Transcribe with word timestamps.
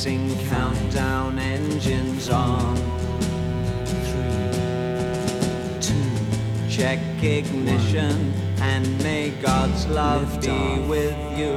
Racing 0.00 0.34
countdown 0.48 1.38
engines 1.38 2.30
on. 2.30 2.76
Three. 3.84 4.50
Two. 5.80 5.94
Check 6.70 6.98
ignition 7.22 8.08
one. 8.08 8.62
and 8.62 9.02
may 9.02 9.30
God's 9.42 9.86
love 9.88 10.32
Lift 10.32 10.46
be 10.46 10.50
off. 10.50 10.88
with 10.88 11.38
you. 11.38 11.54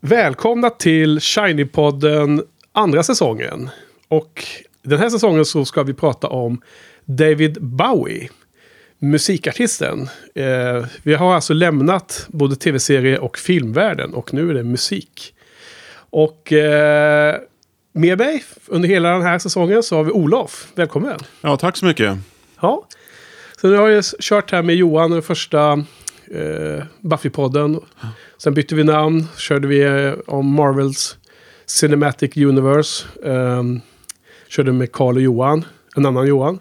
Välkomna 0.00 0.70
till 0.70 1.20
Shiny-podden 1.20 2.42
andra 2.72 3.02
säsongen. 3.02 3.70
Och 4.08 4.44
den 4.82 4.98
här 4.98 5.10
säsongen 5.10 5.44
så 5.44 5.64
ska 5.64 5.82
vi 5.82 5.94
prata 5.94 6.28
om 6.28 6.60
David 7.04 7.58
Bowie. 7.60 8.28
Musikartisten. 9.04 10.08
Eh, 10.34 10.86
vi 11.02 11.14
har 11.14 11.34
alltså 11.34 11.54
lämnat 11.54 12.26
både 12.28 12.56
tv-serie 12.56 13.18
och 13.18 13.38
filmvärlden 13.38 14.14
och 14.14 14.34
nu 14.34 14.50
är 14.50 14.54
det 14.54 14.62
musik. 14.62 15.34
Och 15.94 16.52
eh, 16.52 17.36
med 17.92 18.18
mig 18.18 18.44
under 18.66 18.88
hela 18.88 19.10
den 19.12 19.22
här 19.22 19.38
säsongen 19.38 19.82
så 19.82 19.96
har 19.96 20.04
vi 20.04 20.10
Olof. 20.10 20.68
Välkommen! 20.74 21.18
Ja, 21.40 21.56
tack 21.56 21.76
så 21.76 21.86
mycket. 21.86 22.18
Ja. 22.60 22.86
Så 23.60 23.68
nu 23.68 23.76
har 23.76 23.88
jag 23.88 24.04
kört 24.04 24.52
här 24.52 24.62
med 24.62 24.74
Johan 24.74 25.10
den 25.10 25.22
första 25.22 25.72
eh, 26.30 26.84
Buffy-podden. 27.00 27.82
Sen 28.38 28.54
bytte 28.54 28.74
vi 28.74 28.84
namn, 28.84 29.26
körde 29.38 29.68
vi 29.68 29.80
eh, 29.82 30.12
om 30.26 30.54
Marvels 30.54 31.18
Cinematic 31.66 32.36
Universe. 32.36 33.06
Um, 33.22 33.80
körde 34.48 34.72
med 34.72 34.92
Karl 34.92 35.16
och 35.16 35.22
Johan, 35.22 35.64
en 35.96 36.06
annan 36.06 36.26
Johan. 36.26 36.58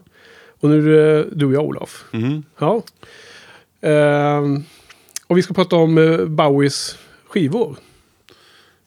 Och 0.61 0.69
nu 0.69 0.77
är 0.99 1.13
det 1.17 1.25
du 1.31 1.45
och 1.45 1.53
jag 1.53 1.63
Olof. 1.63 2.03
Mm. 2.13 2.43
Ja. 2.59 2.83
Ehm, 3.81 4.63
och 5.27 5.37
vi 5.37 5.41
ska 5.41 5.53
prata 5.53 5.75
om 5.75 5.97
eh, 5.97 6.25
Bowies 6.25 6.97
skivor. 7.27 7.75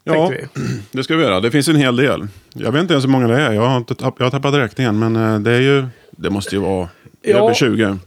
Ja, 0.05 0.33
det 0.93 1.05
ska 1.05 1.17
vi 1.17 1.23
göra. 1.23 1.41
Det 1.41 1.51
finns 1.51 1.69
en 1.69 1.77
hel 1.77 1.97
del. 1.97 2.27
Jag 2.55 2.73
vet 2.73 2.81
inte 2.81 2.95
ens 2.95 3.05
hur 3.05 3.11
många 3.11 3.29
det 3.29 3.41
är. 3.41 3.53
Jag 3.53 3.67
har, 3.67 3.77
inte 3.77 3.95
tapp, 3.95 4.15
jag 4.19 4.27
har 4.27 4.31
tappat 4.31 4.55
räkningen. 4.55 4.99
Men 4.99 5.17
eh, 5.17 5.39
det 5.41 5.51
är 5.51 5.61
ju... 5.61 5.87
Det 6.11 6.31
måste 6.31 6.55
ju 6.55 6.61
vara 6.61 6.89
Ja. 7.23 7.37
över 7.45 7.55
20. 7.55 7.99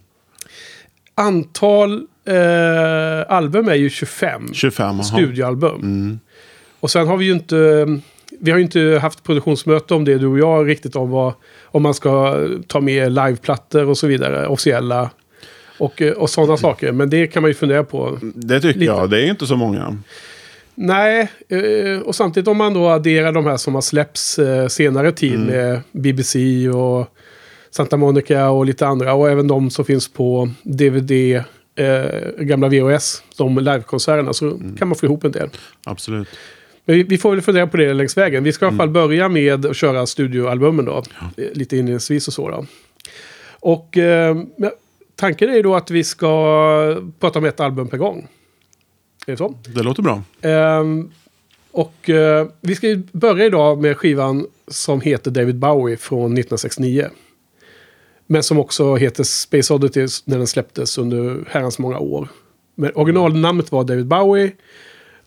Antal 1.16 2.08
eh, 2.26 2.36
album 3.36 3.68
är 3.68 3.76
ju 3.76 3.90
25. 3.90 4.54
25. 4.54 4.86
aha. 4.86 5.04
studioalbum. 5.04 5.82
Mm. 5.82 6.20
Och 6.80 6.92
sen 6.92 7.08
har 7.08 7.18
vi 7.18 7.26
ju 7.26 7.32
inte... 7.32 7.86
Vi 8.40 8.52
har 8.52 8.58
ju 8.58 8.64
inte 8.64 9.00
haft 9.02 9.24
produktionsmöte 9.24 9.94
om 9.94 10.06
det, 10.06 10.18
du 10.18 10.28
och 10.28 10.40
jag, 10.40 10.68
riktigt 10.68 10.96
om 10.96 11.10
vad... 11.10 11.34
Om 11.64 11.84
man 11.84 11.94
ska 11.94 12.46
ta 12.68 12.82
med 12.82 13.12
liveplattor 13.12 13.90
och 13.90 13.98
så 13.98 14.08
vidare, 14.08 14.48
officiella. 14.48 15.10
Och, 15.78 16.02
eh, 16.02 16.14
och 16.14 16.30
sådana 16.30 16.58
saker. 16.58 16.92
Men 16.92 17.10
det 17.10 17.28
kan 17.28 17.42
man 17.42 17.50
ju 17.50 17.56
fundera 17.56 17.84
på. 17.84 18.20
Det 18.22 18.60
tycker 18.60 18.80
Lite. 18.80 18.92
jag. 18.92 19.10
Det 19.10 19.22
är 19.22 19.30
inte 19.30 19.48
så 19.48 19.56
många. 19.56 19.98
Nej, 20.76 21.32
eh, 21.50 22.02
och 22.02 22.16
samtidigt 22.16 22.48
om 22.48 22.58
man 22.58 22.74
då 22.74 22.88
adderar 22.88 23.32
de 23.32 23.46
här 23.46 23.58
som 23.58 23.76
har 23.76 23.82
släppts 23.82 24.40
eh, 24.40 24.68
senare 24.68 25.12
tid 25.12 25.40
med 25.40 25.80
BBC 25.92 26.70
och 26.70 27.08
Santa 27.72 27.98
Monica 27.98 28.50
och 28.50 28.66
lite 28.66 28.88
andra. 28.88 29.14
Och 29.14 29.30
även 29.30 29.48
de 29.48 29.70
som 29.70 29.86
finns 29.86 30.14
på 30.14 30.50
DVD, 30.64 31.12
eh, 31.76 32.06
gamla 32.40 32.70
VHS, 32.70 33.24
de 33.38 33.58
livekonserterna. 33.58 34.34
Så 34.34 34.60
kan 34.78 34.88
man 34.88 34.96
få 34.96 35.06
ihop 35.06 35.24
en 35.24 35.32
del. 35.32 35.50
Absolut. 35.86 36.28
Men 36.88 36.96
vi, 36.96 37.04
vi 37.04 37.18
får 37.18 37.32
väl 37.32 37.42
fundera 37.42 37.68
på 37.68 37.78
det 37.78 37.94
längs 37.94 38.18
vägen. 38.18 38.44
Vi 38.44 38.54
ska 38.54 38.66
i 38.66 38.68
alla 38.68 38.78
fall 38.78 38.90
börja 38.90 39.30
med 39.30 39.66
att 39.66 39.76
köra 39.76 40.06
studioalbumen 40.06 40.86
då. 40.86 41.04
Eh, 41.38 41.46
Lite 41.54 41.78
inledningsvis 41.78 42.28
och 42.28 42.34
så 42.34 42.50
då. 42.50 42.66
Och 43.50 43.98
eh, 43.98 44.38
tanken 45.16 45.50
är 45.50 45.54
ju 45.54 45.62
då 45.62 45.76
att 45.76 45.92
vi 45.92 46.04
ska 46.04 47.02
prata 47.20 47.40
om 47.40 47.46
ett 47.46 47.60
album 47.60 47.88
per 47.88 47.98
gång. 47.98 48.28
Är 49.28 49.32
det 49.32 49.38
så? 49.38 49.56
Det 49.68 49.84
låter 49.84 50.04
bra. 50.04 50.24
Ehm, 50.42 51.12
och 51.72 52.10
eh, 52.10 52.48
vi 52.62 52.76
ska 52.76 52.88
ju 52.88 53.04
börja 53.12 53.46
idag 53.46 53.82
med 53.82 53.98
skivan 53.98 54.48
som 54.68 55.02
heter 55.02 55.32
David 55.32 55.56
Bowie 55.56 55.98
från 55.98 56.26
1969. 56.26 57.10
Men 58.28 58.44
som 58.44 58.60
också 58.60 58.96
heter 58.96 59.24
Space 59.24 59.74
Oddity 59.74 60.08
när 60.26 60.38
den 60.38 60.48
släpptes 60.48 60.98
under 60.98 61.46
herrans 61.50 61.80
många 61.80 62.00
år. 62.00 62.28
Men 62.76 62.92
originalnamnet 62.96 63.72
var 63.72 63.84
David 63.84 64.08
Bowie. 64.08 64.52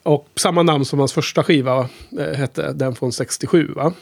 Och 0.03 0.29
samma 0.37 0.63
namn 0.63 0.85
som 0.85 0.99
hans 0.99 1.13
första 1.13 1.43
skiva 1.45 1.89
eh, 2.19 2.35
hette, 2.39 2.73
den 2.73 2.95
från 2.95 3.13
67 3.13 3.73
va? 3.77 3.93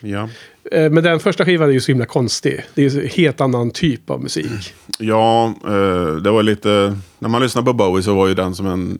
Ja. 0.00 0.28
Eh, 0.72 0.90
men 0.90 1.04
den 1.04 1.20
första 1.20 1.44
skivan 1.44 1.68
är 1.68 1.72
ju 1.72 1.80
så 1.80 1.92
himla 1.92 2.06
konstig. 2.06 2.64
Det 2.74 2.84
är 2.84 2.90
ju 2.90 3.02
en 3.02 3.08
helt 3.08 3.40
annan 3.40 3.70
typ 3.70 4.10
av 4.10 4.22
musik. 4.22 4.74
Ja, 5.00 5.54
eh, 5.64 6.14
det 6.16 6.30
var 6.30 6.42
lite... 6.42 6.98
När 7.18 7.28
man 7.28 7.42
lyssnade 7.42 7.64
på 7.64 7.72
Bowie 7.72 8.02
så 8.02 8.14
var 8.14 8.28
ju 8.28 8.34
den 8.34 8.54
som 8.54 8.66
en 8.66 8.98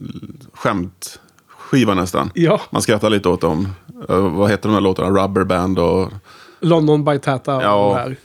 skämtskiva 0.53 1.94
nästan. 1.94 2.31
Ja, 2.34 2.60
Man 2.70 2.82
skrattar 2.82 3.10
lite 3.10 3.28
åt 3.28 3.41
dem. 3.41 3.69
Vad 4.09 4.50
heter 4.50 4.69
de 4.69 4.75
här 4.75 4.80
låtarna? 4.80 5.22
Rubber 5.22 5.44
Band 5.44 5.78
och... 5.78 6.12
London 6.60 7.04
by 7.04 7.19
Tata 7.19 7.56
och 7.56 7.62
Ja. 7.62 7.94
här. 7.94 8.16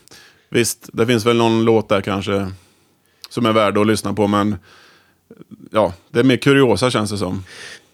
Visst, 0.50 0.90
det 0.94 1.06
finns 1.06 1.26
väl 1.26 1.38
någon 1.38 1.64
låt 1.66 1.90
där 1.90 2.02
kanske 2.02 2.52
som 3.30 3.46
är 3.46 3.52
värd 3.54 3.78
att 3.78 3.88
lyssna 3.88 4.14
på, 4.14 4.28
men 4.28 4.56
ja, 5.72 5.94
det 6.12 6.20
är 6.20 6.24
mer 6.24 6.38
kuriosa 6.38 6.90
känns 6.90 7.12
det 7.12 7.18
som. 7.18 7.44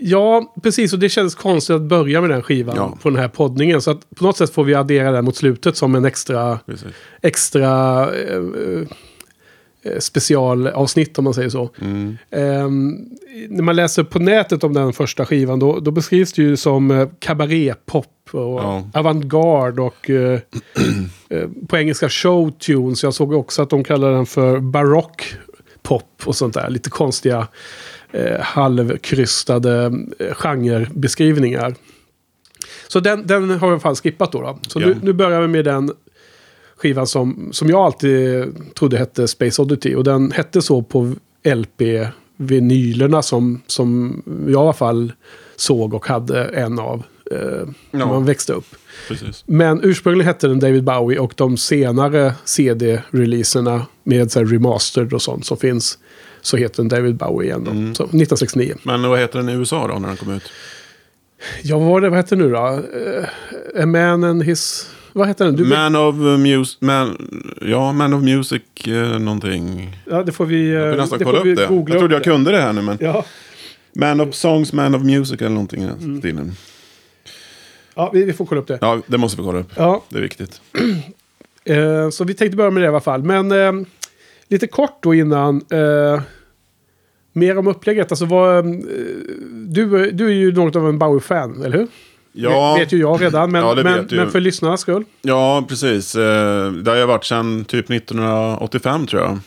Ja, 0.01 0.53
precis. 0.63 0.93
Och 0.93 0.99
det 0.99 1.09
känns 1.09 1.35
konstigt 1.35 1.75
att 1.75 1.81
börja 1.81 2.21
med 2.21 2.29
den 2.29 2.41
skivan 2.43 2.75
Ja. 2.77 2.97
på 3.01 3.09
den 3.09 3.19
här 3.19 3.27
poddningen. 3.27 3.81
Så 3.81 3.91
att 3.91 4.09
på 4.15 4.23
något 4.23 4.37
sätt 4.37 4.49
får 4.49 4.63
vi 4.63 4.75
addera 4.75 5.11
den 5.11 5.25
mot 5.25 5.35
slutet 5.35 5.77
som 5.77 5.95
en 5.95 6.05
extra, 6.05 6.59
Precis. 6.65 6.87
extra 7.21 8.01
eh, 8.15 8.37
eh, 9.83 9.99
specialavsnitt 9.99 11.17
om 11.17 11.23
man 11.23 11.33
säger 11.33 11.49
så. 11.49 11.69
Mm. 11.81 12.17
Ehm, 12.31 12.95
när 13.49 13.63
man 13.63 13.75
läser 13.75 14.03
på 14.03 14.19
nätet 14.19 14.63
om 14.63 14.73
den 14.73 14.93
första 14.93 15.25
skivan 15.25 15.59
då, 15.59 15.79
då 15.79 15.91
beskrivs 15.91 16.33
det 16.33 16.41
ju 16.41 16.57
som 16.57 16.91
eh, 16.91 17.07
kabaretpop 17.19 18.05
och 18.31 18.39
Ja. 18.59 18.83
avantgarde 18.93 19.81
och 19.81 20.09
eh, 20.09 20.39
eh, 21.29 21.47
på 21.67 21.77
engelska 21.77 22.09
showtunes. 22.09 23.03
Jag 23.03 23.13
såg 23.13 23.33
också 23.33 23.61
att 23.61 23.69
de 23.69 23.83
kallar 23.83 24.11
den 24.11 24.25
för 24.25 24.59
barock 24.59 25.35
pop 25.81 26.23
och 26.25 26.35
sånt 26.35 26.53
där. 26.53 26.69
Lite 26.69 26.89
konstiga 26.89 27.47
eh, 28.11 28.39
halvkrystade 28.41 29.91
eh, 30.19 30.33
genrebeskrivningar. 30.33 31.75
Så 32.87 32.99
den, 32.99 33.27
den 33.27 33.49
har 33.49 33.55
jag 33.57 33.63
i 33.67 33.71
alla 33.71 33.79
fall 33.79 33.95
skippat 33.95 34.31
då. 34.31 34.41
då. 34.41 34.59
Så 34.67 34.81
Ja. 34.81 34.87
nu, 34.87 34.97
nu 35.01 35.13
börjar 35.13 35.41
vi 35.41 35.47
med 35.47 35.65
den 35.65 35.91
skivan 36.77 37.07
som, 37.07 37.49
som 37.51 37.69
jag 37.69 37.79
alltid 37.79 38.45
trodde 38.75 38.97
hette 38.97 39.27
Space 39.27 39.61
Oddity. 39.61 39.95
Och 39.95 40.03
den 40.03 40.31
hette 40.31 40.61
så 40.61 40.81
på 40.81 41.13
LP-vinylerna 41.43 43.21
som, 43.21 43.61
som 43.67 44.21
jag 44.25 44.51
i 44.51 44.55
alla 44.55 44.73
fall 44.73 45.11
såg 45.55 45.93
och 45.93 46.07
hade 46.07 46.43
en 46.43 46.79
av. 46.79 47.03
Eh, 47.31 47.37
när 47.91 47.99
Ja. 47.99 48.05
man 48.07 48.25
växte 48.25 48.53
upp. 48.53 48.65
Precis. 49.07 49.43
Men 49.47 49.79
ursprungligen 49.83 50.27
hette 50.27 50.47
den 50.47 50.59
David 50.59 50.83
Bowie 50.83 51.19
och 51.19 51.33
de 51.35 51.57
senare 51.57 52.33
CD-releaserna 52.45 53.85
med 54.03 54.31
så 54.31 54.39
här 54.39 54.45
remastered 54.45 55.13
och 55.13 55.21
sånt 55.21 55.45
som 55.45 55.57
finns 55.57 55.97
så 56.41 56.57
heter 56.57 56.75
den 56.77 56.87
David 56.89 57.15
Bowie 57.15 57.47
igen 57.49 57.63
då. 57.63 57.71
Mm. 57.71 57.95
Så, 57.95 58.03
1969. 58.03 58.75
Men 58.83 59.09
vad 59.09 59.19
heter 59.19 59.39
den 59.39 59.49
i 59.49 59.53
USA 59.53 59.87
då 59.87 59.99
när 59.99 60.07
den 60.07 60.17
kom 60.17 60.33
ut? 60.33 60.43
Ja, 61.63 61.77
vad 61.79 61.87
var 61.87 62.01
det, 62.01 62.09
vad 62.09 62.19
heter 62.19 62.35
den 62.35 62.45
nu 62.47 62.53
då? 62.53 62.59
Uh, 62.59 63.83
A 63.83 63.85
Man 63.85 64.23
and 64.23 64.43
His... 64.43 64.89
Vad 65.13 65.27
heter 65.27 65.45
den? 65.45 65.55
Du, 65.55 65.63
Man 65.65 65.95
of 65.95 66.15
Music, 66.15 66.77
man, 66.81 67.29
ja, 67.61 67.91
Man 67.91 68.13
of 68.13 68.23
Music 68.23 68.61
eh, 68.87 69.19
någonting. 69.19 69.95
ja, 70.09 70.23
det 70.23 70.31
får 70.31 70.45
vi, 70.45 70.69
Jag 70.71 70.83
uh, 70.85 70.91
får 70.91 70.97
nästan 71.01 71.19
kolla 71.19 71.37
upp 71.39 71.43
det. 71.55 71.61
Jag 71.61 71.99
trodde 71.99 72.15
jag 72.15 72.23
kunde 72.23 72.51
det 72.51 72.61
här 72.61 72.73
nu, 72.73 72.81
men 72.81 72.97
Ja, 73.01 73.25
Man 73.95 74.21
of 74.21 74.35
Songs, 74.35 74.73
Man 74.73 74.95
of 74.95 75.01
Music 75.03 75.39
eller 75.41 75.49
någonting 75.49 75.83
i 75.83 75.85
den 75.85 75.97
Mm. 75.97 76.19
stilen. 76.19 76.51
ja 77.95 78.09
vi, 78.13 78.23
vi 78.23 78.33
får 78.33 78.45
kolla 78.45 78.61
upp 78.61 78.67
det. 78.67 78.77
Ja, 78.81 79.01
det 79.07 79.17
måste 79.17 79.37
vi 79.41 79.43
kolla 79.45 79.59
upp. 79.59 79.71
Ja, 79.75 80.03
Det 80.09 80.17
är 80.17 80.21
viktigt. 80.21 80.61
eh, 81.65 82.09
så 82.09 82.23
vi 82.23 82.33
tänkte 82.33 82.57
börja 82.57 82.71
med 82.71 82.81
det 82.83 82.85
i 82.85 82.89
alla 82.89 82.99
fall. 82.99 83.23
Men 83.23 83.51
eh, 83.51 83.71
lite 84.49 84.67
kort 84.67 84.97
då 85.03 85.13
innan. 85.15 85.55
Eh, 85.71 86.21
mer 87.33 87.57
om 87.57 87.67
upplägget. 87.67 88.11
Alltså 88.11 88.25
vad, 88.25 88.57
eh, 88.57 88.63
du, 89.67 90.11
du 90.11 90.27
är 90.27 90.33
ju 90.33 90.51
något 90.51 90.75
av 90.75 90.89
en 90.89 90.99
Bowie-fan, 90.99 91.63
eller 91.65 91.77
hur? 91.77 91.87
Ja, 92.31 92.75
Vet 92.79 92.91
ju 92.91 92.97
jag 92.99 93.21
redan, 93.21 93.51
men, 93.51 93.61
Ja, 93.63 93.75
det 93.75 93.83
men, 93.83 94.07
men 94.11 94.31
för 94.31 94.39
lyssnarnas 94.39 94.81
skull. 94.81 95.03
ja 95.21 95.65
precis. 95.69 96.15
Eh, 96.15 96.71
Det 96.71 96.91
har 96.91 96.97
jag 96.97 97.07
varit 97.07 97.25
sedan 97.25 97.65
typ 97.65 97.89
1985 97.91 99.07
tror 99.07 99.21
jag. 99.21 99.39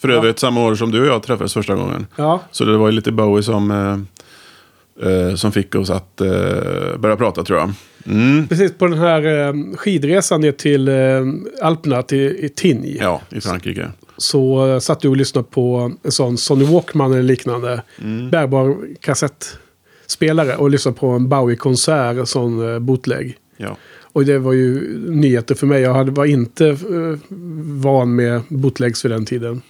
För 0.00 0.08
Ja. 0.08 0.14
övrigt 0.14 0.38
samma 0.38 0.64
år 0.66 0.74
som 0.74 0.90
du 0.90 1.00
och 1.00 1.06
jag 1.06 1.22
träffades 1.22 1.54
första 1.54 1.74
gången. 1.74 2.06
Ja, 2.16 2.40
Så 2.50 2.64
det 2.64 2.76
var 2.76 2.86
ju 2.88 2.92
lite 2.92 3.12
Bowie 3.12 3.42
som 3.42 3.70
eh, 3.70 5.34
som 5.34 5.52
fick 5.52 5.74
oss 5.74 5.90
att 5.90 6.16
börja 6.98 7.16
prata 7.16 7.44
tror 7.44 7.58
jag. 7.58 7.70
Mm. 8.06 8.48
Precis 8.48 8.72
på 8.78 8.86
den 8.86 8.98
här 8.98 9.76
skidresan 9.76 10.40
ner 10.40 10.52
till 10.52 10.90
Alperna, 11.62 12.02
till 12.02 12.20
i 12.20 12.48
Tignes. 12.48 12.96
Ja, 13.00 13.20
i 13.30 13.40
Frankrike. 13.40 13.88
Så 14.16 14.80
satt 14.80 15.00
du 15.00 15.08
och 15.08 15.16
lyssnade 15.16 15.46
på 15.50 15.92
en 16.02 16.12
sån 16.12 16.38
Sony 16.38 16.64
Walkman 16.64 17.12
eller 17.12 17.22
liknande. 17.22 17.82
Mm. 18.02 18.30
Bärbar 18.30 18.76
kassettspelare 19.00 20.56
och 20.56 20.70
lyssnade 20.70 20.98
på 20.98 21.08
en 21.08 21.28
Bowie-konsert, 21.28 22.28
sån 22.28 22.74
eh, 22.74 22.78
bootleg. 22.78 23.36
Ja. 23.56 23.76
Och 24.02 24.24
det 24.24 24.38
var 24.38 24.52
ju 24.52 24.98
nyheter 25.10 25.54
för 25.54 25.66
mig. 25.66 25.82
Jag 25.82 25.94
hade, 25.94 26.10
var 26.10 26.24
inte 26.24 26.66
eh, 26.66 26.76
van 27.64 28.14
med 28.14 28.40
bootlegs 28.48 29.04
vid 29.04 29.12
den 29.12 29.26
tiden. 29.26 29.62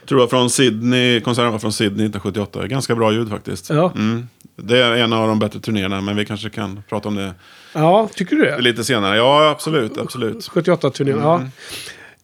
Jag 0.00 0.08
tror 0.08 0.18
var 0.18 0.26
från 0.26 0.50
Sydney, 0.50 1.20
konserten 1.20 1.52
var 1.52 1.58
från 1.58 1.72
Sydney 1.72 2.06
1978. 2.06 2.66
Ganska 2.66 2.94
bra 2.94 3.12
ljud 3.12 3.28
faktiskt. 3.28 3.70
Ja, 3.70 3.92
Mm. 3.94 4.28
Det 4.58 4.78
är 4.78 4.92
en 4.92 5.12
av 5.12 5.28
de 5.28 5.38
bättre 5.38 5.60
turnéerna, 5.60 6.00
men 6.00 6.16
vi 6.16 6.24
kanske 6.24 6.50
kan 6.50 6.82
prata 6.88 7.08
om 7.08 7.14
det 7.14 7.34
ja 7.72 8.08
tycker 8.14 8.36
du 8.36 8.42
det? 8.42 8.60
lite 8.60 8.84
senare. 8.84 9.16
Ja, 9.16 9.50
absolut, 9.50 9.98
absolut. 9.98 10.36
78-turnén, 10.36 11.18
ja. 11.18 11.42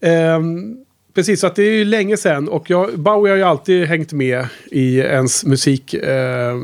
Mm. 0.01 0.77
Precis, 1.15 1.41
så 1.41 1.47
att 1.47 1.57
det 1.57 1.63
är 1.63 1.73
ju 1.73 1.85
länge 1.85 2.17
sedan. 2.17 2.49
Och 2.49 2.71
jag, 2.71 2.99
Bowie 2.99 3.33
har 3.33 3.37
ju 3.37 3.43
alltid 3.43 3.87
hängt 3.87 4.13
med 4.13 4.47
i 4.71 4.99
ens 4.99 5.45
musik. 5.45 5.95
Eh, 5.95 6.57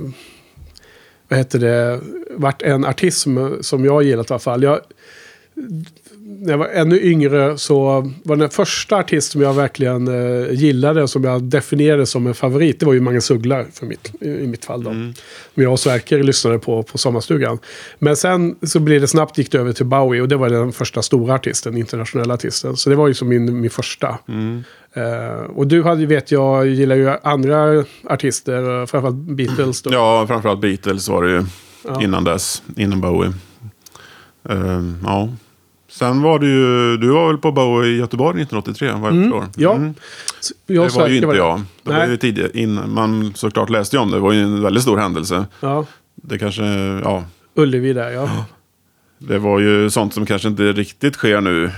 vad 1.28 1.38
heter 1.38 1.58
det? 1.58 2.00
Vart 2.30 2.62
en 2.62 2.84
artist 2.84 3.18
som, 3.18 3.58
som 3.60 3.84
jag 3.84 3.92
har 3.92 4.02
gillat 4.02 4.30
i 4.30 4.32
alla 4.32 4.38
fall. 4.38 4.62
Jag, 4.62 4.80
när 6.30 6.50
jag 6.50 6.58
var 6.58 6.66
ännu 6.66 7.00
yngre 7.00 7.58
så 7.58 8.10
var 8.24 8.36
den 8.36 8.50
första 8.50 8.96
artist 8.96 9.32
som 9.32 9.40
jag 9.40 9.54
verkligen 9.54 10.08
eh, 10.08 10.52
gillade 10.52 11.08
som 11.08 11.24
jag 11.24 11.42
definierade 11.42 12.06
som 12.06 12.26
en 12.26 12.34
favorit. 12.34 12.80
Det 12.80 12.86
var 12.86 12.92
ju 12.92 13.00
Magnus 13.00 13.30
Uggla 13.30 13.64
för 13.72 13.86
mitt, 13.86 14.12
i, 14.20 14.28
i 14.28 14.46
mitt 14.46 14.64
fall 14.64 14.84
då. 14.84 14.90
Mm. 14.90 15.14
Jag 15.54 15.72
och 15.72 15.80
Sverker 15.80 16.22
lyssnade 16.22 16.58
på 16.58 16.82
på 16.82 16.98
sommarstugan. 16.98 17.58
Men 17.98 18.16
sen 18.16 18.56
så 18.62 18.80
blev 18.80 19.00
det 19.00 19.08
snabbt 19.08 19.38
gick 19.38 19.52
det 19.52 19.58
över 19.58 19.72
till 19.72 19.86
Bowie 19.86 20.22
och 20.22 20.28
det 20.28 20.36
var 20.36 20.48
den 20.48 20.72
första 20.72 21.02
stora 21.02 21.34
artisten, 21.34 21.76
internationella 21.76 22.34
artisten. 22.34 22.76
Så 22.76 22.90
det 22.90 22.96
var 22.96 23.08
ju 23.08 23.14
som 23.14 23.28
min, 23.28 23.60
min 23.60 23.70
första. 23.70 24.18
Mm. 24.28 24.64
Eh, 24.92 25.44
och 25.56 25.66
du 25.66 25.82
hade, 25.82 26.06
vet 26.06 26.30
jag, 26.32 26.66
gillar 26.66 26.96
ju 26.96 27.10
andra 27.22 27.84
artister, 28.04 28.80
eh, 28.80 28.86
framförallt 28.86 29.16
Beatles 29.16 29.82
då. 29.82 29.92
Ja, 29.92 30.26
framförallt 30.26 30.60
Beatles 30.60 31.08
var 31.08 31.22
det 31.22 31.30
ju 31.30 31.44
Ja. 31.84 32.02
innan 32.02 32.24
dess, 32.24 32.62
innan 32.76 33.00
Bowie. 33.00 33.32
Ehm, 34.48 34.98
ja. 35.04 35.28
Sen 35.98 36.22
var 36.22 36.38
det 36.38 36.46
ju, 36.46 36.96
du 36.96 37.08
var 37.08 37.26
väl 37.26 37.38
på 37.38 37.52
Bowie 37.52 37.90
i 37.90 37.96
Göteborg 37.96 38.42
1983, 38.42 38.92
vad 38.92 39.12
jag 39.12 39.22
förstår. 39.22 39.44
Ja. 39.56 39.74
Mm. 39.74 39.94
Det 40.66 40.78
var 40.78 41.08
ju 41.08 41.16
inte 41.16 41.36
jag. 41.36 41.62
Det 41.82 41.92
var 41.92 42.06
ju 42.06 42.16
tidigare, 42.16 42.50
innan, 42.54 42.94
man 42.94 43.32
såklart 43.34 43.70
läste 43.70 43.96
ju 43.96 44.02
om 44.02 44.10
det. 44.10 44.16
Det 44.16 44.20
var 44.20 44.32
ju 44.32 44.40
en 44.40 44.62
väldigt 44.62 44.82
stor 44.82 44.96
händelse. 44.96 45.46
Ja, 45.60 45.84
Det 46.14 46.38
kanske, 46.38 46.64
ja, 47.04 47.24
Ullevi 47.54 47.92
där 47.92 48.10
ja. 48.10 48.30
det 49.18 49.38
var 49.38 49.58
ju 49.58 49.90
sånt 49.90 50.14
som 50.14 50.26
kanske 50.26 50.48
inte 50.48 50.72
riktigt 50.72 51.14
sker 51.14 51.40
nu. 51.40 51.70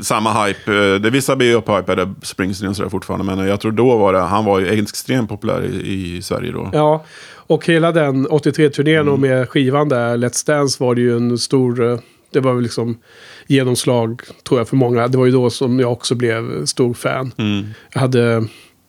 Samma 0.00 0.44
hype, 0.44 0.72
eh, 0.72 0.94
det 0.94 1.10
vissa 1.10 1.36
blir 1.36 1.54
upphypade, 1.54 2.14
Springsteen 2.22 2.70
och 2.70 2.76
sådär 2.76 2.90
fortfarande. 2.90 3.36
Men 3.36 3.48
jag 3.48 3.60
tror 3.60 3.72
då 3.72 3.96
var 3.96 4.12
det, 4.12 4.20
han 4.20 4.44
var 4.44 4.60
ju 4.60 4.82
extremt 4.82 5.28
populär 5.28 5.64
i, 5.64 6.16
i 6.16 6.22
Sverige 6.22 6.52
då. 6.52 6.70
Ja, 6.72 7.04
och 7.34 7.66
hela 7.66 7.92
den 7.92 8.28
83-turnén 8.28 9.08
och 9.08 9.18
med 9.18 9.48
skivan 9.48 9.88
där, 9.88 10.16
Let's 10.16 10.46
Dance, 10.46 10.84
var 10.84 10.94
det 10.94 11.00
ju 11.00 11.16
en 11.16 11.38
stor... 11.38 12.00
Det 12.32 12.40
var 12.40 12.54
väl 12.54 12.62
liksom 12.62 12.98
genomslag, 13.46 14.22
tror 14.48 14.60
jag, 14.60 14.68
för 14.68 14.76
många. 14.76 15.08
Det 15.08 15.18
var 15.18 15.26
ju 15.26 15.32
då 15.32 15.50
som 15.50 15.80
jag 15.80 15.92
också 15.92 16.14
blev 16.14 16.66
stor 16.66 16.94
fan. 16.94 17.32
Mm. 17.38 17.64
Jag 17.92 18.00
hade... 18.00 18.44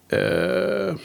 Eh, 0.10 0.95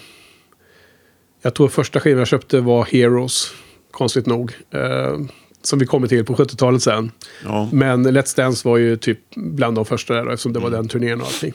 jag 1.43 1.55
tror 1.55 1.69
första 1.69 2.01
skivan 2.01 2.19
jag 2.19 2.29
köpte 2.29 2.61
var 2.61 2.85
Heroes, 2.85 3.53
konstigt 3.91 4.27
nog. 4.27 4.53
Eh, 4.71 5.19
som 5.63 5.79
vi 5.79 5.87
kommer 5.87 6.09
till 6.09 6.25
på 6.25 6.35
70-talet 6.35 6.83
sen. 6.83 7.11
Ja. 7.45 7.69
Men 7.73 8.07
Let's 8.07 8.37
Dance 8.37 8.69
var 8.69 8.77
ju 8.77 8.97
typ 8.97 9.19
bland 9.35 9.77
de 9.77 9.85
första 9.85 10.15
där 10.15 10.25
då, 10.25 10.31
eftersom 10.31 10.53
det 10.53 10.61
var 10.61 10.71
den 10.71 10.89
turnén 10.89 11.21
och 11.21 11.27
allting. 11.27 11.55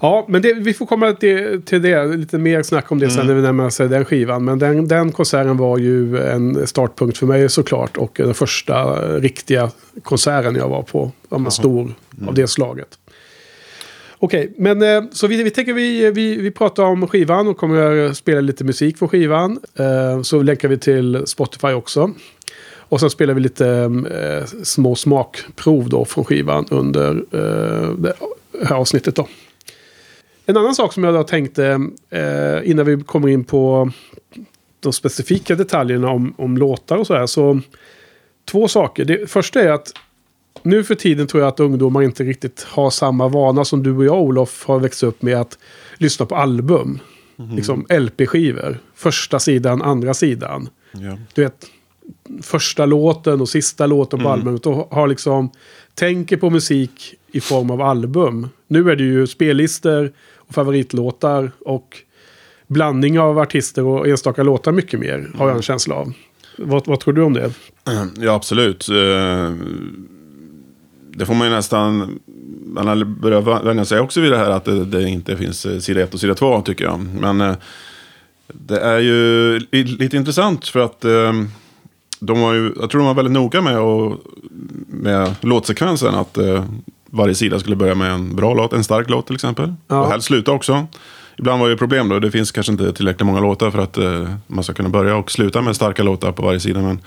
Ja, 0.00 0.24
men 0.28 0.42
det, 0.42 0.52
vi 0.52 0.74
får 0.74 0.86
komma 0.86 1.12
till, 1.12 1.62
till 1.62 1.82
det. 1.82 2.16
Lite 2.16 2.38
mer 2.38 2.62
snack 2.62 2.92
om 2.92 2.98
det 2.98 3.10
sen 3.10 3.26
när 3.26 3.34
vi 3.34 3.42
närmar 3.42 3.66
oss 3.66 3.76
den 3.76 4.04
skivan. 4.04 4.44
Men 4.44 4.58
den, 4.58 4.88
den 4.88 5.12
konserten 5.12 5.56
var 5.56 5.78
ju 5.78 6.18
en 6.18 6.66
startpunkt 6.66 7.18
för 7.18 7.26
mig 7.26 7.48
såklart. 7.48 7.96
Och 7.96 8.12
den 8.14 8.34
första 8.34 8.94
riktiga 9.18 9.70
konserten 10.02 10.54
jag 10.54 10.68
var 10.68 10.82
på. 10.82 11.12
En 11.30 11.50
stor 11.50 11.94
av 12.26 12.34
det 12.34 12.46
slaget. 12.46 12.98
Okej, 14.18 14.54
men 14.58 14.82
eh, 14.82 15.02
så 15.12 15.26
vi, 15.26 15.42
vi 15.42 15.50
tänker 15.50 15.72
vi, 15.72 16.10
vi, 16.10 16.36
vi 16.36 16.50
pratar 16.50 16.82
om 16.82 17.08
skivan 17.08 17.48
och 17.48 17.56
kommer 17.56 18.12
spela 18.12 18.40
lite 18.40 18.64
musik 18.64 18.98
från 18.98 19.08
skivan. 19.08 19.58
Eh, 19.74 20.22
så 20.22 20.42
länkar 20.42 20.68
vi 20.68 20.78
till 20.78 21.22
Spotify 21.26 21.68
också. 21.68 22.10
Och 22.88 23.00
sen 23.00 23.10
spelar 23.10 23.34
vi 23.34 23.40
lite 23.40 23.68
eh, 24.10 24.62
små 24.62 24.94
smakprov 24.94 25.88
då 25.88 26.04
från 26.04 26.24
skivan 26.24 26.66
under 26.70 27.16
eh, 27.16 27.90
det 27.98 28.14
här 28.64 28.76
avsnittet 28.76 29.14
då. 29.14 29.28
En 30.46 30.56
annan 30.56 30.74
sak 30.74 30.92
som 30.92 31.04
jag 31.04 31.14
då 31.14 31.22
tänkte 31.22 31.90
eh, 32.10 32.70
innan 32.70 32.86
vi 32.86 33.02
kommer 33.02 33.28
in 33.28 33.44
på 33.44 33.90
de 34.80 34.92
specifika 34.92 35.54
detaljerna 35.54 36.10
om, 36.10 36.34
om 36.38 36.56
låtar 36.56 36.96
och 36.96 37.06
så 37.06 37.14
här. 37.14 37.26
Så 37.26 37.60
två 38.44 38.68
saker. 38.68 39.04
Det 39.04 39.30
första 39.30 39.60
är 39.60 39.70
att 39.70 39.92
nu 40.62 40.84
för 40.84 40.94
tiden 40.94 41.26
tror 41.26 41.42
jag 41.42 41.48
att 41.48 41.60
ungdomar 41.60 42.02
inte 42.02 42.24
riktigt 42.24 42.62
har 42.62 42.90
samma 42.90 43.28
vana 43.28 43.64
som 43.64 43.82
du 43.82 43.96
och 43.96 44.04
jag 44.04 44.22
Olof 44.22 44.64
har 44.66 44.78
växt 44.78 45.02
upp 45.02 45.22
med 45.22 45.40
att 45.40 45.58
lyssna 45.96 46.26
på 46.26 46.36
album. 46.36 47.00
Liksom 47.54 47.86
LP-skivor. 47.88 48.78
Första 48.94 49.38
sidan, 49.38 49.82
andra 49.82 50.14
sidan. 50.14 50.68
Ja. 50.92 51.18
Du 51.34 51.42
vet, 51.42 51.66
första 52.42 52.86
låten 52.86 53.40
och 53.40 53.48
sista 53.48 53.86
låten 53.86 54.22
på 54.22 54.28
albumet. 54.28 54.66
Och 54.66 54.94
har 54.94 55.08
liksom, 55.08 55.50
tänker 55.94 56.36
på 56.36 56.50
musik 56.50 57.14
i 57.32 57.40
form 57.40 57.70
av 57.70 57.80
album. 57.82 58.48
Nu 58.68 58.90
är 58.90 58.96
det 58.96 59.04
ju 59.04 59.26
spellistor 59.26 60.12
och 60.48 60.54
favoritlåtar 60.54 61.50
och 61.60 61.96
blandning 62.66 63.18
av 63.20 63.38
artister 63.38 63.84
och 63.84 64.08
enstaka 64.08 64.42
låtar 64.42 64.72
mycket 64.72 65.00
mer. 65.00 65.30
Har 65.38 65.48
jag 65.48 65.56
en 65.56 65.62
känsla 65.62 65.94
av. 65.94 66.12
Vad, 66.58 66.86
vad 66.86 67.00
tror 67.00 67.14
du 67.14 67.22
om 67.22 67.32
det? 67.32 67.50
Ja, 68.20 68.32
absolut. 68.34 68.88
Eh, 68.88 69.52
Det 71.10 71.26
får 71.26 71.34
man 71.34 71.48
ju 71.48 71.54
nästan... 71.54 72.18
Man 72.66 72.86
har 72.88 73.04
börjat 73.04 73.64
vänja 73.64 73.84
sig 73.84 74.00
också 74.00 74.20
vid 74.20 74.32
det 74.32 74.38
här 74.38 74.50
att 74.50 74.64
det, 74.64 74.84
det 74.84 75.08
inte 75.08 75.36
finns 75.36 75.66
eh, 75.66 75.78
sida 75.78 76.00
1 76.02 76.14
och 76.14 76.20
sida 76.20 76.34
2 76.34 76.60
tycker 76.60 76.84
jag. 76.84 77.00
Men 77.20 77.40
eh, 77.40 77.54
det 78.52 78.80
är 78.80 78.98
ju 78.98 79.58
li- 79.58 79.84
lite 79.84 80.16
intressant 80.16 80.68
för 80.68 80.80
att 80.80 81.00
de 82.20 82.40
var 82.40 82.54
ju, 82.54 82.72
jag 82.80 82.90
tror 82.90 82.98
de 83.00 83.06
var 83.06 83.14
väldigt 83.14 83.32
noga 83.32 83.60
med, 83.62 83.78
och, 83.78 84.20
med 84.86 85.34
låtsekvensen. 85.40 86.14
Att 86.14 86.38
varje 87.16 87.34
sida 87.34 87.58
skulle 87.58 87.76
börja 87.76 87.94
med 87.94 88.10
en 88.10 88.36
bra 88.36 88.54
låt, 88.54 88.72
en 88.72 88.84
stark 88.84 89.10
låt 89.10 89.26
till 89.26 89.34
exempel. 89.34 89.74
Ja. 89.88 90.00
Och 90.00 90.10
helst 90.10 90.26
sluta 90.26 90.52
också. 90.52 90.86
Ibland 91.38 91.60
var 91.60 91.68
det 91.68 91.76
problem 91.76 92.08
då, 92.08 92.18
det 92.18 92.30
finns 92.30 92.52
kanske 92.52 92.72
inte 92.72 92.92
tillräckligt 92.92 93.26
många 93.26 93.40
låtar 93.40 93.70
för 93.70 93.78
att 93.78 93.98
eh, 93.98 94.30
man 94.46 94.64
ska 94.64 94.72
kunna 94.72 94.88
börja 94.88 95.16
och 95.16 95.30
sluta 95.30 95.62
med 95.62 95.76
starka 95.76 96.02
låtar 96.02 96.32
på 96.32 96.42
varje 96.42 96.60
sida. 96.60 96.80
Men 96.80 97.00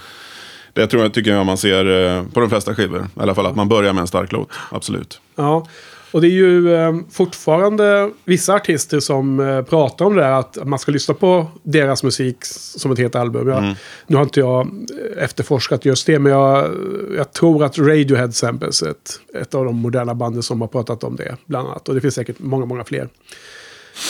det 0.73 0.87
tror 0.87 1.03
jag, 1.03 1.13
tycker 1.13 1.31
jag 1.31 1.45
man 1.45 1.57
ser 1.57 1.85
eh, 2.17 2.23
på 2.23 2.39
de 2.39 2.49
flesta 2.49 2.75
skivor. 2.75 3.07
I 3.17 3.19
alla 3.19 3.35
fall 3.35 3.45
att 3.45 3.55
man 3.55 3.69
börjar 3.69 3.93
med 3.93 4.01
en 4.01 4.07
stark 4.07 4.31
låt, 4.31 4.49
absolut. 4.71 5.21
Ja, 5.35 5.67
och 6.11 6.21
det 6.21 6.27
är 6.27 6.31
ju 6.31 6.75
eh, 6.75 6.95
fortfarande 7.11 8.11
vissa 8.25 8.53
artister 8.53 8.99
som 8.99 9.39
eh, 9.39 9.61
pratar 9.61 10.05
om 10.05 10.15
det 10.15 10.23
här 10.23 10.39
att 10.39 10.57
man 10.67 10.79
ska 10.79 10.91
lyssna 10.91 11.13
på 11.13 11.47
deras 11.63 12.03
musik 12.03 12.37
som 12.41 12.91
ett 12.91 12.97
helt 12.97 13.15
album. 13.15 13.47
Jag, 13.47 13.75
Nu 14.07 14.15
har 14.15 14.23
inte 14.23 14.39
jag 14.39 14.67
eh, 14.67 15.23
efterforskat 15.23 15.85
just 15.85 16.05
det, 16.05 16.19
men 16.19 16.31
jag, 16.31 16.69
jag 17.17 17.33
tror 17.33 17.63
att 17.63 17.77
Radiohead 17.77 18.27
är 18.27 18.89
ett, 18.89 19.19
ett 19.41 19.55
av 19.55 19.65
de 19.65 19.75
moderna 19.75 20.15
banden 20.15 20.43
som 20.43 20.61
har 20.61 20.67
pratat 20.67 21.03
om 21.03 21.15
det, 21.15 21.35
bland 21.45 21.67
annat. 21.67 21.89
Och 21.89 21.95
det 21.95 22.01
finns 22.01 22.15
säkert 22.15 22.39
många, 22.39 22.65
många 22.65 22.83
fler. 22.83 23.09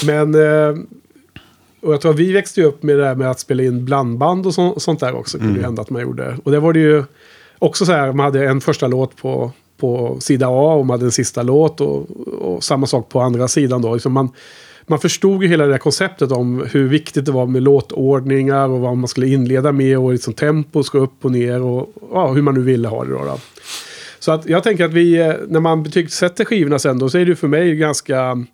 Men... 0.06 0.36
Eh, 0.36 0.84
och 1.82 1.94
jag 1.94 2.02
tror 2.02 2.12
att 2.12 2.20
vi 2.20 2.34
växte 2.34 2.64
upp 2.64 2.84
med 2.84 2.98
det 2.98 3.06
här 3.06 3.16
med 3.16 3.32
att 3.32 3.40
spela 3.40 3.64
in 3.64 3.86
blandband 3.86 4.46
och 4.46 4.54
så, 4.54 4.80
sånt 4.80 5.00
där 5.00 5.16
också. 5.16 5.38
kunde 5.38 5.60
ju 5.60 5.66
hända 5.66 5.82
att 5.82 5.90
man 5.90 6.02
gjorde. 6.02 6.38
Och 6.44 6.52
det 6.52 6.60
var 6.60 6.74
det 6.74 6.80
ju 6.80 7.04
också 7.60 7.86
så 7.86 7.92
här, 7.92 8.14
man 8.14 8.24
hade 8.24 8.46
en 8.46 8.62
första 8.62 8.88
låt 8.88 9.16
på, 9.16 9.52
på 9.80 10.18
sida 10.20 10.48
A 10.48 10.74
och 10.74 10.86
man 10.86 10.94
hade 10.94 11.06
en 11.06 11.12
sista 11.12 11.44
låt. 11.44 11.82
Och, 11.82 12.10
och 12.42 12.64
samma 12.64 12.88
sak 12.88 13.10
på 13.10 13.22
andra 13.22 13.48
sidan 13.48 13.82
då. 13.82 13.94
Liksom 13.94 14.14
man, 14.14 14.30
man 14.88 15.00
förstod 15.00 15.44
ju 15.44 15.50
hela 15.50 15.66
det 15.66 15.72
här 15.72 15.80
konceptet 15.80 16.32
om 16.32 16.68
hur 16.72 16.88
viktigt 16.88 17.26
det 17.26 17.32
var 17.32 17.46
med 17.46 17.64
låtordningar 17.64 18.70
och 18.70 18.80
vad 18.80 18.98
man 18.98 19.08
skulle 19.08 19.28
inleda 19.28 19.72
med 19.72 19.98
och 19.98 20.12
liksom 20.12 20.34
tempo 20.34 20.84
ska 20.84 20.98
upp 20.98 21.26
och 21.26 21.32
ner 21.32 21.62
och 21.62 21.94
ja, 22.14 22.28
hur 22.28 22.42
man 22.42 22.54
nu 22.54 22.62
ville 22.62 22.88
ha 22.88 23.04
det 23.04 23.12
då. 23.12 23.24
då. 23.24 23.40
Så 24.20 24.32
att 24.32 24.46
jag 24.46 24.64
tänker 24.64 24.86
att 24.86 24.94
vi, 24.94 25.18
eh, 25.18 25.34
när 25.48 25.60
man 25.60 25.84
betygsätter 25.84 26.46
skivorna 26.46 26.80
sen 26.80 27.00
då, 27.00 27.10
så 27.10 27.18
är 27.18 27.26
det 27.26 27.30
ju 27.30 27.36
för 27.36 27.48
mig 27.48 27.76
ganska 27.76 28.46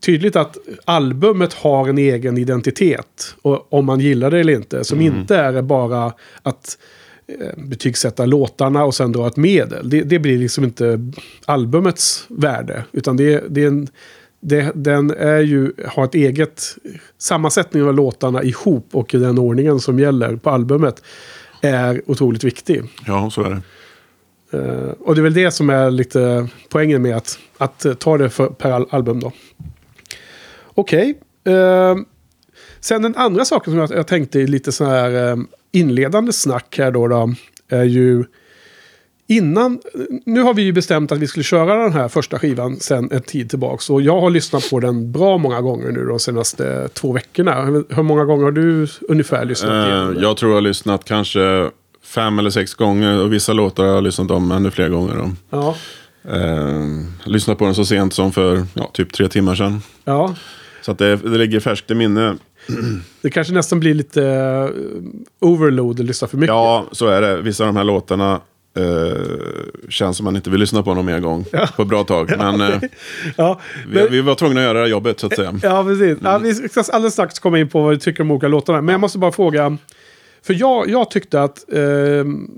tydligt 0.00 0.36
att 0.36 0.58
albumet 0.84 1.52
har 1.52 1.88
en 1.88 1.98
egen 1.98 2.38
identitet. 2.38 3.34
Och 3.42 3.72
om 3.72 3.86
man 3.86 4.00
gillar 4.00 4.30
det 4.30 4.40
eller 4.40 4.52
inte. 4.52 4.84
Som 4.84 5.00
inte 5.00 5.36
är 5.36 5.62
bara 5.62 6.12
att 6.42 6.78
betygsätta 7.56 8.26
låtarna 8.26 8.84
och 8.84 8.94
sen 8.94 9.12
dra 9.12 9.26
ett 9.26 9.36
medel. 9.36 9.90
Det, 9.90 10.02
det 10.02 10.18
blir 10.18 10.38
liksom 10.38 10.64
inte 10.64 11.10
albumets 11.44 12.26
värde. 12.28 12.84
Utan 12.92 13.16
det, 13.16 13.44
det 13.48 13.62
är 13.62 13.66
en 13.66 13.88
det, 14.44 14.72
den 14.74 15.10
är 15.10 15.40
ju, 15.40 15.72
har 15.86 16.04
ett 16.04 16.14
eget 16.14 16.76
sammansättning 17.18 17.82
av 17.82 17.94
låtarna 17.94 18.42
ihop 18.42 18.88
och 18.92 19.14
i 19.14 19.18
den 19.18 19.38
ordningen 19.38 19.80
som 19.80 19.98
gäller 19.98 20.36
på 20.36 20.50
albumet 20.50 21.02
är 21.60 22.02
otroligt 22.06 22.44
viktig. 22.44 22.82
Ja, 23.06 23.30
så 23.30 23.42
är 23.42 23.50
det. 23.50 23.62
Eh, 24.58 24.90
och 25.00 25.14
det 25.14 25.20
är 25.20 25.22
väl 25.22 25.34
det 25.34 25.50
som 25.50 25.70
är 25.70 25.90
lite 25.90 26.48
poängen 26.68 27.02
med 27.02 27.16
att, 27.16 27.38
att 27.58 27.84
eh, 27.84 27.94
ta 27.94 28.18
det 28.18 28.30
för, 28.30 28.46
per 28.46 28.70
al- 28.70 28.86
album 28.90 29.20
då. 29.20 29.32
Okej. 30.74 31.18
Eh, 31.44 31.96
sen 32.80 33.02
den 33.02 33.16
andra 33.16 33.44
saken 33.44 33.72
som 33.72 33.78
jag, 33.78 33.90
jag 33.90 34.06
tänkte 34.06 34.40
i 34.40 34.46
lite 34.46 34.72
så 34.72 34.84
här 34.84 35.30
eh, 35.30 35.36
inledande 35.72 36.32
snack 36.32 36.74
här 36.78 36.90
då, 36.90 37.08
då 37.08 37.34
är 37.68 37.84
ju 37.84 38.24
innan, 39.26 39.78
nu 40.26 40.40
har 40.42 40.54
vi 40.54 40.62
ju 40.62 40.72
bestämt 40.72 41.12
att 41.12 41.18
vi 41.18 41.26
skulle 41.26 41.44
köra 41.44 41.82
den 41.82 41.92
här 41.92 42.08
första 42.08 42.38
skivan 42.38 42.76
sen 42.80 43.08
en 43.12 43.22
tid 43.22 43.50
tillbaks. 43.50 43.90
Och 43.90 44.02
jag 44.02 44.20
har 44.20 44.30
lyssnat 44.30 44.70
på 44.70 44.80
den 44.80 45.12
bra 45.12 45.38
många 45.38 45.60
gånger 45.60 45.90
nu 45.92 46.04
de 46.06 46.18
senaste 46.18 46.88
två 46.88 47.12
veckorna. 47.12 47.64
Hur- 47.64 48.02
många 48.02 48.24
gånger 48.24 48.44
har 48.44 48.50
du 48.52 48.86
ungefär 49.08 49.44
lyssnat 49.44 49.70
den? 49.88 50.22
jag 50.22 50.36
tror 50.36 50.50
jag 50.50 50.56
har 50.56 50.60
lyssnat 50.62 51.04
kanske 51.04 51.70
fem 52.04 52.38
eller 52.38 52.50
sex 52.50 52.74
gånger. 52.74 53.18
Och 53.20 53.32
vissa 53.32 53.52
låtar 53.52 53.84
har 53.84 53.94
jag 53.94 54.04
lyssnat 54.04 54.30
om 54.30 54.52
ännu 54.52 54.70
fler 54.70 54.88
gånger. 54.88 55.18
Om. 55.20 55.36
Ja, 55.50 55.74
Eh, 56.30 56.86
lyssnat 57.24 57.58
på 57.58 57.64
den 57.64 57.74
så 57.74 57.84
sent 57.84 58.12
som 58.14 58.32
för 58.32 58.64
ja, 58.74 58.90
typ 58.94 59.12
tre 59.12 59.28
timmar 59.28 59.54
sedan. 59.54 59.82
ja. 60.04 60.34
Så 60.82 60.92
att 60.92 60.98
det, 60.98 61.16
det 61.16 61.38
ligger 61.38 61.60
färskt 61.60 61.90
i 61.90 61.94
minne. 61.94 62.36
Det 63.20 63.30
kanske 63.30 63.54
nästan 63.54 63.80
blir 63.80 63.94
lite 63.94 64.20
uh, 64.20 65.02
overload 65.40 66.00
att 66.00 66.06
lyssna 66.06 66.28
för 66.28 66.36
mycket. 66.36 66.48
Ja, 66.48 66.86
så 66.92 67.06
är 67.06 67.20
det. 67.20 67.42
Vissa 67.42 67.64
av 67.64 67.68
de 67.68 67.76
här 67.76 67.84
låtarna 67.84 68.40
eh, 68.76 69.88
känns 69.88 70.16
som 70.16 70.24
man 70.24 70.36
inte 70.36 70.50
vill 70.50 70.60
lyssna 70.60 70.82
på 70.82 70.94
någon 70.94 71.06
mer 71.06 71.20
gång 71.20 71.44
på 71.76 71.82
ett 71.82 71.88
bra 71.88 72.04
tag. 72.04 72.34
Men 72.38 72.60
eh, 72.60 72.80
Ja, 73.36 73.60
vi, 73.88 73.94
men, 73.94 74.10
vi 74.10 74.20
var 74.20 74.34
tvungna 74.34 74.60
att 74.60 74.64
göra 74.64 74.72
det 74.72 74.80
här 74.80 74.86
jobbet 74.90 75.20
så 75.20 75.26
att 75.26 75.36
säga. 75.36 75.54
ja 75.62 75.84
precis. 75.84 76.18
Ja, 76.22 76.38
vi 76.38 76.54
ska 76.54 76.82
alldeles 76.92 77.12
strax 77.12 77.38
komma 77.38 77.58
in 77.58 77.68
på 77.68 77.82
vad 77.82 77.90
vi 77.90 77.98
tycker 77.98 78.22
om 78.22 78.30
olika 78.30 78.48
låtarna. 78.48 78.80
Men 78.80 78.92
jag 78.92 79.00
måste 79.00 79.18
bara 79.18 79.32
fråga. 79.32 79.76
För 80.42 80.54
jag, 80.54 80.88
jag 80.90 81.10
tyckte 81.10 81.42
att... 81.42 81.72
ehm, 81.72 82.48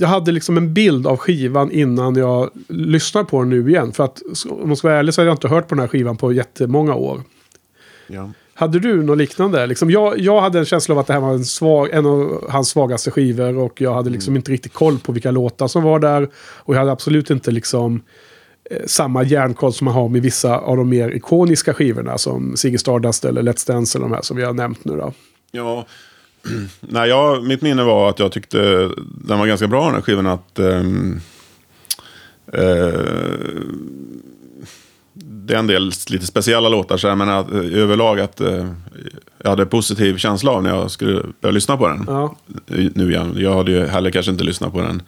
jag 0.00 0.08
hade 0.08 0.32
liksom 0.32 0.56
en 0.56 0.74
bild 0.74 1.06
av 1.06 1.16
skivan 1.16 1.70
innan 1.70 2.16
jag 2.16 2.50
lyssnar 2.68 3.24
på 3.24 3.40
den 3.40 3.50
nu 3.50 3.68
igen. 3.68 3.92
För 3.92 4.04
att 4.04 4.22
om 4.50 4.68
man 4.68 4.76
ska 4.76 4.88
vara 4.88 4.98
ärlig 4.98 5.14
så 5.14 5.20
har 5.20 5.26
jag 5.26 5.34
inte 5.34 5.48
hört 5.48 5.68
på 5.68 5.74
den 5.74 5.80
här 5.80 5.88
skivan 5.88 6.16
på 6.16 6.32
jättemånga 6.32 6.94
år. 6.94 7.22
Ja. 8.06 8.30
Hade 8.58 8.78
du 8.78 9.02
något 9.02 9.18
liknande? 9.18 9.66
Liksom 9.66 9.90
jag, 9.90 10.18
jag 10.18 10.40
hade 10.40 10.58
en 10.58 10.64
känsla 10.64 10.94
av 10.94 10.98
att 10.98 11.06
det 11.06 11.12
här 11.12 11.20
var 11.20 11.32
en, 11.32 11.44
svag, 11.44 11.90
en 11.92 12.06
av 12.06 12.50
hans 12.50 12.68
svagaste 12.68 13.10
skivor. 13.10 13.58
Och 13.58 13.80
jag 13.80 13.94
hade 13.94 14.10
liksom 14.10 14.36
inte 14.36 14.52
riktigt 14.52 14.72
koll 14.72 14.98
på 14.98 15.12
vilka 15.12 15.30
låtar 15.30 15.68
som 15.68 15.82
var 15.82 15.98
där. 15.98 16.28
Och 16.36 16.74
jag 16.74 16.78
hade 16.78 16.92
absolut 16.92 17.30
inte 17.30 17.50
liksom 17.50 18.02
eh, 18.70 18.82
samma 18.86 19.22
järnkoll 19.22 19.72
som 19.72 19.84
man 19.84 19.94
har 19.94 20.08
med 20.08 20.22
vissa 20.22 20.58
av 20.58 20.76
de 20.76 20.88
mer 20.88 21.10
ikoniska 21.10 21.74
skivorna. 21.74 22.18
Som 22.18 22.56
Ziggy 22.56 22.78
Stardust 22.78 23.24
eller 23.24 23.42
Let's 23.42 23.66
Dance 23.66 23.98
eller 23.98 24.08
de 24.08 24.14
här 24.14 24.22
som 24.22 24.36
vi 24.36 24.44
har 24.44 24.52
nämnt 24.52 24.84
nu 24.84 24.96
då. 24.96 25.12
Ja, 25.52 25.86
Nej, 26.80 27.08
jag, 27.08 27.44
mitt 27.44 27.62
minne 27.62 27.84
var 27.84 28.10
att 28.10 28.18
jag 28.18 28.32
tyckte 28.32 28.90
den 29.24 29.38
var 29.38 29.46
ganska 29.46 29.68
bra 29.68 29.84
den 29.84 29.94
här 29.94 30.02
skivan. 30.02 30.26
Att, 30.26 30.58
ehm, 30.58 31.20
eh, 32.52 33.00
det 35.46 35.54
är 35.54 35.58
en 35.58 35.66
del 35.66 35.92
lite 36.08 36.26
speciella 36.26 36.68
låtar, 36.68 36.96
så 36.96 37.08
här, 37.08 37.14
men 37.14 37.28
att, 37.28 37.50
eh, 37.52 37.58
överlag 37.58 38.20
att 38.20 38.40
eh, 38.40 38.70
jag 39.42 39.50
hade 39.50 39.66
positiv 39.66 40.16
känsla 40.16 40.50
av 40.50 40.62
när 40.62 40.70
jag 40.70 40.90
skulle 40.90 41.22
börja 41.40 41.52
lyssna 41.52 41.76
på 41.76 41.88
den. 41.88 42.04
Ja, 42.06 42.36
Nu 42.94 43.10
igen. 43.10 43.34
Jag 43.36 43.54
hade 43.56 43.70
ju 43.70 43.86
heller 43.86 44.10
kanske 44.10 44.32
inte 44.32 44.44
lyssnat 44.44 44.72
på 44.72 44.80
den 44.80 45.02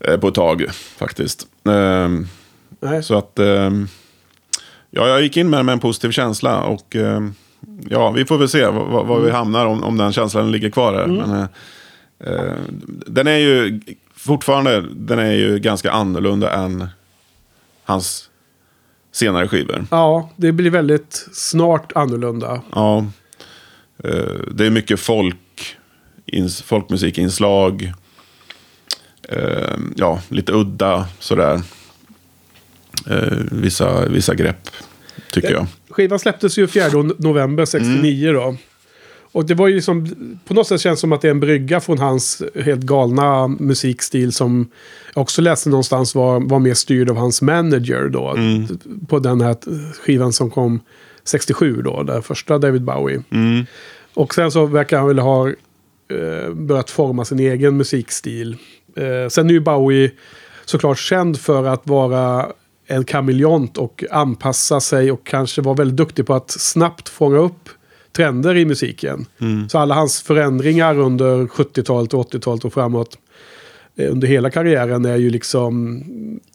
eh, 0.00 0.16
på 0.20 0.28
ett 0.28 0.34
tag 0.34 0.64
faktiskt. 0.98 1.46
Ehm, 1.68 2.26
nej. 2.80 3.02
så 3.02 3.14
att 3.18 3.38
ehm, 3.38 3.88
ja, 4.90 5.08
jag 5.08 5.22
gick 5.22 5.36
in 5.36 5.50
med, 5.50 5.64
med 5.64 5.72
en 5.72 5.80
positiv 5.80 6.10
känsla 6.10 6.62
och 6.62 6.96
ehm, 6.96 7.34
ja, 7.88 8.10
vi 8.10 8.24
får 8.24 8.38
väl 8.38 8.48
se 8.48 8.66
var, 8.66 9.04
var- 9.04 9.20
vi 9.20 9.30
hamnar 9.30 9.66
om, 9.66 9.84
om 9.84 9.96
den 9.98 10.12
känslan 10.12 10.52
ligger 10.52 10.70
kvar 10.70 10.92
här. 10.94 11.06
Men, 11.06 11.30
eh, 11.30 11.46
eh, 12.32 12.52
den 13.06 13.26
är 13.26 13.36
ju 13.38 13.80
fortfarande 14.14 14.84
den 14.96 15.18
är 15.18 15.32
ju 15.32 15.58
ganska 15.58 15.90
annorlunda 15.90 16.52
än 16.52 16.88
hans 17.84 18.30
senare 19.16 19.48
skivor. 19.48 19.86
Ja, 19.90 20.30
det 20.36 20.52
blir 20.52 20.70
väldigt 20.70 21.28
snart 21.32 21.92
annorlunda. 21.94 22.62
Ja, 22.72 23.06
eh, 24.04 24.40
det 24.50 24.66
är 24.66 24.70
mycket 24.70 25.00
folk, 25.00 25.76
ins, 26.26 26.62
folkmusikinslag. 26.62 27.92
Eh, 29.28 29.76
ja, 29.96 30.20
lite 30.28 30.52
udda 30.52 31.06
sådär. 31.18 31.60
Eh, 33.10 33.38
vissa, 33.50 34.08
vissa 34.08 34.34
grepp, 34.34 34.70
tycker 35.32 35.52
jag. 35.52 35.66
Skivan 35.90 36.18
släpptes 36.18 36.58
ju 36.58 36.66
4 36.66 36.88
november 37.18 37.64
69 37.64 38.32
då. 38.32 38.56
Och 39.36 39.46
det 39.46 39.54
var 39.54 39.68
ju 39.68 39.74
liksom, 39.74 40.06
på 40.44 40.54
något 40.54 40.66
sätt 40.66 40.80
känns 40.80 41.00
som 41.00 41.12
att 41.12 41.20
det 41.20 41.28
är 41.28 41.30
en 41.30 41.40
brygga 41.40 41.80
från 41.80 41.98
hans 41.98 42.42
helt 42.64 42.80
galna 42.80 43.48
musikstil 43.48 44.32
som 44.32 44.68
jag 45.14 45.22
också 45.22 45.42
läste 45.42 45.68
någonstans 45.68 46.14
var, 46.14 46.40
var 46.40 46.58
mer 46.58 46.74
styrd 46.74 47.10
av 47.10 47.16
hans 47.16 47.42
manager 47.42 48.08
då. 48.08 48.36
På 49.08 49.18
den 49.18 49.40
här 49.40 49.56
skivan 49.92 50.32
som 50.32 50.50
kom 50.50 50.80
67 51.24 51.82
då, 51.82 52.02
den 52.02 52.22
första 52.22 52.58
David 52.58 52.82
Bowie. 52.82 53.22
Mm. 53.30 53.66
Och 54.14 54.34
sen 54.34 54.50
så 54.50 54.66
verkar 54.66 54.98
han 54.98 55.06
väl 55.06 55.18
ha 55.18 55.48
eh, 55.48 56.52
börjat 56.52 56.90
forma 56.90 57.24
sin 57.24 57.40
egen 57.40 57.76
musikstil. 57.76 58.56
Eh, 58.96 59.28
sen 59.28 59.48
är 59.48 59.52
ju 59.52 59.60
Bowie 59.60 60.10
såklart 60.64 60.98
känd 60.98 61.40
för 61.40 61.64
att 61.64 61.86
vara 61.86 62.46
en 62.86 63.04
kameleont 63.04 63.78
och 63.78 64.04
anpassa 64.10 64.80
sig 64.80 65.12
och 65.12 65.26
kanske 65.26 65.62
vara 65.62 65.74
väldigt 65.74 65.96
duktig 65.96 66.26
på 66.26 66.34
att 66.34 66.50
snabbt 66.50 67.08
fånga 67.08 67.38
upp 67.38 67.68
trender 68.16 68.56
i 68.56 68.64
musiken. 68.64 69.26
Så 69.68 69.78
alla 69.78 69.94
hans 69.94 70.22
förändringar 70.22 70.98
under 70.98 71.46
70-talet 71.46 72.14
och 72.14 72.32
80-talet 72.32 72.64
och 72.64 72.72
framåt 72.72 73.18
eh, 73.96 74.12
under 74.12 74.28
hela 74.28 74.50
karriären 74.50 75.04
är 75.04 75.16
ju 75.16 75.30
liksom... 75.30 76.02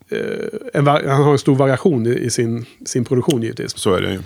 Eh, 0.09 0.83
han 0.83 1.23
har 1.23 1.31
en 1.31 1.37
stor 1.37 1.55
variation 1.55 2.07
i, 2.07 2.09
i 2.09 2.29
sin, 2.29 2.65
sin 2.85 3.05
produktion 3.05 3.41
givetvis. 3.41 3.77
Så 3.77 3.93
är 3.93 4.01
det 4.01 4.11
ju. 4.11 4.19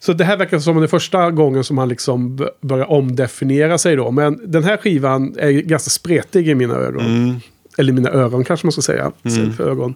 Så 0.00 0.12
det 0.12 0.24
här 0.24 0.36
verkar 0.36 0.58
som 0.58 0.80
den 0.80 0.88
första 0.88 1.30
gången 1.30 1.64
som 1.64 1.78
han 1.78 1.88
liksom 1.88 2.48
börjar 2.60 2.90
omdefiniera 2.90 3.78
sig 3.78 3.96
då. 3.96 4.10
Men 4.10 4.40
den 4.52 4.64
här 4.64 4.76
skivan 4.76 5.34
är 5.38 5.50
ganska 5.50 5.90
spretig 5.90 6.48
i 6.48 6.54
mina 6.54 6.74
ögon. 6.74 7.40
Eller 7.78 7.92
mina 7.92 8.10
öron 8.10 8.44
kanske 8.44 8.66
man 8.66 8.72
ska 8.72 8.82
säga. 8.82 9.12
istället 9.22 9.56
För 9.56 9.70
ögon. 9.70 9.94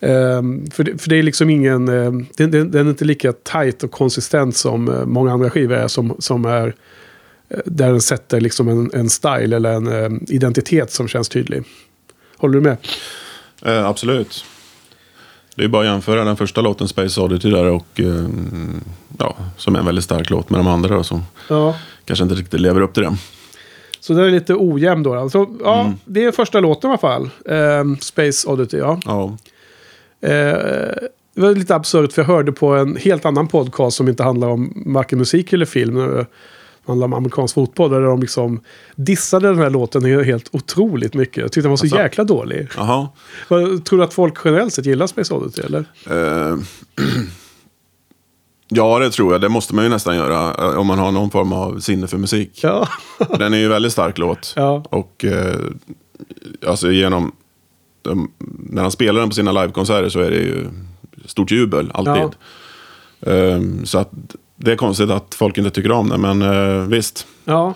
Ehm, 0.00 0.70
för, 0.70 0.84
det, 0.84 0.98
för 1.02 1.08
det 1.08 1.16
är 1.16 1.22
liksom 1.22 1.50
ingen... 1.50 1.88
ehm, 1.88 2.26
den, 2.36 2.50
den, 2.50 2.70
den 2.70 2.86
är 2.86 2.90
inte 2.90 3.04
lika 3.04 3.32
tight 3.32 3.82
och 3.82 3.90
konsistent 3.90 4.56
som 4.56 4.88
eh, 4.88 5.04
många 5.04 5.32
andra 5.32 5.50
skivor 5.50 5.76
är. 5.76 5.88
Som, 5.88 6.16
som 6.18 6.44
är... 6.44 6.74
eh, 7.48 7.58
Där 7.64 7.90
den 7.90 8.00
sätter 8.00 8.40
liksom 8.40 8.68
en, 8.68 8.90
en 8.94 9.10
style 9.10 9.56
eller 9.56 9.72
en 9.72 9.86
ehm, 9.86 10.24
identitet 10.28 10.92
som 10.92 11.08
känns 11.08 11.28
tydlig. 11.28 11.62
Håller 12.36 12.54
du 12.54 12.60
med? 12.60 12.76
Eh, 13.64 13.86
absolut. 13.86 14.44
Det 15.56 15.64
är 15.64 15.68
bara 15.68 15.82
att 15.82 15.92
jämföra 15.92 16.24
den 16.24 16.36
första 16.36 16.60
låten, 16.60 16.88
Space 16.88 17.20
Oddity, 17.20 17.50
där 17.50 17.64
och 17.64 18.00
ja, 19.18 19.36
som 19.56 19.74
är 19.74 19.78
en 19.80 19.86
väldigt 19.86 20.04
stark 20.04 20.30
låt 20.30 20.50
med 20.50 20.60
de 20.60 20.66
andra 20.66 20.94
då, 20.96 21.02
som 21.02 21.22
Ja. 21.48 21.76
kanske 22.04 22.22
inte 22.22 22.34
riktigt 22.34 22.60
lever 22.60 22.80
upp 22.80 22.94
till 22.94 23.02
det. 23.02 23.16
Så 24.02 24.12
den 24.12 24.24
är 24.24 24.30
lite 24.30 24.54
ojämn 24.54 25.02
då. 25.02 25.14
Alltså, 25.14 25.46
ja, 25.64 25.92
Det 26.04 26.24
är 26.24 26.32
första 26.32 26.60
låten 26.60 26.88
i 26.88 26.92
alla 26.92 26.98
fall. 26.98 27.30
Ehm, 27.48 27.96
Space 27.98 28.48
Oddity, 28.48 28.76
ja. 28.78 29.00
Ja, 29.04 29.36
Eh, 30.20 30.30
det 31.34 31.40
var 31.42 31.54
lite 31.54 31.74
absurt 31.74 32.12
för 32.12 32.22
jag 32.22 32.26
hörde 32.26 32.52
på 32.52 32.66
en 32.76 32.96
helt 32.96 33.24
annan 33.24 33.48
podcast 33.48 33.96
som 33.96 34.08
inte 34.08 34.22
handlar 34.22 34.48
om 34.48 34.82
varken 34.86 35.18
musik 35.18 35.52
eller 35.52 35.66
film. 35.66 35.94
Det 35.94 36.26
handlar 36.86 37.04
om 37.04 37.12
amerikansk 37.12 37.54
fotboll. 37.54 37.90
Där 37.90 38.00
de 38.00 38.20
liksom 38.20 38.60
dissade 38.96 39.48
den 39.48 39.58
här 39.58 39.70
låten 39.70 40.04
helt 40.24 40.48
otroligt 40.52 41.14
mycket. 41.14 41.36
Jag 41.36 41.52
tyckte 41.52 41.60
den 41.60 41.70
var 41.70 41.76
så 41.76 41.86
Asså? 41.86 41.96
jäkla 41.96 42.24
dålig. 42.24 42.68
Vad- 43.48 43.84
Tror 43.84 43.98
du 43.98 44.04
att 44.04 44.14
folk 44.14 44.34
generellt 44.44 44.72
sett 44.72 44.86
gillar 44.86 45.06
Space 45.06 45.34
Oddity 45.34 45.60
eller? 45.62 45.84
Eh, 46.10 46.56
ja, 48.74 48.98
det 48.98 49.10
tror 49.10 49.32
jag. 49.32 49.40
Det 49.40 49.48
måste 49.48 49.74
man 49.74 49.84
ju 49.84 49.90
nästan 49.90 50.16
göra 50.16 50.54
eh, 50.58 50.78
om 50.78 50.86
man 50.86 50.98
har 50.98 51.12
någon 51.12 51.30
form 51.30 51.52
av 51.52 51.80
sinne 51.80 52.06
för 52.06 52.18
musik. 52.18 52.60
Ja. 52.62 52.88
Den 53.38 53.54
är 53.54 53.58
ju 53.58 53.68
väldigt 53.68 53.92
stark 53.92 54.18
låt. 54.18 54.52
Ja. 54.56 54.84
Och 54.90 55.24
eh, 55.24 55.56
alltså 56.66 56.90
genom... 56.90 57.32
De, 58.02 58.30
när 58.70 58.82
han 58.82 58.90
spelar 58.90 59.20
den 59.20 59.28
på 59.28 59.34
sina 59.34 59.52
livekonserter 59.52 60.08
så 60.08 60.20
är 60.20 60.30
det 60.30 60.36
ju 60.36 60.68
stort 61.26 61.50
jubel, 61.50 61.90
alltid. 61.94 62.38
Ehm, 63.26 63.86
så 63.86 63.98
att 63.98 64.10
det 64.56 64.72
är 64.72 64.76
konstigt 64.76 65.10
att 65.10 65.34
folk 65.34 65.58
inte 65.58 65.70
tycker 65.70 65.92
om 65.92 66.08
den, 66.08 66.20
men 66.20 66.42
eh, 66.42 66.86
visst. 66.86 67.26
ja. 67.44 67.74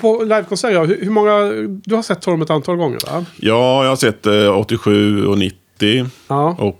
På 0.00 0.22
livekonserter, 0.22 0.74
ja, 0.74 0.84
hur 0.84 0.98
hur 1.02 1.10
många... 1.10 1.40
Du 1.84 1.94
har 1.94 2.02
sett 2.02 2.24
honom 2.24 2.42
ett 2.42 2.50
antal 2.50 2.76
gånger 2.76 2.98
va? 3.12 3.24
Ja, 3.36 3.82
jag 3.82 3.88
har 3.88 3.96
sett 3.96 4.26
eh, 4.26 4.58
87 4.58 5.26
och 5.26 5.38
90. 5.38 6.06
Ja. 6.28 6.56
Och, 6.58 6.66
eh, 6.66 6.74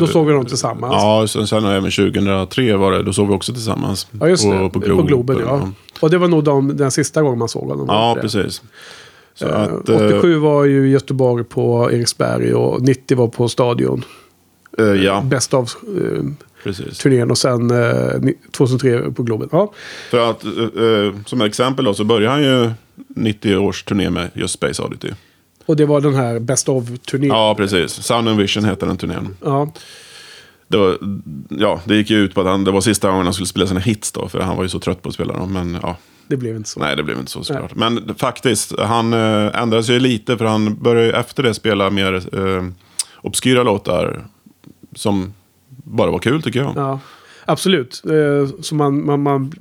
Då 0.00 0.06
såg 0.06 0.26
vi 0.26 0.32
dem 0.32 0.46
tillsammans. 0.46 0.94
Ja, 0.94 1.26
sen, 1.28 1.46
sen 1.46 1.64
även 1.64 1.90
2003 1.90 2.76
var 2.76 2.92
det. 2.92 3.02
Då 3.02 3.12
såg 3.12 3.28
vi 3.28 3.34
också 3.34 3.52
tillsammans. 3.52 4.06
Ja, 4.20 4.28
just 4.28 4.44
det. 4.50 4.58
På, 4.58 4.70
På, 4.70 4.78
Globen. 4.78 5.06
Globen, 5.06 5.38
ja. 5.38 5.68
Och 6.00 6.10
det 6.10 6.18
var 6.18 6.28
nog 6.28 6.44
de, 6.44 6.76
den 6.76 6.90
sista 6.90 7.22
gången 7.22 7.38
man 7.38 7.48
såg 7.48 7.68
honom. 7.68 7.86
Ja, 7.88 8.16
precis. 8.20 8.62
Eh, 9.40 9.60
att, 9.62 9.88
eh, 9.88 9.96
87 9.96 10.36
var 10.38 10.64
ju 10.64 10.88
Göteborg 10.88 11.44
på 11.44 11.90
Eriksberg 11.92 12.54
och 12.54 12.82
90 12.82 13.16
var 13.16 13.28
på 13.28 13.48
Stadion. 13.48 14.04
Eh, 14.78 14.84
ja, 14.84 15.20
Best 15.24 15.54
of-turnén 15.54 16.36
precis. 16.64 17.30
och 17.30 17.38
sen 17.38 17.70
eh, 17.70 18.20
ni- 18.20 18.38
2003 18.50 19.10
på 19.12 19.22
Globen. 19.22 19.48
Ja, 19.52 19.72
För 20.10 20.30
att, 20.30 20.44
eh, 20.44 20.84
eh, 20.84 21.14
som 21.26 21.40
exempel 21.40 21.84
då, 21.84 21.94
så 21.94 22.04
börjar 22.04 22.30
han 22.30 22.42
ju 22.42 22.70
90 23.08 23.56
års 23.56 23.82
turné 23.84 24.10
med 24.10 24.30
just 24.34 24.54
Space 24.54 24.82
Oddity. 24.82 25.08
Och 25.66 25.76
det 25.76 25.86
var 25.86 26.00
den 26.00 26.14
här 26.14 26.38
Best 26.38 26.68
of-turnén. 26.68 27.28
Ja, 27.28 27.54
precis. 27.54 27.92
Sound 27.92 28.28
and 28.28 28.38
Vision 28.38 28.64
heter 28.64 28.86
den 28.86 28.96
turnén. 28.96 29.36
Ja. 29.44 29.72
Det, 30.68 30.76
var, 30.76 30.98
ja, 31.48 31.80
det 31.84 31.96
gick 31.96 32.10
ju 32.10 32.18
ut 32.18 32.34
på 32.34 32.40
att 32.40 32.46
han, 32.46 32.64
det 32.64 32.70
var 32.70 32.80
sista 32.80 33.10
gången 33.10 33.24
han 33.24 33.34
skulle 33.34 33.46
spela 33.46 33.66
sina 33.66 33.80
hits 33.80 34.12
då. 34.12 34.28
För 34.28 34.40
han 34.40 34.56
var 34.56 34.62
ju 34.62 34.68
så 34.68 34.78
trött 34.78 35.02
på 35.02 35.08
att 35.08 35.14
spela 35.14 35.32
dem. 35.32 35.52
Men 35.52 35.78
ja, 35.82 35.96
det 36.26 36.36
blev 36.36 36.56
inte 36.56 36.68
så. 36.68 36.80
nej 36.80 36.96
det 36.96 37.02
blev 37.02 37.18
inte 37.18 37.30
så 37.30 37.44
såklart. 37.44 37.74
Men 37.74 38.14
faktiskt, 38.14 38.78
han 38.78 39.12
eh, 39.12 39.62
ändrade 39.62 39.84
sig 39.84 40.00
lite. 40.00 40.38
För 40.38 40.44
han 40.44 40.82
började 40.82 41.18
efter 41.18 41.42
det 41.42 41.54
spela 41.54 41.90
mer 41.90 42.38
eh, 42.38 42.64
obskyra 43.16 43.62
låtar. 43.62 44.26
Som 44.94 45.32
bara 45.68 46.10
var 46.10 46.18
kul 46.18 46.42
tycker 46.42 46.60
jag. 46.60 46.72
Ja, 46.76 47.00
absolut. 47.44 48.02
Eh, 48.04 48.60
så 48.60 48.74
man, 48.74 49.06
man, 49.06 49.22
man, 49.22 49.52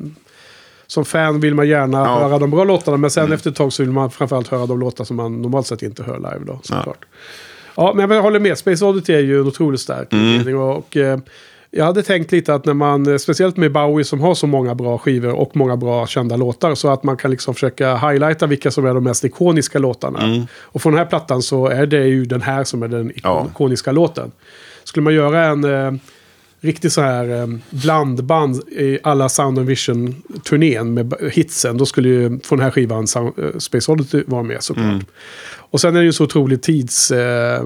som 0.91 1.05
fan 1.05 1.39
vill 1.39 1.55
man 1.55 1.67
gärna 1.67 1.97
Ja. 1.97 2.17
Mm. 2.17 2.29
höra 2.29 2.39
de 2.39 2.51
bra 2.51 2.63
låtarna. 2.63 2.97
Men 2.97 3.09
sen 3.11 3.31
efter 3.31 3.49
ett 3.49 3.55
tag 3.55 3.73
så 3.73 3.83
vill 3.83 3.91
man 3.91 4.11
framförallt 4.11 4.47
höra 4.47 4.65
de 4.65 4.79
låtar 4.79 5.03
som 5.03 5.15
man 5.17 5.41
normalt 5.41 5.67
sett 5.67 5.81
inte 5.81 6.03
hör 6.03 6.17
live. 6.17 6.39
Då, 6.47 6.59
såklart. 6.63 7.05
Ja, 7.75 7.93
men 7.95 8.09
jag 8.11 8.21
håller 8.21 8.39
med. 8.39 8.57
Space 8.57 8.85
Oddity 8.85 9.13
är 9.13 9.19
ju 9.19 9.39
en 9.41 9.47
otroligt 9.47 9.79
stark 9.81 10.13
Mm. 10.13 10.57
Och, 10.59 10.77
och, 10.77 10.97
eh, 10.97 11.19
jag 11.71 11.85
hade 11.85 12.03
tänkt 12.03 12.31
lite 12.31 12.53
att 12.53 12.65
när 12.65 12.73
man, 12.73 13.07
eh, 13.11 13.17
speciellt 13.17 13.57
med 13.57 13.71
Bowie 13.71 14.05
som 14.05 14.21
har 14.21 14.35
så 14.35 14.47
många 14.47 14.75
bra 14.75 14.97
skivor 14.97 15.31
och 15.33 15.55
många 15.55 15.77
bra 15.77 16.07
kända 16.07 16.35
låtar, 16.35 16.75
så 16.75 16.89
att 16.89 17.03
man 17.03 17.17
kan 17.17 17.31
liksom 17.31 17.53
försöka 17.53 17.97
highlighta 17.97 18.47
vilka 18.47 18.71
som 18.71 18.85
är 18.85 18.93
de 18.93 19.03
mest 19.03 19.25
ikoniska 19.25 19.79
låtarna. 19.79 20.19
Mm. 20.23 20.47
Och 20.61 20.81
från 20.81 20.93
den 20.93 20.99
här 20.99 21.05
plattan 21.05 21.41
så 21.41 21.67
är 21.67 21.85
det 21.85 22.05
ju 22.07 22.25
den 22.25 22.41
här 22.41 22.63
som 22.63 22.83
är 22.83 22.87
den 22.87 23.11
Ja. 23.23 23.47
ikoniska 23.51 23.91
låten. 23.91 24.31
Skulle 24.83 25.03
man 25.03 25.13
göra 25.13 25.45
en 25.45 25.99
eh, 26.61 26.67
riktig 26.67 26.91
så 26.91 27.01
här 27.01 27.41
eh, 27.41 27.47
blandband 27.69 28.55
i 28.69 28.99
alla 29.03 29.29
Sound 29.29 29.59
and 29.59 29.67
Vision-turnén 29.67 30.93
med 30.93 31.13
hitsen, 31.33 31.77
då 31.77 31.85
skulle 31.85 32.09
ju 32.09 32.39
från 32.43 32.57
den 32.59 32.63
här 32.63 32.71
skivan 32.71 33.07
Sound, 33.07 33.33
eh, 33.39 33.57
Space 33.57 33.91
Oddity 33.91 34.23
vara 34.27 34.43
med 34.43 34.63
såklart. 34.63 34.85
Mm. 34.85 35.05
Och 35.73 35.81
sen 35.81 35.95
är 35.95 35.99
det 35.99 36.05
ju 36.05 36.13
så 36.13 36.23
otroligt 36.23 36.63
tids... 36.63 37.11
Eh, 37.11 37.63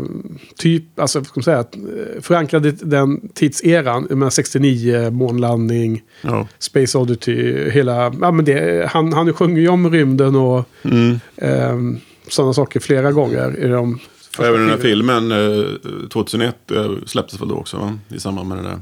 typ, 0.58 1.00
alltså, 1.00 1.24
ska 1.24 1.32
man 1.36 1.44
säga, 1.44 1.60
eh, 1.60 2.22
förankrad 2.22 2.66
i 2.66 2.72
den 2.72 3.30
tidseran, 3.34 4.04
med 4.10 4.34
69, 4.34 5.12
månlandning, 5.12 6.02
Ja. 6.22 6.48
Space 6.60 6.98
Oddity, 6.98 7.70
hela... 7.70 8.14
Ja, 8.22 8.32
men 8.32 8.46
det, 8.46 8.90
han, 8.92 9.14
han 9.14 9.34
sjunger 9.34 9.62
ju 9.62 9.68
om 9.68 9.92
rymden 9.92 10.36
och 10.36 10.66
Mm. 10.84 11.20
eh, 11.38 12.00
sådana 12.30 12.54
saker 12.54 12.80
flera 12.80 13.12
gånger 13.12 13.60
i 13.60 13.68
de 13.68 14.00
Och 14.38 14.46
även 14.46 14.62
den 14.62 14.70
här 14.70 14.77
filmen, 14.77 15.32
eh, 15.32 16.08
2001, 16.10 16.72
eh, 16.72 16.92
släpptes 17.06 17.42
väl 17.42 17.48
då 17.48 17.56
också 17.56 17.77
va? 17.77 17.98
I 18.10 18.20
samband 18.20 18.50
med 18.50 18.58
det 18.58 18.63
där. 18.63 18.80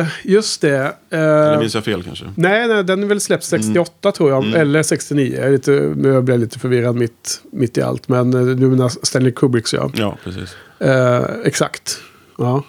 Eh, 0.00 0.06
just 0.24 0.60
det. 0.60 0.96
Eh, 1.10 1.20
Eller 1.20 1.58
minns 1.58 1.74
jag 1.74 1.84
fel 1.84 2.02
kanske? 2.02 2.24
nej, 2.34 2.68
nej, 2.68 2.84
den 2.84 3.02
är 3.02 3.06
väl 3.06 3.20
släppt 3.20 3.44
68 3.44 4.12
tror 4.12 4.30
jag. 4.30 4.44
Eller 4.46 4.82
69. 4.82 5.38
Jag, 5.40 5.52
lite, 5.52 5.72
jag 6.04 6.24
blev 6.24 6.38
lite 6.38 6.58
förvirrad 6.58 6.96
mitt, 6.96 7.40
mitt 7.52 7.78
i 7.78 7.82
allt. 7.82 8.08
Men 8.08 8.34
eh, 8.34 8.56
nu 8.56 8.68
när 8.76 8.88
Stanley 8.88 9.32
Kubricks 9.32 9.74
ja. 9.74 9.90
Ja, 9.94 10.16
precis. 10.24 10.56
Eh, 10.78 11.24
exakt. 11.44 11.98
Ja. 12.38 12.64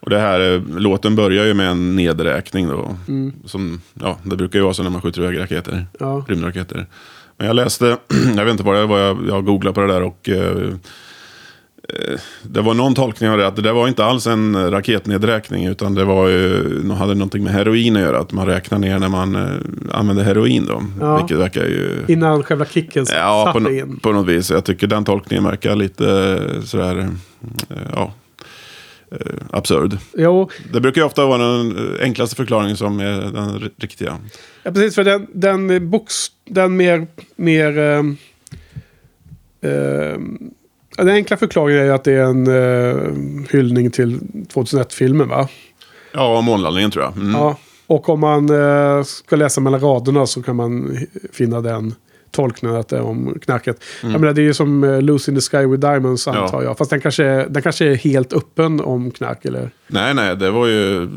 Och 0.00 0.10
det 0.10 0.18
här, 0.18 0.54
eh, 0.54 0.62
låten 0.78 1.16
börjar 1.16 1.44
ju 1.44 1.54
med 1.54 1.70
en 1.70 1.96
nedräkning 1.96 2.68
då. 2.68 2.96
Mm. 3.08 3.32
Som, 3.44 3.80
ja, 3.94 4.18
det 4.22 4.36
brukar 4.36 4.58
ju 4.58 4.62
vara 4.62 4.74
så 4.74 4.82
när 4.82 4.90
man 4.90 5.02
skjuter 5.02 5.22
iväg 5.22 5.38
raketer. 5.38 5.86
Ja. 5.98 6.24
Rymdraketer. 6.28 6.86
Men 7.36 7.46
jag 7.46 7.56
läste, 7.56 7.96
jag 8.36 8.44
vet 8.44 8.52
inte 8.52 8.62
vad 8.62 8.76
det 8.76 8.86
var, 8.86 8.98
jag, 8.98 9.18
jag 9.28 9.44
googlade 9.44 9.74
på 9.74 9.80
det 9.80 9.86
där 9.86 10.02
och 10.02 10.28
eh, 10.28 10.62
eh, 10.62 10.74
det 12.42 12.60
var 12.60 12.74
någon 12.74 12.94
tolkning 12.94 13.30
av 13.30 13.38
det, 13.38 13.46
att 13.46 13.56
det 13.56 13.62
där 13.62 13.72
var 13.72 13.88
inte 13.88 14.04
alls 14.04 14.26
en 14.26 14.70
raketnedräkning, 14.70 15.66
utan 15.66 15.94
det 15.94 16.04
var 16.04 16.28
ju, 16.28 16.62
de 16.78 16.90
hade 16.90 17.14
någonting 17.14 17.44
med 17.44 17.52
heroin 17.52 17.96
att 17.96 18.02
göra, 18.02 18.18
att 18.18 18.32
man 18.32 18.46
räknar 18.46 18.78
ner 18.78 18.98
när 18.98 19.08
man 19.08 19.34
eh, 19.36 19.98
använder 19.98 20.24
heroin 20.24 20.66
då. 20.66 20.82
Ja. 21.00 21.16
Vilket 21.16 21.36
verkar 21.38 21.64
ju... 21.64 22.04
Innan 22.08 22.42
själva 22.42 22.64
kicken 22.66 23.06
Ja, 23.14 23.50
på, 23.54 23.58
satte 23.60 23.70
no- 23.72 23.80
in. 23.80 24.00
på 24.00 24.12
något 24.12 24.26
vis. 24.26 24.50
Jag 24.50 24.64
tycker 24.64 24.86
den 24.86 25.04
tolkningen 25.04 25.44
verkar 25.44 25.76
lite 25.76 26.10
eh, 26.56 26.62
sådär, 26.62 26.98
eh, 26.98 27.76
ja, 27.94 28.12
eh, 29.12 29.18
absurd. 29.50 29.98
Jo, 30.16 30.50
Det 30.72 30.80
brukar 30.80 31.00
ju 31.00 31.06
ofta 31.06 31.26
vara 31.26 31.42
den 31.42 31.76
eh, 31.94 32.04
enklaste 32.04 32.36
förklaringen 32.36 32.76
som 32.76 33.00
är 33.00 33.20
den 33.20 33.70
riktiga. 33.78 34.16
ja, 34.62 34.70
precis. 34.72 34.94
För 34.94 35.04
den, 35.04 35.26
den, 35.34 35.70
eh, 35.70 35.78
box, 35.80 36.14
den 36.50 36.76
mer... 36.76 37.06
mer 37.36 37.78
ehm, 37.78 38.16
ja, 39.60 39.68
den 41.04 41.14
enkla 41.14 41.36
förklaringen 41.36 41.86
är 41.86 41.90
att 41.90 42.04
det 42.04 42.12
är 42.12 42.22
en 42.24 42.46
eh, 42.46 43.12
hyllning 43.50 43.90
till 43.90 44.18
2001-filmen 44.54 45.28
va? 45.28 45.48
Ja, 46.12 46.40
månlandningen 46.40 46.90
tror 46.90 47.04
jag. 47.04 47.16
Mm. 47.16 47.30
Ja, 47.32 47.56
och 47.86 48.08
om 48.08 48.20
man 48.20 48.50
eh, 48.50 49.02
ska 49.04 49.36
läsa 49.36 49.60
mellan 49.60 49.80
raderna 49.80 50.26
så 50.26 50.42
kan 50.42 50.56
man 50.56 50.98
finna 51.32 51.60
den 51.60 51.94
tolkningen 52.30 52.76
att 52.76 52.88
det 52.88 52.96
är 52.96 53.02
om 53.02 53.38
knarket. 53.42 53.82
Jag 54.02 54.10
menar, 54.20 54.32
det 54.32 54.40
är 54.40 54.44
ju 54.44 54.54
som 54.54 54.84
uh, 54.84 55.02
Loose 55.02 55.30
in 55.30 55.34
the 55.36 55.40
Sky 55.40 55.66
with 55.66 55.80
Diamonds 55.80 56.26
Mm. 56.26 56.38
Ja. 56.38 56.44
antar 56.44 56.62
jag. 56.62 56.78
Fast 56.78 56.90
den 56.90 57.00
kanske, 57.00 57.24
är- 57.24 57.46
den 57.48 57.62
kanske 57.62 57.84
är 57.86 57.94
helt 57.94 58.32
öppen 58.32 58.80
om 58.80 59.10
knark 59.10 59.44
eller? 59.44 59.70
Nej, 59.86 60.14
nej, 60.14 60.36
det 60.36 60.50
var 60.50 60.66
ju... 60.66 61.08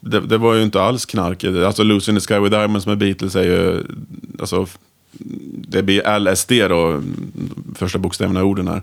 Det, 0.00 0.20
det 0.20 0.38
var 0.38 0.54
ju 0.54 0.62
inte 0.62 0.82
alls 0.82 1.06
knark. 1.06 1.44
Alltså 1.44 1.82
Lucy 1.82 2.12
in 2.12 2.18
the 2.20 2.34
Sky 2.34 2.40
with 2.40 2.50
Diamonds 2.56 2.86
med 2.86 2.98
Beatles 2.98 3.36
är 3.36 3.42
ju... 3.42 3.82
Alltså, 4.40 4.66
det 5.68 5.82
blir 5.82 6.18
LSD 6.18 6.52
då, 6.68 7.02
första 7.74 7.98
bokstäverna 7.98 8.40
i 8.40 8.42
orden 8.42 8.68
här. 8.68 8.82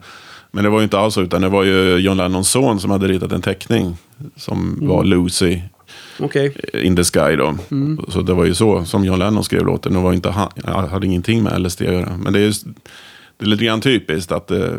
Men 0.52 0.63
det 0.63 0.69
var 0.69 0.80
ju 0.80 0.84
inte 0.84 1.00
alls 1.00 1.17
utan 1.17 1.41
det 1.41 1.50
var 1.50 1.63
ju 1.63 1.98
John 1.98 2.17
Lennons 2.17 2.50
son 2.50 2.80
som 2.80 2.91
hade 2.91 3.08
ritat 3.08 3.32
en 3.32 3.41
teckning. 3.41 3.98
Som 4.36 4.78
var 4.82 5.04
Lucy 5.04 5.60
Okej. 6.19 6.56
in 6.74 6.96
the 6.96 7.04
Sky 7.04 7.36
då. 7.36 7.56
Så 8.08 8.22
det 8.22 8.34
var 8.34 8.46
ju 8.46 8.56
så 8.56 8.86
som 8.86 9.06
John 9.06 9.19
Lennon 9.19 9.43
skrev 9.43 9.65
låten. 9.65 9.93
Det 9.93 10.00
var 10.00 10.13
inte, 10.13 10.30
han 10.65 10.89
hade 10.89 11.08
ingenting 11.08 11.43
med 11.43 11.62
LSD 11.62 11.82
att 11.82 11.93
göra. 11.93 12.17
Men 12.24 12.34
det 12.34 12.39
är, 12.39 12.43
just, 12.43 12.65
det 13.38 13.46
är 13.46 13.50
lite 13.50 13.65
grann 13.65 13.82
typiskt 13.82 14.32
att 14.32 14.52
eh, 14.52 14.74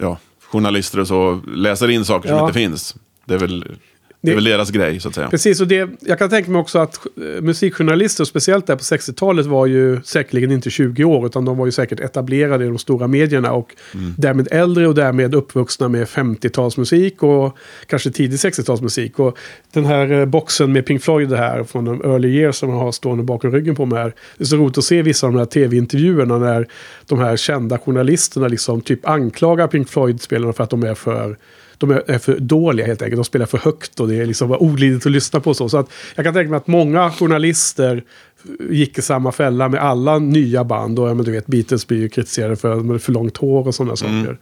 ja, 0.00 0.18
journalister 0.50 1.00
och 1.00 1.08
så 1.08 1.40
läser 1.54 1.90
in 1.90 2.04
saker 2.04 2.28
som 2.28 2.38
Ja. 2.38 2.42
inte 2.46 2.58
finns. 2.58 2.96
Det 3.24 3.34
är 3.34 3.38
väl, 3.38 3.64
det 4.24 4.28
Det- 4.28 4.32
är 4.32 4.34
väl 4.34 4.44
deras 4.44 4.70
grej 4.70 5.00
så 5.00 5.08
att 5.08 5.14
säga. 5.14 5.28
Precis, 5.30 5.60
och 5.60 5.66
det, 5.68 5.88
jag 6.00 6.18
kan 6.18 6.30
tänka 6.30 6.50
mig 6.50 6.60
också 6.60 6.78
att 6.78 6.96
eh, 7.16 7.42
musikjournalister, 7.42 8.24
speciellt 8.24 8.66
där 8.66 8.76
på 8.76 8.82
60-talet, 8.82 9.46
var 9.46 9.66
ju 9.66 10.00
säkerligen 10.04 10.50
inte 10.50 10.70
20 10.70 11.04
år, 11.04 11.26
utan 11.26 11.44
de 11.44 11.56
var 11.56 11.66
ju 11.66 11.72
säkert 11.72 12.00
etablerade 12.00 12.64
i 12.64 12.68
de 12.68 12.78
stora 12.78 13.06
medierna 13.08 13.52
och 13.52 13.74
därmed 14.16 14.48
äldre 14.50 14.88
och 14.88 14.94
därmed 14.94 15.34
uppvuxna 15.34 15.88
med 15.88 16.06
50-talsmusik 16.06 17.18
och 17.18 17.56
kanske 17.86 18.10
tidig 18.10 18.36
60-talsmusik. 18.36 19.12
Och 19.16 19.38
den 19.72 19.84
här 19.84 20.12
eh, 20.12 20.24
boxen 20.26 20.72
med 20.72 20.86
Pink 20.86 21.02
Floyd 21.02 21.32
här 21.32 21.64
från 21.64 21.84
de 21.84 22.00
early 22.04 22.28
years 22.28 22.56
som 22.56 22.70
jag 22.70 22.76
har 22.76 22.92
stående 22.92 23.24
bakom 23.24 23.52
ryggen 23.52 23.74
på 23.74 23.86
mig 23.86 23.98
här. 24.02 24.14
Det 24.38 24.44
är 24.44 24.46
så 24.46 24.56
roligt 24.56 24.78
att 24.78 24.84
se 24.84 25.02
vissa 25.02 25.26
av 25.26 25.32
de 25.32 25.38
här 25.38 25.46
tv-intervjuerna 25.46 26.38
när 26.38 26.66
de 27.06 27.18
här 27.18 27.36
kända 27.36 27.78
journalisterna 27.78 28.48
liksom 28.48 28.80
typ 28.80 29.08
anklagar 29.08 29.66
Pink 29.68 29.88
Floyd-spelarna 29.88 30.52
för 30.52 30.64
att 30.64 30.70
de 30.70 30.82
är 30.82 30.94
för 30.94 31.36
de 31.86 32.02
är 32.06 32.18
för 32.18 32.38
dåliga 32.38 32.86
helt 32.86 33.02
enkelt. 33.02 33.18
De 33.18 33.24
spelar 33.24 33.46
för 33.46 33.58
högt 33.58 34.00
och 34.00 34.08
det 34.08 34.16
är 34.16 34.26
liksom 34.26 34.52
olidligt 34.52 35.06
att 35.06 35.12
lyssna 35.12 35.40
på. 35.40 35.54
Så, 35.54 35.68
så 35.68 35.78
att 35.78 35.90
jag 36.14 36.24
kan 36.24 36.34
tänka 36.34 36.50
mig 36.50 36.56
att 36.56 36.66
många 36.66 37.10
journalister 37.10 38.04
gick 38.70 38.98
i 38.98 39.02
samma 39.02 39.32
fälla 39.32 39.68
med 39.68 39.82
alla 39.82 40.18
nya 40.18 40.64
band. 40.64 40.98
Och 40.98 41.08
ja, 41.08 41.14
men 41.14 41.24
du 41.24 41.32
vet, 41.32 41.46
Beatles 41.46 41.86
blir 41.86 41.98
ju 41.98 42.08
kritiserade 42.08 42.56
för, 42.56 42.76
de 42.76 42.90
har 42.90 42.98
för 42.98 43.12
långt 43.12 43.36
hår 43.36 43.66
och 43.66 43.74
sådana 43.74 43.96
saker. 43.96 44.38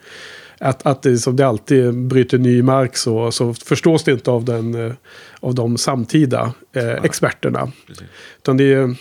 Att, 0.59 0.87
att 0.87 1.03
det, 1.03 1.19
som 1.19 1.37
det 1.37 1.47
alltid 1.47 1.95
bryter 1.95 2.39
ny 2.39 2.63
mark 2.63 2.97
så, 2.97 3.31
så 3.31 3.55
förstås 3.55 4.05
det 4.05 4.13
inte 4.13 4.31
av, 4.31 4.45
den, 4.45 4.87
eh, 4.87 4.93
av 5.41 5.55
de 5.55 5.79
samtida 5.79 6.53
eh, 6.73 7.05
experterna. 7.05 7.73
Utan 8.39 8.57
det 8.57 8.73
är 8.73 8.97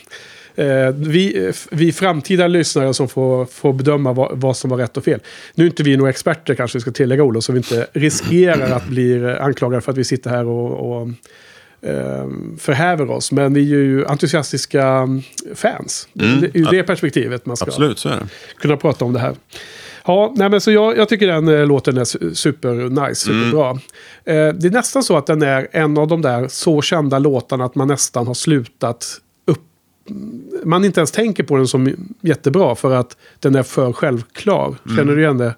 eh, 0.60 0.94
vi, 0.96 1.52
vi 1.72 1.92
framtida 1.92 2.48
lyssnare 2.48 2.94
som 2.94 3.08
får, 3.08 3.46
får 3.46 3.74
bedöma 3.74 4.14
vad, 4.14 4.40
vad 4.40 4.58
som 4.58 4.70
var 4.70 4.78
rätt 4.78 4.98
och 4.98 5.04
fel. 5.04 5.20
Nu 5.56 5.64
är 5.64 5.68
inte 5.68 5.84
vi 5.84 5.98
några 5.98 6.10
experter 6.10 6.56
kanske 6.56 6.78
vi 6.78 6.82
ska 6.82 6.92
tillägga 6.92 7.24
Olof, 7.24 7.44
så 7.44 7.52
vi 7.52 7.58
inte 7.58 7.88
riskerar 7.94 8.72
att 8.72 8.88
bli 8.88 9.36
anklagade 9.40 9.82
för 9.82 9.92
att 9.92 9.98
vi 9.98 10.04
sitter 10.04 10.30
här 10.30 10.46
och, 10.46 11.02
och 11.02 11.08
eh, 11.90 12.28
förhäver 12.58 13.12
oss. 13.12 13.32
Men 13.32 13.54
vi 13.54 13.62
är 13.62 13.78
ju 13.78 14.06
entusiastiska 14.06 14.88
mm, 14.88 15.22
fans. 15.56 16.08
Mm. 16.20 16.52
Ju 16.54 16.64
det 16.64 16.84
perspektivet 16.84 17.46
man 17.46 17.58
ska 17.58 17.66
Absolut, 17.66 18.06
kunna 18.58 18.78
prata 18.78 19.06
om 19.06 19.14
det 19.14 19.20
här. 19.20 19.36
Ja, 20.06 20.34
nej 20.36 20.50
men 20.50 20.62
så 20.62 20.72
jag, 20.72 20.98
jag 20.98 21.10
tycker 21.10 21.28
den 21.28 21.48
eh, 21.48 21.66
låten 21.66 21.98
är 21.98 22.04
su- 22.04 22.34
super 22.34 23.08
nice, 23.08 23.16
superbra. 23.16 23.70
Eh, 24.26 24.54
det 24.54 24.68
är 24.68 24.72
nästan 24.72 25.04
så 25.04 25.18
att 25.18 25.28
den 25.28 25.42
är 25.42 25.68
en 25.72 25.98
av 25.98 26.08
de 26.08 26.22
där 26.22 26.48
så 26.48 26.82
kända 26.82 27.20
låtarna 27.20 27.66
att 27.66 27.76
man 27.76 27.88
nästan 27.88 28.28
har 28.28 28.34
slutat. 28.34 29.22
Man 30.64 30.86
inte 30.86 31.00
ens 31.00 31.12
tänker 31.12 31.44
på 31.44 31.58
den 31.58 31.68
som 31.68 31.96
jättebra 32.22 32.76
för 32.76 32.92
att 32.96 33.18
den 33.40 33.56
är 33.56 33.64
för 33.64 33.94
självklar. 33.94 34.76
Känner 34.98 35.16
du 35.16 35.22
igen 35.22 35.38
det? 35.38 35.56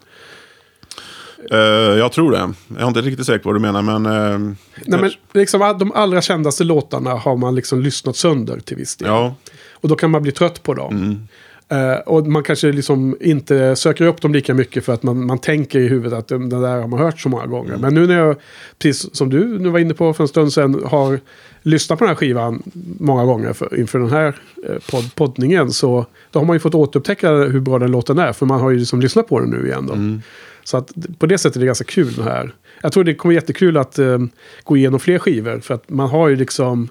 Eh, 1.51 1.57
jag 1.97 2.11
tror 2.11 2.31
det. 2.31 2.53
Jag 2.67 2.81
är 2.81 2.87
inte 2.87 3.01
riktigt 3.01 3.25
säker 3.25 3.39
på 3.43 3.49
vad 3.49 3.55
du 3.55 3.59
menar, 3.59 3.81
men... 3.81 4.05
eh, 4.05 4.55
Nej, 4.85 5.01
men 5.01 5.11
liksom, 5.33 5.75
de 5.79 5.91
allra 5.91 6.21
kändaste 6.21 6.63
låtarna 6.63 7.09
har 7.13 7.37
man 7.37 7.55
liksom 7.55 7.81
lyssnat 7.81 8.15
sönder 8.15 8.59
till 8.59 8.77
viss 8.77 8.95
del. 8.95 9.07
Ja, 9.07 9.35
Och 9.73 9.89
då 9.89 9.95
kan 9.95 10.11
man 10.11 10.21
bli 10.21 10.31
trött 10.31 10.63
på 10.63 10.73
dem. 10.73 11.27
Eh, 11.71 11.99
och 12.05 12.27
man 12.27 12.43
kanske 12.43 12.71
liksom 12.71 13.17
inte 13.21 13.75
söker 13.75 14.05
upp 14.05 14.21
dem 14.21 14.33
lika 14.33 14.53
mycket 14.53 14.85
för 14.85 14.93
att 14.93 15.03
man, 15.03 15.25
man 15.25 15.39
tänker 15.39 15.79
i 15.79 15.87
huvudet 15.87 16.19
att 16.19 16.27
den 16.27 16.49
där 16.49 16.79
har 16.81 16.87
man 16.87 16.99
hört 16.99 17.19
så 17.19 17.29
många 17.29 17.45
gånger. 17.45 17.77
Men 17.77 17.93
nu 17.93 18.07
när 18.07 18.17
jag, 18.17 18.35
precis 18.79 19.15
som 19.15 19.29
du 19.29 19.59
nu 19.59 19.69
var 19.69 19.79
inne 19.79 19.93
på 19.93 20.13
för 20.13 20.23
en 20.23 20.27
stund 20.27 20.53
sedan, 20.53 20.81
har 20.85 21.19
lyssnat 21.61 21.99
på 21.99 22.05
den 22.05 22.09
här 22.09 22.15
skivan 22.15 22.63
många 22.99 23.25
gånger 23.25 23.53
för, 23.53 23.79
inför 23.79 23.99
den 23.99 24.09
här 24.09 24.35
eh, 24.67 24.75
podd, 24.91 25.15
poddningen 25.15 25.71
så 25.71 26.05
då 26.31 26.39
har 26.39 26.45
man 26.45 26.55
ju 26.55 26.59
fått 26.59 26.75
återupptäcka 26.75 27.31
hur 27.31 27.59
bra 27.59 27.79
den 27.79 27.91
låten 27.91 28.19
är. 28.19 28.33
För 28.33 28.45
man 28.45 28.61
har 28.61 28.69
ju 28.69 28.79
liksom 28.79 29.01
lyssnat 29.01 29.27
på 29.27 29.39
den 29.39 29.49
nu 29.49 29.67
igen 29.67 29.87
då. 29.87 30.21
Så 30.63 30.77
att 30.77 30.91
på 31.17 31.25
det 31.25 31.37
sättet 31.37 31.55
är 31.55 31.59
det 31.59 31.65
ganska 31.65 31.85
kul 31.85 32.13
det 32.13 32.23
här. 32.23 32.53
Jag 32.81 32.91
tror 32.91 33.03
det 33.03 33.15
kommer 33.15 33.35
jättekul 33.35 33.77
att 33.77 33.99
eh, 33.99 34.17
gå 34.63 34.77
igenom 34.77 34.99
fler 34.99 35.19
skivor. 35.19 35.59
För 35.59 35.73
att 35.73 35.89
man 35.89 36.09
har 36.09 36.27
ju 36.27 36.35
liksom... 36.35 36.89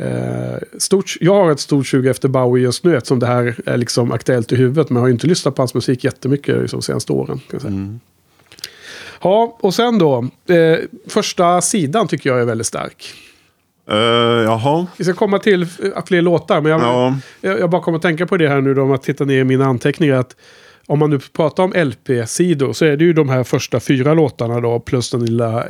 Eh, 0.00 0.58
stort, 0.78 1.16
jag 1.20 1.34
har 1.34 1.52
ett 1.52 1.60
stort 1.60 1.86
20 1.86 2.10
efter 2.10 2.28
Bowie 2.28 2.62
just 2.64 2.84
nu 2.84 2.96
eftersom 2.96 3.18
det 3.18 3.26
här 3.26 3.54
är 3.66 3.76
liksom 3.76 4.12
aktuellt 4.12 4.52
i 4.52 4.56
huvudet. 4.56 4.90
Men 4.90 4.96
jag 4.96 5.02
har 5.02 5.08
inte 5.10 5.26
lyssnat 5.26 5.54
på 5.54 5.62
hans 5.62 5.74
musik 5.74 6.04
jättemycket 6.04 6.60
liksom, 6.60 6.78
de 6.80 6.84
senaste 6.84 7.12
åren. 7.12 7.40
Kan 7.50 7.60
säga. 7.60 7.98
Ja, 9.22 9.58
och 9.60 9.74
sen 9.74 9.98
då. 9.98 10.28
Eh, 10.48 10.78
första 11.08 11.60
sidan 11.60 12.08
tycker 12.08 12.30
jag 12.30 12.40
är 12.40 12.44
väldigt 12.44 12.66
stark. 12.66 13.14
Eh, 13.90 13.96
jaha. 14.44 14.86
Vi 14.96 15.04
ska 15.04 15.14
komma 15.14 15.38
till 15.38 15.62
eh, 15.62 16.04
fler 16.06 16.22
låtar. 16.22 16.60
Men 16.60 16.72
jag, 16.72 16.80
Ja. 16.80 17.16
jag, 17.40 17.60
jag 17.60 17.70
bara 17.70 17.82
kommer 17.82 17.96
att 17.96 18.02
tänka 18.02 18.26
på 18.26 18.36
det 18.36 18.48
här 18.48 18.60
nu 18.60 18.74
då. 18.74 18.82
Om 18.82 18.92
att 18.92 19.02
titta 19.02 19.24
ner 19.24 19.40
i 19.40 19.44
mina 19.44 19.64
anteckningar. 19.66 20.14
Att 20.14 20.36
om 20.88 20.98
man 20.98 21.10
nu 21.10 21.18
pratar 21.18 21.62
om 21.62 21.72
LP-sidor 21.72 22.72
så 22.72 22.84
är 22.84 22.96
det 22.96 23.04
ju 23.04 23.12
de 23.12 23.28
här 23.28 23.44
första 23.44 23.80
fyra 23.80 24.14
låtarna 24.14 24.60
då. 24.60 24.80
Plus 24.80 25.10
den 25.10 25.24
lilla 25.26 25.62
eh, 25.64 25.68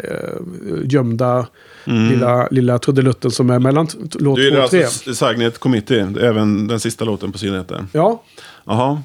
gömda 0.85 1.47
lilla, 1.85 2.49
lilla 2.51 2.79
trudelutten 2.79 3.31
som 3.31 3.51
är 3.51 3.59
mellan 3.59 3.89
låt 3.97 4.11
Du 4.13 4.19
två 4.19 4.39
gillar 4.41 4.65
och 4.65 4.71
tre. 4.71 4.85
alltså 4.85 5.15
Sagnet 5.15 5.59
Committee, 5.59 6.07
även 6.21 6.67
den 6.67 6.81
sista 6.81 7.05
låten 7.05 7.33
på 7.33 7.39
sidan 7.39 7.57
heter. 7.59 7.87
Ja, 7.93 8.23
Jaha. 8.67 9.03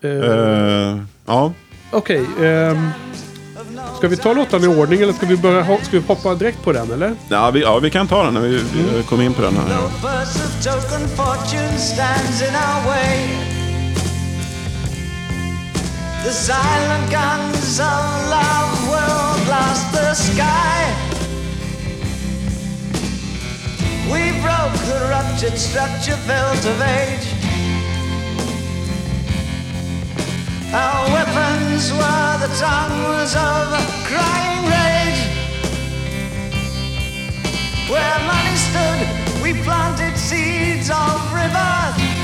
eh, 0.00 0.10
Eh, 0.10 0.98
ja. 1.26 1.52
okej. 1.92 2.26
ehm, 2.42 2.88
ska 3.98 4.08
vi 4.08 4.16
ta 4.16 4.32
låtarna 4.32 4.64
i 4.64 4.68
ordning 4.68 5.00
eller 5.02 5.12
ska 5.12 5.26
vi, 5.26 5.36
börja, 5.36 5.62
ho- 5.62 5.82
ska 5.84 5.98
vi 5.98 6.06
hoppa 6.06 6.34
direkt 6.34 6.64
på 6.64 6.72
den 6.72 6.92
eller? 6.92 7.12
Ja, 7.28 7.50
vi, 7.50 7.60
ja, 7.60 7.78
vi 7.78 7.90
kan 7.90 8.06
ta 8.08 8.24
den 8.24 8.34
när 8.34 8.40
vi, 8.40 8.48
vi 8.48 8.88
Mm. 8.90 9.02
kommer 9.02 9.24
in 9.24 9.32
på 9.34 9.42
den 9.42 9.54
här. 9.56 9.62
No 9.68 9.90
The 16.26 16.32
silent 16.32 17.08
guns 17.12 17.78
of 17.78 18.02
love 18.34 18.88
will 18.90 19.44
blast 19.46 19.92
the 19.92 20.12
sky. 20.12 20.82
We 24.10 24.32
broke 24.42 24.74
the 24.90 25.06
ruptured 25.08 25.56
structure 25.56 26.18
built 26.26 26.66
of 26.66 26.82
age. 26.82 27.28
Our 30.74 31.06
weapons 31.14 31.92
were 31.92 32.38
the 32.42 32.50
tongues 32.58 33.36
of 33.36 33.70
crying 34.10 34.64
rage. 34.74 35.22
Where 37.88 38.18
money 38.26 38.56
stood, 38.66 39.42
we 39.44 39.62
planted 39.62 40.18
seeds 40.18 40.90
of 40.90 41.32
rebirth 41.32 42.15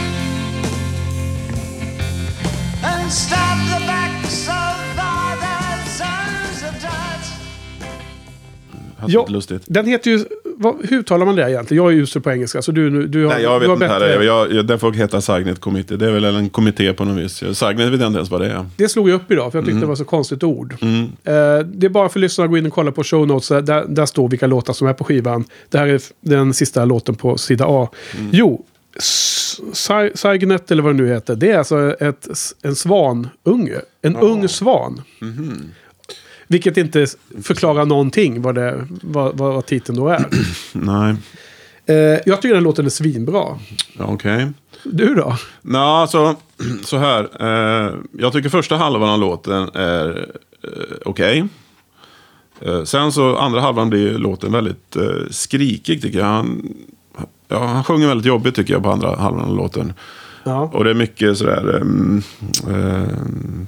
Ja, 9.06 9.26
lustigt. 9.28 9.62
den 9.66 9.86
heter 9.86 10.10
ju... 10.10 10.24
Vad, 10.56 10.74
hur 10.88 10.98
uttalar 10.98 11.26
man 11.26 11.36
det 11.36 11.50
egentligen? 11.50 11.84
Jag 11.84 11.92
är 11.92 11.96
usel 11.96 12.22
på 12.22 12.30
engelska 12.30 12.62
så 12.62 12.72
du, 12.72 13.06
du, 13.06 13.24
har, 13.24 13.34
Nej, 13.34 13.42
jag 13.42 13.54
du 13.54 13.58
vet 13.60 13.68
har 13.68 13.74
inte 13.74 13.88
bättre... 13.88 14.08
heller. 14.08 14.22
Jag, 14.22 14.52
jag, 14.52 14.66
den 14.66 14.78
får 14.78 14.92
heta 14.92 15.20
Sagnet 15.20 15.60
Committee. 15.60 15.96
Det 15.96 16.06
är 16.06 16.10
väl 16.12 16.24
en 16.24 16.48
kommitté 16.50 16.92
på 16.92 17.04
något 17.04 17.18
vis. 17.24 17.58
Sagnet 17.58 17.92
vet 17.92 18.00
jag 18.00 18.06
inte 18.08 18.16
ens 18.18 18.30
vad 18.30 18.40
det 18.40 18.46
är. 18.50 18.66
Det 18.76 18.88
slog 18.88 19.08
jag 19.08 19.14
upp 19.14 19.30
idag 19.30 19.52
för 19.52 19.58
jag 19.58 19.64
tyckte 19.64 19.72
Mm. 19.72 19.80
det 19.80 19.86
var 19.86 19.94
så 19.96 20.04
konstigt 20.04 20.42
ord. 20.42 20.72
Eh, 20.82 20.88
det 21.64 21.86
är 21.86 21.88
bara 21.88 22.08
för 22.08 22.20
lyssnarna 22.20 22.44
att 22.44 22.50
gå 22.50 22.58
in 22.58 22.66
och 22.66 22.72
kolla 22.72 22.92
på 22.92 23.04
show 23.04 23.26
notes. 23.26 23.48
Där, 23.48 23.84
där 23.88 24.06
står 24.06 24.28
vilka 24.28 24.46
låtar 24.46 24.72
som 24.72 24.86
är 24.88 24.92
på 24.92 25.04
skivan. 25.04 25.44
Det 25.68 25.78
här 25.78 25.86
är 25.86 26.00
den 26.20 26.54
sista 26.54 26.84
låten 26.84 27.14
på 27.14 27.38
sida 27.38 27.64
A. 27.68 27.88
Mm. 28.18 28.30
Jo, 28.32 28.64
S- 28.96 29.60
Sy- 29.72 30.10
Cygnet 30.14 30.70
eller 30.70 30.82
vad 30.82 30.96
det 30.96 31.02
nu 31.02 31.08
heter. 31.08 31.34
Det 31.36 31.50
är 31.50 31.58
alltså 31.58 31.96
ett, 32.00 32.28
en 32.62 32.74
svanunge. 32.76 33.80
En 34.02 34.16
ung 34.16 34.48
svan. 34.48 35.02
Mhm. 35.20 35.70
Vilket 36.46 36.76
inte 36.76 37.06
förklarar 37.42 37.84
någonting 37.84 38.42
vad, 38.42 38.54
det, 38.54 38.86
vad, 39.02 39.38
vad, 39.38 39.54
vad 39.54 39.66
titeln 39.66 39.98
då 39.98 40.08
är. 40.08 40.24
Nej, 40.72 41.14
Eh, 41.86 41.96
jag 42.26 42.42
tycker 42.42 42.54
den 42.54 42.62
låten 42.64 42.86
är 42.86 42.90
svinbra. 42.90 43.58
ja, 43.98 44.04
okej. 44.06 44.48
Du 44.84 45.14
då? 45.14 45.36
Nå, 45.62 45.78
alltså, 45.78 46.36
så 46.84 46.96
här. 46.98 47.28
Eh, 47.40 47.94
jag 48.18 48.32
tycker 48.32 48.48
första 48.48 48.76
halvan 48.76 49.08
av 49.08 49.20
låten 49.20 49.68
är 49.74 50.28
eh, 50.62 50.70
okej. 51.04 51.44
Eh, 52.60 52.84
sen 52.84 53.12
så 53.12 53.36
andra 53.36 53.60
halvan 53.60 53.90
blir 53.90 54.18
låten 54.18 54.52
väldigt 54.52 54.96
eh, 54.96 55.02
skrikig 55.30 56.02
tycker 56.02 56.18
jag. 56.18 56.26
Han, 56.26 56.74
ja, 57.52 57.66
han 57.66 57.84
sjunger 57.84 58.08
väldigt 58.08 58.26
jobbigt 58.26 58.54
tycker 58.54 58.72
jag 58.72 58.82
på 58.82 58.90
andra 58.90 59.16
halvan 59.16 59.44
av 59.44 59.56
låten. 59.56 59.92
Ja. 60.44 60.70
Och 60.72 60.84
det 60.84 60.90
är 60.90 60.94
mycket 60.94 61.38
sådär... 61.38 61.80
Um, 61.80 62.22
um, 62.66 63.66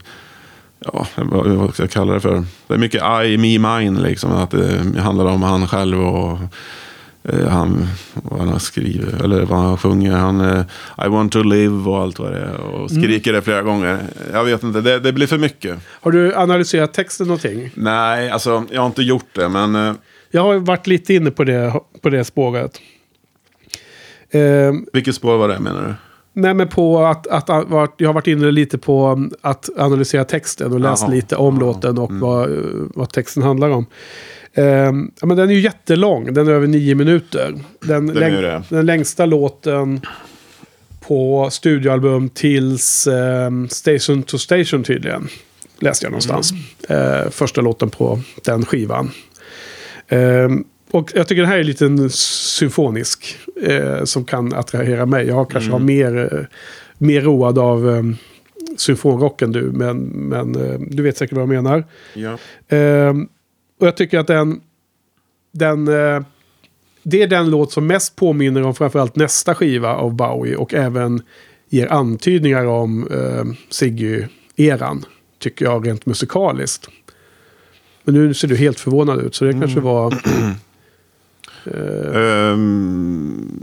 ja, 0.84 1.06
vad, 1.16 1.74
ska 1.74 1.82
jag 1.82 1.90
kalla 1.90 2.12
det 2.12 2.20
för? 2.20 2.44
Det 2.66 2.74
är 2.74 2.78
mycket 2.78 3.02
I, 3.24 3.36
me, 3.36 3.78
mine 3.78 4.02
liksom. 4.02 4.32
Att 4.32 4.50
det 4.50 5.00
handlar 5.00 5.24
om 5.24 5.42
han 5.42 5.68
själv 5.68 6.00
och 6.00 6.38
eh, 7.22 7.48
han, 7.48 7.86
vad 8.12 8.48
han 8.48 8.60
skriver. 8.60 9.24
Eller 9.24 9.42
vad 9.42 9.58
han 9.58 9.78
sjunger. 9.78 10.12
Han, 10.12 10.40
eh, 10.40 10.64
I 11.06 11.08
want 11.08 11.32
to 11.32 11.42
live 11.42 11.90
och 11.90 11.98
allt 11.98 12.18
vad 12.18 12.32
det 12.32 12.38
är. 12.38 12.56
Och 12.56 12.90
skriker 12.90 13.32
det 13.32 13.42
flera 13.42 13.62
gånger. 13.62 13.98
Jag 14.32 14.44
vet 14.44 14.62
inte, 14.62 14.80
det, 14.80 15.00
det 15.00 15.12
blir 15.12 15.26
för 15.26 15.38
mycket. 15.38 15.78
Har 16.00 16.12
du 16.12 16.34
analyserat 16.34 16.92
texten 16.94 17.26
någonting? 17.26 17.70
Nej, 17.74 18.30
alltså 18.30 18.64
jag 18.70 18.80
har 18.80 18.86
inte 18.86 19.02
gjort 19.02 19.28
det. 19.32 19.48
Men 19.48 19.74
eh, 19.74 19.94
Jag 20.30 20.42
har 20.42 20.54
varit 20.54 20.86
lite 20.86 21.14
inne 21.14 21.30
på 21.30 21.44
det, 21.44 21.72
på 22.02 22.10
det 22.10 22.24
spåret. 22.24 22.80
Ehm, 24.30 24.86
vilket 24.92 25.14
spår 25.14 25.36
var 25.36 25.48
det 25.48 25.60
menar 25.60 25.82
du? 25.82 25.94
nej, 26.34 26.54
men 26.54 26.68
på 26.68 27.04
att, 27.04 27.26
att, 27.26 27.50
att, 27.50 27.92
jag 27.96 28.08
har 28.08 28.12
varit 28.14 28.26
inne 28.26 28.50
lite 28.50 28.78
på 28.78 29.08
um, 29.08 29.30
att 29.40 29.70
analysera 29.76 30.24
texten 30.24 30.72
och 30.72 30.80
läst 30.80 31.02
Jaha. 31.02 31.10
lite 31.10 31.36
om 31.36 31.58
låten 31.58 31.98
och 31.98 32.12
vad, 32.12 32.52
eh, 32.52 32.58
vad 32.94 33.12
texten 33.12 33.42
handlar 33.42 33.70
om. 33.70 33.86
Ehm, 34.54 35.10
ja, 35.20 35.26
men 35.26 35.36
den 35.36 35.50
är 35.50 35.54
ju 35.54 35.60
jättelång, 35.60 36.34
den 36.34 36.48
är 36.48 36.52
över 36.52 36.66
nio 36.66 36.94
minuter. 36.94 37.54
Den, 37.80 38.06
Den 38.06 38.32
det. 38.32 38.62
den 38.68 38.86
längsta 38.86 39.26
låten 39.26 40.00
på 41.00 41.48
studioalbum 41.50 42.28
tills 42.28 43.06
ehm, 43.06 43.68
Station 43.68 44.22
to 44.22 44.38
Station 44.38 44.82
tydligen. 44.84 45.28
Läste 45.78 46.06
jag 46.06 46.10
någonstans. 46.10 46.52
Eh, 46.88 47.30
första 47.30 47.60
låten 47.60 47.90
på 47.90 48.20
den 48.44 48.64
skivan. 48.64 49.10
Ehm, 50.08 50.64
och 50.94 51.12
jag 51.14 51.28
tycker 51.28 51.42
den 51.42 51.50
här 51.50 51.58
är 51.58 51.64
lite 51.64 52.08
symfonisk. 52.10 53.36
Eh, 53.62 54.04
som 54.04 54.24
kan 54.24 54.54
attrahera 54.54 55.06
mig. 55.06 55.26
Jag 55.26 55.50
kanske 55.50 55.70
har 55.70 55.78
mer, 55.78 56.34
eh, 56.34 56.46
mer 56.98 57.20
road 57.20 57.58
av 57.58 57.90
eh, 57.90 58.02
symfonrock 58.76 59.42
än 59.42 59.52
du. 59.52 59.62
Men, 59.62 59.98
men 60.04 60.56
eh, 60.56 60.80
du 60.80 61.02
vet 61.02 61.16
säkert 61.16 61.36
vad 61.36 61.42
jag 61.42 61.48
menar. 61.48 61.84
Ja. 62.14 62.38
Ehm, 62.68 63.28
och 63.80 63.86
jag 63.86 63.96
tycker 63.96 64.18
att 64.18 64.26
den... 64.26 64.60
den 65.52 65.88
eh, 65.88 66.22
det 67.02 67.22
är 67.22 67.26
den 67.26 67.50
låt 67.50 67.72
som 67.72 67.86
mest 67.86 68.16
påminner 68.16 68.62
om 68.62 68.74
framförallt 68.74 69.16
nästa 69.16 69.54
skiva 69.54 69.94
av 69.94 70.14
Bowie. 70.14 70.56
Och 70.56 70.74
även 70.74 71.22
ger 71.68 71.92
antydningar 71.92 72.64
om 72.64 73.08
eh, 73.10 73.44
Ziggy-eran. 73.70 75.04
Tycker 75.38 75.64
jag 75.64 75.86
rent 75.86 76.06
musikaliskt. 76.06 76.88
Men 78.04 78.14
nu 78.14 78.34
ser 78.34 78.48
du 78.48 78.56
helt 78.56 78.80
förvånad 78.80 79.20
ut. 79.20 79.34
Så 79.34 79.44
det 79.44 79.52
kanske 79.52 79.80
var... 79.80 80.14
Ehm, 81.66 83.60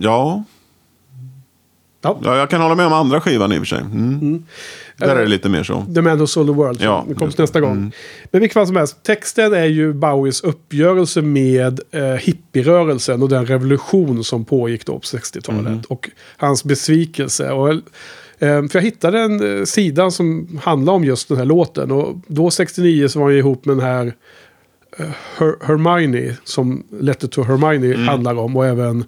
ja. 0.00 0.44
Ja. 2.00 2.18
ja, 2.24 2.36
jag 2.36 2.50
kan 2.50 2.60
hålla 2.60 2.74
med 2.74 2.86
om 2.86 2.92
andra 2.92 3.20
skivan 3.20 3.52
i 3.52 3.56
och 3.56 3.60
för 3.60 3.66
sig. 3.66 3.80
Mm. 3.80 4.44
Där 4.96 5.16
är 5.16 5.20
det 5.20 5.26
lite 5.26 5.48
mer 5.48 5.62
så. 5.62 5.86
The 5.94 6.02
Man 6.02 6.18
Who 6.18 6.26
Sold 6.26 6.48
the 6.48 6.54
World. 6.54 6.80
Ja, 6.82 7.04
som 7.06 7.14
kommer 7.14 7.32
det. 7.36 7.42
nästa 7.42 7.60
gång. 7.60 7.92
Men 8.30 8.40
vilket 8.40 8.54
fall 8.54 8.66
som 8.66 8.76
helst. 8.76 9.02
Texten 9.02 9.54
är 9.54 9.64
ju 9.64 9.92
Bowies 9.92 10.40
uppgörelse 10.40 11.22
med 11.22 11.80
eh, 11.90 12.02
hippierörelsen 12.02 13.22
och 13.22 13.28
den 13.28 13.46
revolution 13.46 14.24
som 14.24 14.44
pågick 14.44 14.86
då 14.86 14.92
på 14.92 15.00
60-talet. 15.00 15.84
Och 15.86 16.10
hans 16.36 16.64
besvikelse. 16.64 17.50
Och, 17.50 17.70
eh, 17.70 17.78
för 18.38 18.70
jag 18.72 18.82
hittade 18.82 19.20
en 19.20 19.58
eh, 19.58 19.64
sida 19.64 20.10
som 20.10 20.58
handlar 20.62 20.92
om 20.92 21.04
just 21.04 21.28
den 21.28 21.38
här 21.38 21.44
låten. 21.44 21.90
Och 21.90 22.16
då 22.26 22.50
69 22.50 23.08
så 23.08 23.18
var 23.18 23.26
han 23.26 23.36
ihop 23.36 23.64
med 23.64 23.76
den 23.76 23.86
här 23.86 24.06
eh, 24.06 24.12
Her- 25.38 25.66
Hermione. 25.66 26.36
Som 26.44 26.84
Letter 27.00 27.28
to 27.28 27.42
Hermione 27.42 27.96
handlar 27.96 28.34
om. 28.34 28.56
Och 28.56 28.66
även 28.66 29.04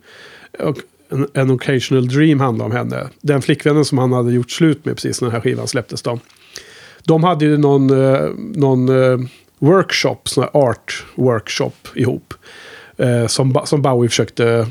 en, 1.10 1.26
en 1.34 1.50
Occasional 1.50 2.08
Dream 2.08 2.40
handlar 2.40 2.64
om 2.64 2.72
henne. 2.72 3.08
Den 3.20 3.42
flickvännen 3.42 3.84
som 3.84 3.98
han 3.98 4.12
hade 4.12 4.32
gjort 4.32 4.50
slut 4.50 4.84
med 4.84 4.94
precis 4.94 5.20
när 5.20 5.28
den 5.28 5.34
här 5.34 5.40
skivan 5.42 5.66
släpptes 5.68 6.02
då. 6.02 6.18
De 7.04 7.24
hade 7.24 7.44
ju 7.44 7.56
någon, 7.58 7.90
eh, 8.14 8.28
någon 8.36 8.88
eh, 8.88 9.18
workshop, 9.58 10.16
sån 10.24 10.44
här 10.44 10.50
art 10.68 11.04
workshop 11.14 11.72
ihop. 11.94 12.34
Eh, 12.96 13.26
som, 13.26 13.60
som 13.64 13.82
Bowie 13.82 14.08
försökte 14.08 14.66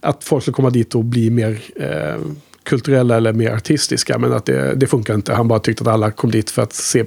att 0.00 0.24
folk 0.24 0.42
skulle 0.42 0.54
komma 0.54 0.70
dit 0.70 0.94
och 0.94 1.04
bli 1.04 1.30
mer 1.30 1.60
eh, 1.76 2.16
kulturella 2.62 3.16
eller 3.16 3.32
mer 3.32 3.50
artistiska. 3.50 4.18
Men 4.18 4.32
att 4.32 4.46
det, 4.46 4.74
det 4.74 4.86
funkar 4.86 5.14
inte. 5.14 5.34
Han 5.34 5.48
bara 5.48 5.58
tyckte 5.58 5.82
att 5.82 5.88
alla 5.88 6.10
kom 6.10 6.30
dit 6.30 6.50
för 6.50 6.62
att 6.62 6.72
se 6.72 7.04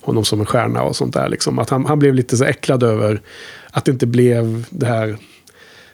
honom 0.00 0.24
som 0.24 0.40
en 0.40 0.46
stjärna 0.46 0.82
och 0.82 0.96
sånt 0.96 1.14
där. 1.14 1.28
Liksom. 1.28 1.58
Att 1.58 1.70
han, 1.70 1.86
han 1.86 1.98
blev 1.98 2.14
lite 2.14 2.36
så 2.36 2.44
äcklad 2.44 2.82
över 2.82 3.20
att 3.70 3.84
det 3.84 3.90
inte 3.90 4.06
blev 4.06 4.64
det 4.70 4.86
här 4.86 5.16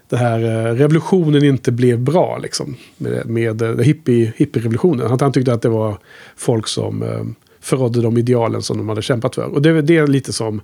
det 0.09 0.17
här 0.17 0.43
eh, 0.43 0.75
revolutionen 0.75 1.45
inte 1.45 1.73
blev 1.73 2.01
bra 2.01 2.39
liksom. 2.39 2.77
Med, 2.97 3.27
med 3.27 3.63
eh, 3.63 3.77
hippie, 3.77 4.33
hippie-revolutionen. 4.37 5.13
Att 5.13 5.21
han 5.21 5.33
tyckte 5.33 5.53
att 5.53 5.63
det 5.63 5.69
var 5.69 5.99
folk 6.37 6.67
som 6.69 7.03
eh, 7.03 7.25
förrådde 7.61 8.03
de 8.03 8.19
idealen 8.19 8.63
som 8.63 8.79
de 8.79 8.89
hade 8.89 9.03
kämpat 9.03 9.35
för. 9.35 9.45
Och 9.45 9.63
det, 9.63 9.83
det 9.83 9.97
är 9.97 10.07
lite 10.07 10.33
som 10.33 10.61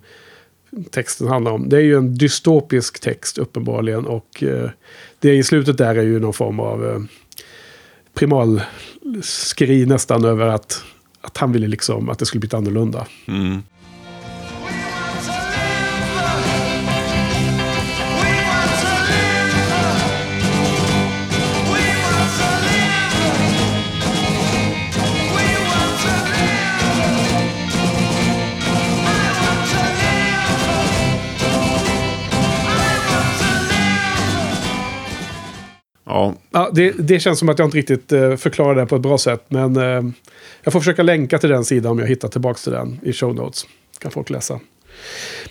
texten 0.90 1.26
handlar 1.26 1.52
om. 1.52 1.68
Det 1.68 1.76
är 1.76 1.80
ju 1.80 1.96
en 1.96 2.14
dystopisk 2.14 3.00
text 3.00 3.38
uppenbarligen. 3.38 4.06
Och 4.06 4.42
eh, 4.42 4.70
det 5.18 5.34
i 5.34 5.42
slutet 5.42 5.78
där 5.78 5.94
är 5.94 6.02
ju 6.02 6.20
någon 6.20 6.32
form 6.32 6.60
av 6.60 6.88
eh, 6.88 7.00
primalskri 8.14 9.86
nästan 9.86 10.24
över 10.24 10.46
att, 10.46 10.84
att 11.20 11.36
han 11.36 11.52
ville 11.52 11.66
liksom 11.66 12.08
att 12.08 12.18
det 12.18 12.26
skulle 12.26 12.40
bli 12.40 12.48
annorlunda. 12.52 13.06
Mm. 13.26 13.62
Ja, 36.10 36.34
Ja, 36.50 36.70
det, 36.72 36.90
det 36.98 37.20
känns 37.20 37.38
som 37.38 37.48
att 37.48 37.58
jag 37.58 37.66
inte 37.66 37.78
riktigt 37.78 38.12
eh, 38.12 38.36
förklarar 38.36 38.74
det 38.74 38.86
på 38.86 38.96
ett 38.96 39.02
bra 39.02 39.18
sätt. 39.18 39.44
Men 39.48 39.76
eh, 39.76 40.12
jag 40.62 40.72
får 40.72 40.80
försöka 40.80 41.02
länka 41.02 41.38
till 41.38 41.50
den 41.50 41.64
sidan 41.64 41.92
om 41.92 41.98
jag 41.98 42.06
hittar 42.06 42.28
tillbaka 42.28 42.58
till 42.58 42.72
den 42.72 42.98
i 43.02 43.12
show 43.12 43.34
notes. 43.34 43.66
Kan 43.98 44.10
folk 44.10 44.30
läsa. 44.30 44.60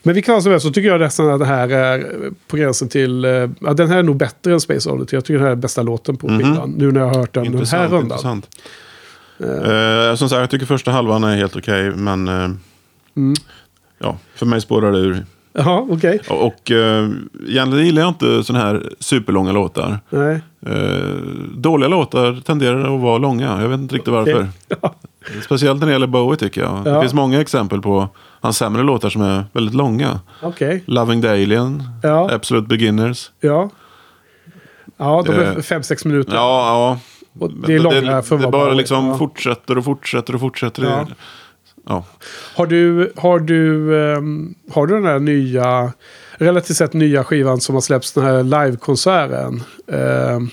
Men 0.03 0.13
vilken 0.15 0.33
fall 0.33 0.41
som 0.41 0.51
helst 0.51 0.65
så 0.65 0.71
tycker 0.73 0.89
jag 0.89 0.99
nästan 0.99 1.29
att 1.29 1.39
det 1.39 1.45
här 1.45 1.69
är 1.69 2.05
på 2.47 2.57
gränsen 2.57 2.89
till... 2.89 3.25
Eh, 3.25 3.31
ja, 3.59 3.73
den 3.73 3.89
här 3.89 3.97
är 3.97 4.03
nog 4.03 4.15
bättre 4.15 4.53
än 4.53 4.59
Space 4.61 4.89
Oddity. 4.89 5.15
Jag 5.15 5.25
tycker 5.25 5.33
den 5.33 5.43
här 5.43 5.51
är 5.51 5.55
bästa 5.55 5.81
låten 5.81 6.17
på 6.17 6.27
skivan. 6.27 6.73
Nu 6.77 6.91
när 6.91 6.99
jag 7.01 7.07
har 7.07 7.15
hört 7.19 7.33
den 7.33 7.43
den 7.43 7.53
här 7.53 7.59
intressant. 7.59 7.91
rundan. 7.91 8.17
intressant. 8.17 8.49
Eh, 9.39 10.15
som 10.15 10.29
sagt, 10.29 10.39
jag 10.39 10.49
tycker 10.49 10.65
första 10.65 10.91
halvan 10.91 11.23
är 11.23 11.35
helt 11.35 11.55
okej. 11.55 11.91
men 11.91 12.27
eh, 12.27 12.49
Mm. 13.15 13.33
ja, 13.99 14.17
för 14.35 14.45
mig 14.45 14.61
spårar 14.61 14.91
det 14.91 14.97
ur. 14.99 15.25
Ja, 15.53 15.87
okej. 15.89 16.19
Och, 16.29 16.45
och 16.47 16.71
eh, 16.71 17.09
egentligen 17.47 17.85
gillar 17.85 18.01
jag 18.01 18.09
inte 18.09 18.43
sådana 18.43 18.65
här 18.65 18.89
superlånga 18.99 19.51
låtar. 19.51 19.99
Nej. 20.09 20.39
Eh, 20.65 21.15
dåliga 21.55 21.87
låtar 21.87 22.41
tenderar 22.45 22.95
att 22.95 23.01
vara 23.01 23.17
långa. 23.17 23.61
Jag 23.61 23.69
vet 23.69 23.79
inte 23.79 23.95
riktigt 23.95 24.13
varför. 24.13 24.47
Ja. 24.81 24.95
Speciellt 25.45 25.79
när 25.79 25.87
det 25.87 25.93
gäller 25.93 26.07
Bowie 26.07 26.37
tycker 26.37 26.61
jag. 26.61 26.81
Ja. 26.85 26.91
Det 26.91 27.01
finns 27.01 27.13
många 27.13 27.41
exempel 27.41 27.81
på 27.81 28.07
hans 28.41 28.57
sämre 28.57 28.83
låtar 28.83 29.09
som 29.09 29.21
är 29.21 29.43
väldigt 29.53 29.75
långa. 29.75 30.19
Okej. 30.41 30.83
Loving 30.85 31.21
the 31.21 31.27
Alien, 31.29 31.83
Ja. 32.03 32.29
Absolute 32.31 32.67
Beginners. 32.67 33.31
Ja. 33.39 33.69
Ja, 34.97 35.23
de 35.25 35.31
är 35.31 35.55
Eh, 35.57 35.61
fem, 35.61 35.83
sex 35.83 36.05
minuter. 36.05 36.35
Ja, 36.35 36.67
ja. 36.67 36.99
Och 37.45 37.51
det 37.53 37.73
är 37.75 37.79
långa 37.79 38.15
det, 38.15 38.23
för 38.23 38.37
det 38.37 38.47
bara 38.47 38.65
Bowie. 38.65 38.77
liksom 38.77 39.17
fortsätter 39.17 39.77
och 39.77 39.85
fortsätter 39.85 40.33
och 40.35 40.39
fortsätter. 40.39 41.05
Ja. 41.87 42.03
Har 42.55 42.65
du, 42.65 43.13
har 43.15 43.39
du, 43.39 43.95
ehm, 44.13 44.55
har 44.73 44.87
du 44.87 44.93
den 44.93 45.05
här 45.05 45.19
nya, 45.19 45.93
relativt 46.39 46.77
sett 46.77 46.93
nya 46.93 47.23
skivan 47.23 47.61
som 47.61 47.75
har 47.75 47.81
släppts, 47.81 48.11
den 48.13 48.23
här 48.23 48.43
livekonserten? 48.43 49.63
ehm, 49.91 50.49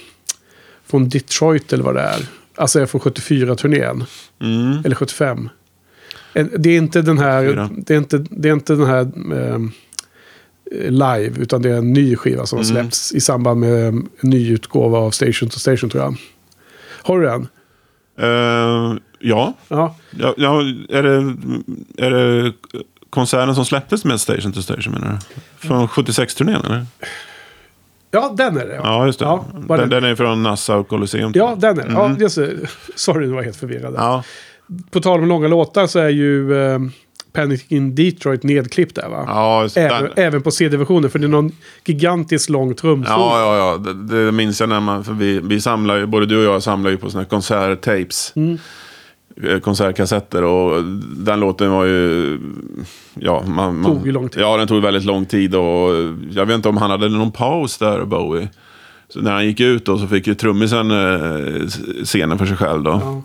från 0.87 1.09
Detroit 1.09 1.73
eller 1.73 1.85
vad 1.85 1.95
det 1.95 2.01
är. 2.01 2.27
Alltså 2.57 2.87
från 2.87 3.01
74-turnén. 3.01 4.05
Mm. 4.41 4.79
Eller 4.85 4.95
75. 4.97 5.49
En- 6.33 6.51
Det 6.59 6.71
är 6.71 6.77
inte 6.79 7.03
den 7.03 7.19
här, 7.19 7.69
det 7.77 7.95
är 7.95 7.99
inte, 7.99 8.19
det 8.31 8.49
är 8.49 8.53
inte 8.53 8.75
den 8.75 8.87
här 8.87 9.01
ehm, 9.35 9.71
live, 10.89 11.33
utan 11.43 11.63
det 11.63 11.71
är 11.71 11.77
en 11.77 11.93
ny 11.93 12.17
skiva 12.17 12.47
som 12.47 12.59
har 12.59 12.65
Mm. 12.65 12.75
släppts 12.77 13.13
i 13.13 13.21
samband 13.21 13.61
med 13.61 13.85
en 13.89 14.09
ny 14.21 14.53
utgåva 14.53 14.99
av 14.99 15.11
Station 15.11 15.49
to 15.49 15.59
Station 15.59 15.91
tror 15.91 16.03
jag. 16.03 16.17
Har 17.03 17.21
du 17.21 17.27
den? 17.27 17.49
Eh, 18.19 18.97
ja. 19.19 19.55
Ja. 19.69 19.97
ja, 20.19 20.35
ja 20.37 20.61
är, 20.89 21.03
det, 21.03 21.37
är 22.07 22.11
det 22.11 22.53
konserten 23.17 23.55
som 23.55 23.65
släpptes 23.65 24.05
med 24.05 24.21
Station 24.21 24.53
to 24.53 24.63
Station 24.63 24.93
menar 24.93 25.13
du? 25.13 25.41
Från 25.69 25.89
76-turnén 25.89 26.65
eller? 26.65 26.87
Ja, 28.11 28.35
den 28.37 28.57
är 28.57 28.67
det. 28.67 28.75
Ja, 28.75 29.07
just 29.07 29.19
det. 29.19 29.25
Ja, 29.25 29.45
den, 29.53 29.67
den- 29.79 29.89
den 29.91 30.05
är 30.05 30.15
från 30.15 30.43
Nassau 30.43 30.85
Colosseum. 30.85 31.33
Ja, 31.35 31.57
den 31.59 31.79
är 31.79 31.85
det. 31.85 31.93
Ja, 31.93 32.17
just 32.19 32.37
det. 32.37 32.53
Sorry, 32.95 33.27
nu 33.27 33.33
var 33.33 33.43
helt 33.43 33.57
förvirrad. 33.57 33.95
ja. 33.97 34.23
På 34.91 35.01
tal 35.01 35.21
om 35.21 35.29
långa 35.29 35.49
låtar 35.49 35.87
så 35.87 35.99
är 35.99 36.09
ju 36.09 36.65
eh, 36.65 36.79
Panic 37.33 37.65
in 37.69 37.95
Detroit 37.95 38.43
nedklippt 38.43 38.95
där 38.97 39.09
va? 39.09 39.25
Ja. 39.29 39.69
Även, 39.81 40.11
även 40.17 40.43
på 40.43 40.51
CD-versionen, 40.51 41.11
för 41.11 41.19
det 41.19 41.27
är 41.27 41.29
någon 41.29 41.53
gigantisk 41.85 42.49
lång 42.51 42.75
trumsolo. 42.75 43.19
Ja, 43.21 43.57
ja, 43.57 43.57
ja. 43.87 43.93
Det, 43.93 44.25
det 44.27 44.33
minns 44.33 44.61
jag 44.61 44.69
när 44.69 44.81
man, 44.81 45.05
för 45.05 45.13
vi, 45.13 45.41
vi 45.41 45.61
samlar 45.61 45.97
ju, 45.97 46.07
både 46.07 46.27
du 46.27 46.39
och 46.49 46.55
jag 46.55 46.63
samlar 46.63 46.91
ju 46.91 46.97
på 46.97 47.11
sådana 47.11 47.23
här 47.23 47.29
konserttapes. 47.31 48.33
Mm. 48.37 48.59
Eh, 49.43 49.59
Konsertkassetter 49.59 50.45
och 50.45 50.85
den 51.17 51.41
låten 51.41 51.71
var 51.71 51.85
ju... 51.85 52.39
Ja, 53.15 53.43
man, 53.47 53.81
man, 53.81 53.93
Tog 53.93 54.07
ju 54.07 54.13
lång 54.13 54.29
tid. 54.29 54.43
Ja, 54.43 54.57
den 54.57 54.69
tog 54.69 54.83
väldigt 54.83 55.05
lång 55.05 55.27
tid 55.27 55.55
och 55.55 55.91
jag 56.31 56.47
vet 56.47 56.55
inte 56.55 56.69
om 56.69 56.77
han 56.77 56.91
hade 56.91 57.09
någon 57.09 57.33
paus 57.33 57.79
där, 57.79 58.05
Bowie. 58.05 58.49
Så 59.09 59.21
när 59.21 59.33
han 59.33 59.47
gick 59.47 59.61
ut 59.61 59.87
då 59.87 59.99
så 59.99 60.07
fick 60.07 60.27
ju 60.27 60.35
trummisen 60.35 60.91
eh, 60.91 61.67
scenen 62.05 62.39
för 62.39 62.47
sig 62.47 62.57
själv 62.57 62.83
då. 62.83 62.91
Ja. 62.91 63.23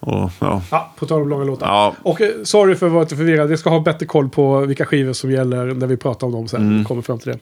Och, 0.00 0.30
ja. 0.38 0.62
Ja, 0.70 0.94
på 0.98 1.06
tal 1.06 1.22
om 1.22 1.28
långa 1.28 1.44
låtar. 1.44 1.66
Ja. 1.66 1.94
Och 2.02 2.20
eh, 2.20 2.30
sorry 2.44 2.74
för 2.74 2.86
att 2.86 2.92
vara 2.92 3.02
lite 3.02 3.16
förvirrad. 3.16 3.52
Jag 3.52 3.58
ska 3.58 3.70
ha 3.70 3.80
bättre 3.80 4.06
koll 4.06 4.28
på 4.28 4.60
vilka 4.60 4.86
skivor 4.86 5.12
som 5.12 5.30
gäller 5.30 5.74
när 5.74 5.86
vi 5.86 5.96
pratar 5.96 6.26
om 6.26 6.32
dem 6.32 6.48
sen. 6.48 6.60
Mm. 6.62 6.78
Vi 6.78 6.84
kommer 6.84 7.02
fram 7.02 7.18
till 7.18 7.32
det. 7.32 7.38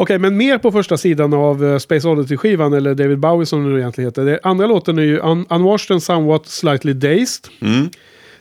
Okej, 0.00 0.18
men 0.18 0.36
mer 0.36 0.58
på 0.58 0.72
första 0.72 0.96
sidan 0.96 1.32
av 1.32 1.64
eh, 1.64 1.78
Space 1.78 2.08
Oddity-skivan, 2.08 2.72
eller 2.72 2.94
David 2.94 3.18
Bowie 3.18 3.46
som 3.46 3.64
det 3.64 3.70
nu 3.70 3.78
egentligen 3.78 4.08
heter. 4.08 4.24
Det, 4.24 4.40
andra 4.42 4.66
låten 4.66 4.98
är 4.98 5.02
ju 5.02 5.18
Un 5.18 5.46
Unwashed 5.50 5.94
and 5.94 6.02
Somewhat 6.02 6.46
Slightly 6.46 6.92
Dazed. 6.92 7.48
Mm. 7.60 7.90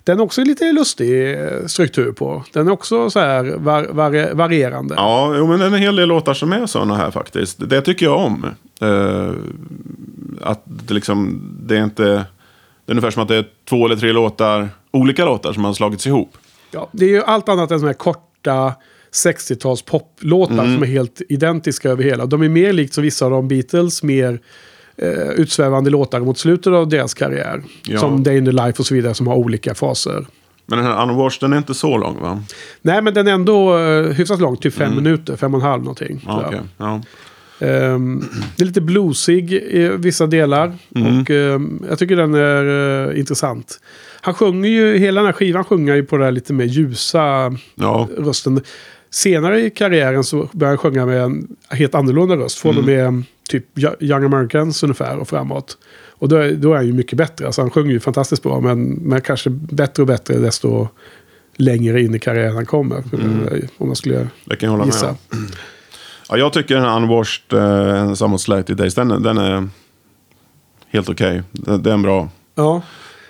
Den 0.04 0.20
är 0.20 0.24
också 0.24 0.44
lite 0.44 0.72
lustig 0.72 1.32
eh, 1.32 1.66
struktur 1.68 2.12
på. 2.12 2.44
Den 2.54 2.68
är 2.68 2.72
också 2.72 3.10
så 3.10 3.20
här 3.20 3.44
var, 3.58 3.88
var, 3.90 4.34
varierande. 4.34 4.96
Ja, 4.98 5.30
men 5.48 5.60
det 5.60 5.66
är 5.66 5.68
en 5.68 5.74
hel 5.74 5.96
del 5.96 6.10
låtar 6.10 6.34
som 6.34 6.54
är 6.54 6.66
sådana 6.66 6.96
här 6.96 7.12
faktiskt. 7.12 7.70
Det 7.70 7.82
tycker 7.82 8.06
jag 8.06 8.20
om. 8.20 8.46
Eh, 8.82 9.32
att 10.42 10.62
det 10.66 10.94
liksom, 10.94 11.42
det 11.62 11.78
är 11.78 11.84
inte... 11.84 12.04
Det 12.04 12.92
är 12.92 12.94
ungefär 12.94 13.12
som 13.12 13.24
att 13.24 13.30
det 13.30 13.36
är 13.36 13.46
två 13.70 13.86
eller 13.86 13.96
tre 13.96 14.12
låtar, 14.12 14.70
olika 14.92 15.26
låtar 15.26 15.54
som 15.54 15.66
har 15.66 15.74
slagits 15.74 16.08
ihop. 16.08 16.38
Ja, 16.72 16.90
det 16.92 17.06
är 17.06 17.10
ju 17.10 17.24
allt 17.24 17.50
annat 17.50 17.72
än 17.72 17.80
såna 17.80 17.90
här 17.90 17.94
korta 17.94 18.74
60-tals 19.14 19.82
poplåtar 19.82 20.54
Mm. 20.54 20.74
som 20.74 20.84
är 20.84 20.88
helt 20.88 21.22
identiska 21.30 21.90
över 21.90 22.04
hela. 22.04 22.26
De 22.26 22.42
är 22.42 22.50
mer 22.50 22.74
likt 22.74 22.94
som 22.94 23.04
vissa 23.04 23.26
av 23.26 23.32
de 23.32 23.48
Beatles, 23.48 24.04
mer 24.04 24.40
eh, 24.98 25.30
utsvävande 25.30 25.90
låtar 25.90 26.20
mot 26.20 26.38
slutet 26.38 26.74
av 26.74 26.90
deras 26.90 27.14
karriär. 27.14 27.64
Ja. 27.86 28.00
Som 28.00 28.24
Day 28.24 28.38
in 28.38 28.46
the 28.46 28.52
Life 28.52 28.80
och 28.80 28.86
så 28.86 28.94
vidare 28.94 29.14
som 29.14 29.28
har 29.28 29.36
olika 29.36 29.76
faser. 29.76 30.26
Men 30.66 30.80
den 30.80 30.88
här 30.88 31.04
Unwashed, 31.04 31.42
den 31.42 31.54
är 31.54 31.58
inte 31.58 31.74
så 31.74 31.98
lång 31.98 32.22
va? 32.22 32.44
Nej, 32.82 33.02
men 33.02 33.14
den 33.14 33.28
är 33.28 33.32
ändå 33.32 33.78
uh, 33.78 34.12
hyfsat 34.12 34.40
lång, 34.42 34.58
typ 34.58 34.74
fem 34.74 34.96
minuter, 34.96 35.36
fem 35.36 35.54
och 35.54 35.62
en 35.62 35.68
halv 35.68 35.84
någonting. 35.84 36.26
Mm. 36.28 36.42
Jag. 36.42 36.48
okej. 36.48 36.60
ja. 36.78 37.02
Ehm, 37.60 38.24
det 38.56 38.64
är 38.64 38.66
lite 38.66 38.82
bluesig 38.82 39.54
i 39.54 39.92
vissa 39.98 40.28
delar. 40.28 40.74
Mm. 40.96 41.22
Och 41.22 41.30
ehm, 41.30 41.86
jag 41.90 42.00
tycker 42.00 42.16
den 42.16 42.34
är 42.34 43.10
eh, 43.10 43.20
intressant. 43.20 43.80
Han 44.22 44.34
sjunger 44.34 44.70
ju, 44.70 44.98
hela 44.98 45.22
den 45.22 45.26
här 45.26 45.34
skivan 45.34 45.64
sjunger 45.64 45.96
ju 45.96 46.06
på 46.06 46.18
det 46.18 46.24
här 46.24 46.32
lite 46.32 46.54
mer 46.54 46.66
ljusa 46.66 47.56
ja. 47.76 48.08
rösten. 48.18 48.62
Senare 49.12 49.62
i 49.62 49.70
karriären 49.70 50.24
så 50.24 50.38
började 50.52 50.72
han 50.72 50.78
sjunga 50.78 51.06
med 51.06 51.22
en 51.22 51.48
helt 51.70 51.96
annorlunda 51.96 52.36
röst. 52.36 52.60
Från 52.60 52.78
och 52.78 52.84
Mm. 52.84 53.16
med 53.16 53.24
typ 53.50 53.66
Young 54.00 54.24
Americans 54.24 54.84
ungefär 54.84 55.18
och 55.18 55.28
framåt. 55.30 55.78
Och 56.10 56.30
då 56.30 56.36
är, 56.36 56.52
då 56.52 56.72
är 56.72 56.76
han 56.76 56.86
ju 56.88 56.94
mycket 56.94 57.18
bättre. 57.18 57.46
Alltså 57.46 57.62
han 57.62 57.70
sjunger 57.72 57.92
ju 57.92 58.00
fantastiskt 58.00 58.44
bra. 58.44 58.60
Men, 58.60 58.84
men 58.90 59.22
kanske 59.22 59.50
bättre 59.50 60.04
och 60.04 60.08
bättre 60.08 60.38
desto 60.38 60.88
längre 61.56 62.02
in 62.02 62.16
i 62.16 62.20
karriären 62.20 62.56
han 62.56 62.66
kommer. 62.66 63.04
Om 63.78 63.88
man 63.88 63.96
skulle 63.96 64.28
Det 64.46 64.56
kan 64.56 64.68
jag 64.68 64.72
hålla 64.72 64.86
gissa. 64.86 65.06
med 65.06 65.16
om. 65.32 65.48
Ja, 66.30 66.38
jag 66.38 66.54
tycker 66.54 66.76
den 66.76 66.84
här 66.84 66.96
Unwashed, 66.98 67.54
uh, 67.54 68.14
Somewhat 68.14 68.42
Slightly 68.42 68.76
Days, 68.76 68.96
den, 68.96 69.24
den 69.24 69.38
är... 69.38 69.70
helt 70.88 71.10
okej. 71.10 71.44
Det, 71.52 71.78
det 71.78 71.90
är 71.90 71.94
en 71.94 72.02
bra... 72.02 72.30
Ja. 72.56 72.82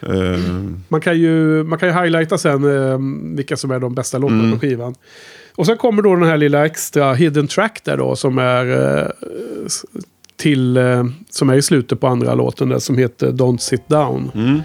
Eh, 0.02 0.40
Man 0.88 1.02
kan 1.02 1.20
ju, 1.20 1.64
man 1.64 1.80
kan 1.80 1.90
ju 1.90 1.96
highlighta 1.96 2.38
sen 2.38 2.64
eh, 2.92 2.98
vilka 3.36 3.58
som 3.58 3.72
är 3.72 3.80
de 3.80 3.96
bästa 3.96 4.18
låtarna 4.18 4.40
Mm. 4.44 4.52
på 4.54 4.60
skivan. 4.60 4.96
Och 5.60 5.66
sen 5.66 5.78
kommer 5.78 6.02
då 6.02 6.16
den 6.16 6.30
här 6.30 6.38
lilla 6.38 6.66
extra 6.66 7.14
hidden 7.14 7.48
track 7.48 7.82
där 7.84 7.98
då 7.98 8.16
som 8.16 8.38
är 8.38 8.98
eh, 9.02 9.08
till 10.36 10.78
eh, 10.78 11.04
som 11.30 11.50
är 11.50 11.56
i 11.56 11.62
slutet 11.62 12.00
på 12.00 12.08
andra 12.08 12.36
låten 12.36 12.70
där 12.70 12.80
som 12.80 12.98
heter 12.98 13.32
Don't 13.32 13.58
Sit 13.58 13.90
Down. 13.90 14.32
mm. 14.36 14.62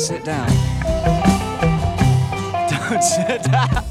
Sit 0.00 0.24
down. 0.24 0.46
Don't 2.70 3.02
sit 3.02 3.44
down. 3.44 3.84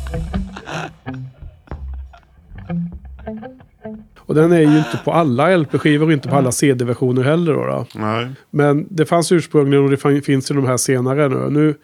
Och 4.18 4.36
den 4.36 4.52
är 4.52 4.60
ju 4.60 4.78
inte 4.78 5.00
på 5.06 5.12
alla 5.12 5.58
LP-skivor 5.58 6.06
och 6.06 6.14
inte 6.14 6.30
på 6.30 6.36
alla 6.36 6.52
CD-versioner 6.52 7.24
heller 7.24 7.54
då. 7.54 7.66
då. 7.66 7.86
Nej. 7.96 8.28
Men 8.50 8.88
det 8.90 9.06
fanns 9.06 9.32
ursprungligen 9.32 9.84
och 9.84 9.90
det 9.90 10.22
finns 10.22 10.52
i 10.52 10.54
de 10.54 10.66
här 10.66 10.78
senare 10.78 11.30
nu. 11.30 11.50
nu. 11.50 11.76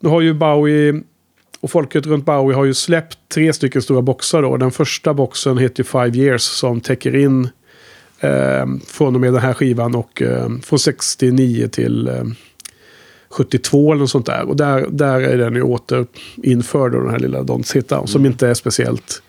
Nu 0.00 0.08
har 0.08 0.20
ju 0.20 0.34
Bowie 0.34 1.02
och 1.60 1.70
folket 1.70 2.06
runt 2.06 2.24
Bowie 2.24 2.56
har 2.56 2.64
ju 2.64 2.74
släppt 2.74 3.18
tre 3.34 3.52
stycken 3.52 3.82
stora 3.82 4.02
boxar 4.02 4.42
då. 4.42 4.56
Den 4.56 4.70
första 4.70 5.14
boxen 5.14 5.58
heter 5.58 5.80
ju 5.80 5.84
Five 5.84 6.24
Years 6.24 6.42
som 6.42 6.80
täcker 6.80 7.16
in 7.16 7.48
eh, 8.20 8.66
från 8.86 9.14
och 9.14 9.20
med 9.20 9.32
den 9.32 9.42
här 9.42 9.54
skivan 9.54 9.94
och 9.94 10.22
eh, 10.22 10.48
från 10.62 10.78
69 10.78 11.68
till 11.68 12.08
eh, 12.08 12.24
72 13.30 13.92
eller 13.92 14.00
något 14.00 14.10
sånt 14.10 14.26
där. 14.26 14.44
Och 14.48 14.56
där, 14.56 14.86
där 14.90 15.20
är 15.20 15.38
den 15.38 15.54
ju 15.54 15.62
återinförd 15.62 16.92
den 16.92 17.10
här 17.10 17.18
lilla 17.18 17.38
Don't 17.42 17.62
Sit 17.62 17.88
Down. 17.88 18.06
Som 18.08 18.26
inte 18.26 18.48
är 18.48 18.54
speciellt 18.54 19.22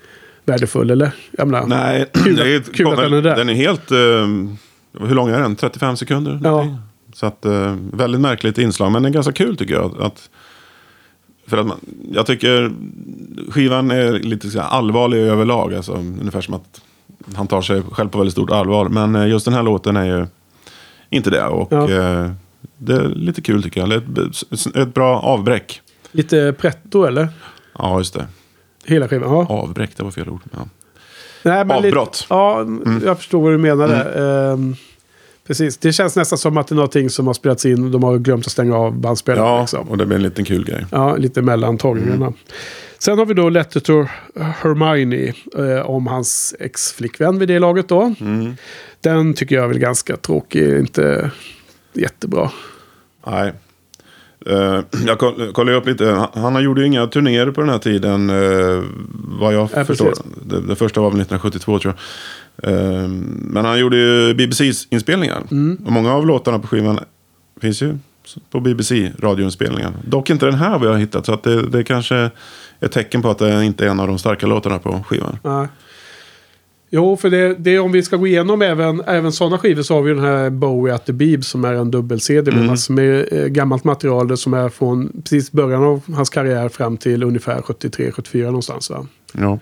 värdefull 0.45 0.89
eller? 0.91 1.11
Jag 1.31 1.47
menar, 1.47 1.67
Nej, 1.67 2.05
Kul 2.13 2.35
det 2.35 2.57
att- 2.57 2.73
kul 2.73 2.87
att 2.87 2.97
den 2.97 3.13
är 3.13 3.21
där. 3.21 3.35
Den 3.35 3.49
är 3.49 3.53
helt... 3.53 3.91
eh, 3.91 3.97
hur 5.07 5.15
lång 5.15 5.29
är 5.29 5.39
den? 5.39 5.55
35 5.55 5.97
sekunder? 5.97 6.39
Ja. 6.43 6.77
Så 7.13 7.25
att, 7.25 7.45
eh, 7.45 7.75
väldigt 7.93 8.21
märkligt 8.21 8.57
inslag, 8.57 8.91
men 8.91 9.03
det 9.03 9.09
är 9.09 9.13
ganska 9.13 9.31
kul 9.33 9.57
tycker 9.57 9.73
jag. 9.73 10.01
Att, 10.01 10.29
för 11.47 11.57
att 11.57 11.65
man, 11.65 11.77
jag 12.11 12.25
tycker 12.25 12.71
skivan 13.49 13.91
är 13.91 14.11
lite 14.11 14.61
allvarlig 14.63 15.17
överlag. 15.19 15.73
Alltså, 15.73 15.93
ungefär 15.93 16.41
som 16.41 16.53
att 16.53 16.81
han 17.35 17.47
tar 17.47 17.61
sig 17.61 17.81
själv 17.91 18.09
på 18.09 18.17
väldigt 18.17 18.31
stort 18.33 18.51
allvar. 18.51 18.89
Men 18.89 19.15
eh, 19.15 19.27
just 19.27 19.45
den 19.45 19.53
här 19.53 19.63
låten 19.63 19.97
är 19.97 20.05
ju 20.05 20.25
inte 21.09 21.29
det. 21.29 21.43
Och 21.45 21.71
Ja. 21.71 21.89
eh, 21.91 22.31
det 22.77 22.93
är 22.93 23.09
lite 23.09 23.41
kul 23.41 23.63
tycker 23.63 23.81
jag. 23.81 23.93
Ett, 23.93 24.75
ett 24.75 24.93
bra 24.93 25.19
avbräck. 25.19 25.81
Lite 26.11 26.53
pretto 26.53 27.03
eller? 27.03 27.27
Ja, 27.77 27.97
just 27.97 28.13
det. 28.13 28.27
Hela 28.85 29.07
skivan? 29.07 29.29
Ja. 29.29 29.47
Avbräck, 29.49 29.97
det 29.97 30.03
var 30.03 30.11
fel 30.11 30.29
ord. 30.29 30.41
Ja. 30.51 30.67
Nej, 31.43 31.65
men 31.65 31.77
Avbrott. 31.77 32.15
Lite, 32.21 32.25
ja, 32.29 32.65
jag 33.05 33.17
förstår 33.17 33.41
vad 33.41 33.51
du 33.51 33.57
menade. 33.57 33.95
Ehm, 34.53 34.75
precis, 35.47 35.77
det 35.77 35.93
känns 35.93 36.15
nästan 36.15 36.37
som 36.37 36.57
att 36.57 36.67
det 36.67 36.73
är 36.73 36.75
någonting 36.75 37.09
som 37.09 37.27
har 37.27 37.33
spelats 37.33 37.65
in 37.65 37.85
och 37.85 37.91
de 37.91 38.03
har 38.03 38.17
glömt 38.17 38.45
att 38.45 38.51
stänga 38.51 38.75
av 38.75 38.93
bandspelaren. 38.93 39.47
Ja, 39.47 39.61
liksom. 39.61 39.89
och 39.89 39.97
det 39.97 40.05
blir 40.05 40.17
en 40.17 40.23
liten 40.23 40.45
kul 40.45 40.65
grej. 40.65 40.85
ja 40.91 41.15
lite 41.15 41.41
mellan 41.41 41.77
tagningarna. 41.77 42.33
Sen 42.99 43.17
har 43.17 43.25
vi 43.25 43.33
då 43.33 43.49
Letter 43.49 43.79
to 43.79 44.05
Hermione 44.39 45.33
eh, 45.57 45.89
om 45.89 46.07
hans 46.07 46.55
ex-flickvän 46.59 47.39
vid 47.39 47.47
det 47.47 47.59
laget 47.59 47.87
då. 47.87 48.15
Den 49.01 49.33
tycker 49.33 49.55
jag 49.55 49.63
är 49.63 49.67
väl 49.67 49.79
ganska 49.79 50.17
tråkig, 50.17 50.77
inte 50.79 51.31
jättebra. 51.93 52.51
Nej. 53.27 53.53
Eh, 54.45 54.79
jag 55.05 55.19
koll- 55.19 55.51
kollade 55.53 55.77
upp 55.77 55.85
lite. 55.87 56.27
Han, 56.33 56.63
gjorde 56.63 56.81
ju 56.81 56.87
inga 56.87 57.07
turnéer 57.07 57.51
på 57.51 57.61
den 57.61 57.69
här 57.69 57.77
tiden. 57.77 58.29
uh, 58.29 58.83
vad 59.39 59.53
jag 59.53 59.69
Ja, 59.75 59.85
förstår. 59.85 60.13
Det, 60.45 60.61
det 60.61 60.75
första 60.75 61.01
var 61.01 61.09
väl 61.09 61.19
1972 61.21 61.79
tror 61.79 61.93
jag. 61.93 62.73
Eh, 62.73 63.07
men 63.27 63.65
han 63.65 63.79
gjorde 63.79 63.97
ju 63.97 64.33
BBC-inspelningar. 64.33 65.43
Mm. 65.51 65.77
Och 65.85 65.91
många 65.91 66.13
av 66.13 66.27
låtarna 66.27 66.59
på 66.59 66.67
skivan 66.67 66.99
finns 67.61 67.81
ju 67.81 67.97
på 68.51 68.59
BBC-radioinspelningar. 68.59 69.93
Dock 70.05 70.29
inte 70.29 70.45
den 70.45 70.55
här 70.55 70.79
vi 70.79 70.87
har 70.87 70.97
hittat. 70.97 71.25
Så 71.25 71.33
att 71.33 71.43
det, 71.43 71.61
det 71.61 71.83
kanske 71.83 72.15
är 72.15 72.31
ett 72.79 72.91
tecken 72.91 73.21
på 73.21 73.29
att 73.29 73.37
det 73.37 73.65
inte 73.65 73.85
är 73.85 73.89
en 73.89 73.99
av 73.99 74.07
de 74.07 74.17
starka 74.19 74.47
låtarna 74.47 74.79
på 74.79 75.03
skivan. 75.07 75.39
Nej. 75.43 75.67
Jo, 76.93 77.17
för 77.17 77.29
det, 77.29 77.55
det 77.55 77.79
om 77.79 77.91
vi 77.91 78.03
ska 78.03 78.17
gå 78.17 78.27
igenom 78.27 78.61
även, 78.61 79.01
även 79.01 79.31
sådana 79.31 79.57
skivor 79.57 79.81
så 79.81 79.93
har 79.93 80.01
vi 80.01 80.13
den 80.13 80.23
här 80.23 80.49
Bowie 80.49 80.93
at 80.93 81.05
the 81.05 81.13
Beeb 81.13 81.45
som 81.45 81.65
är 81.65 81.73
en 81.73 81.91
dubbel-CD 81.91 82.51
med 82.51 82.65
massor 82.65 82.93
med 82.93 83.33
eh, 83.33 83.45
gammalt 83.45 83.83
material 83.83 84.37
som 84.37 84.53
är 84.53 84.69
från 84.69 85.21
precis 85.23 85.51
början 85.51 85.83
av 85.83 86.01
hans 86.13 86.29
karriär 86.29 86.69
fram 86.69 86.97
till 86.97 87.23
ungefär 87.23 87.61
73-74 87.61 88.45
någonstans. 88.45 88.89
Va? 88.89 89.07
Ja. 89.33 89.59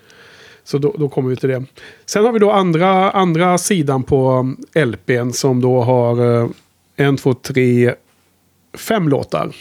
Så 0.64 0.78
då, 0.78 0.96
då 0.98 1.10
kommer 1.10 1.30
vi 1.30 1.36
till 1.36 1.50
det. 1.50 1.64
Sen 2.06 2.26
har 2.26 2.32
vi 2.32 2.40
då 2.40 2.52
andra, 2.52 3.12
andra 3.12 3.58
sidan 3.58 4.04
på 4.04 4.54
LPn 4.86 5.32
som 5.32 5.62
då 5.62 5.82
har 5.82 6.42
eh, 6.42 6.50
en, 6.96 7.18
två, 7.18 7.34
tre, 7.34 7.94
fem 8.78 9.10
låtar. 9.10 9.56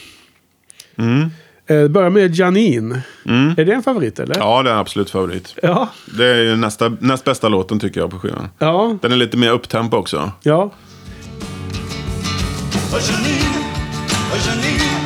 Mm. 0.95 1.29
Eh, 1.69 1.87
börjar 1.87 2.09
med 2.09 2.35
Janine. 2.35 3.01
Mm. 3.25 3.53
Är 3.57 3.65
det 3.65 3.73
en 3.73 3.83
favorit 3.83 4.19
eller? 4.19 4.37
ja, 4.37 4.63
det 4.63 4.69
är 4.69 4.75
absolut 4.75 5.09
favorit. 5.09 5.55
Ja. 5.61 5.89
Det 6.17 6.25
är 6.25 6.43
ju 6.43 6.55
nästa, 6.55 6.89
näst 6.99 7.23
bästa 7.25 7.49
låten 7.49 7.79
tycker 7.79 8.01
jag 8.01 8.11
på 8.11 8.19
skivan. 8.19 8.49
Ja. 8.59 8.97
Den 9.01 9.11
är 9.11 9.15
lite 9.15 9.37
mer 9.37 9.51
upptempo 9.51 9.97
också. 9.97 10.31
ja. 10.43 10.71
Janine, 12.91 13.63
Janine, 14.45 14.99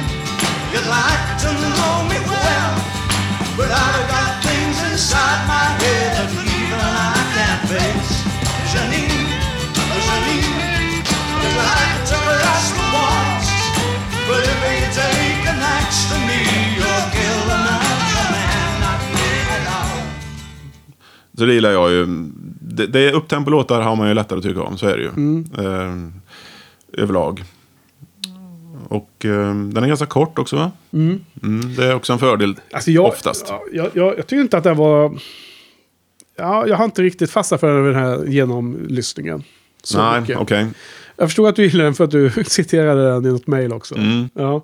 Så 21.38 21.46
det 21.46 21.54
gillar 21.54 21.72
jag 21.72 21.92
ju. 21.92 22.06
Det, 22.62 22.88
det 22.88 23.00
är 23.00 23.14
upptempo-låtar 23.14 23.82
har 23.82 23.96
man 23.96 24.08
ju 24.08 24.14
lättare 24.14 24.38
att 24.40 24.44
tycka 24.46 24.62
om, 24.62 24.78
så 24.78 24.88
är 24.88 24.98
det 24.98 25.04
ju. 25.04 25.10
Eh, 25.66 25.94
överlag. 27.04 27.44
Och 28.88 29.26
eh, 29.26 29.56
den 29.56 29.78
är 29.84 29.88
ganska 29.88 30.06
kort 30.06 30.40
också 30.40 30.56
va? 30.56 30.72
Mm, 30.94 31.22
det 31.78 31.86
är 31.86 31.96
också 31.96 32.14
en 32.14 32.20
fördel 32.20 32.56
Alltså 32.72 32.92
jag, 32.92 33.06
oftast. 33.06 33.46
ja, 33.50 33.64
Jag, 33.72 33.90
jag, 33.94 34.18
jag 34.18 34.28
tycker 34.28 34.42
inte 34.42 34.58
att 34.58 34.64
den 34.64 34.78
var... 34.78 35.18
Ja, 36.36 36.68
jag 36.68 36.78
har 36.78 36.86
inte 36.86 37.02
riktigt 37.02 37.32
fastnat 37.32 37.60
för 37.60 37.84
den 37.84 37.96
här 37.96 38.26
genomlyssningen. 38.26 39.44
Så 39.84 39.98
Nej, 39.98 40.36
okej. 40.36 40.68
Jag 41.18 41.28
förstod 41.30 41.48
att 41.48 41.56
du 41.56 41.64
gillade 41.64 41.84
den 41.84 41.94
för 41.94 42.04
att 42.04 42.12
du 42.12 42.32
citerade 42.48 43.10
den 43.10 43.26
i 43.26 43.30
något 43.30 43.48
mejl 43.48 43.74
också. 43.74 43.96
Mm. 43.96 44.30
Ja. 44.34 44.64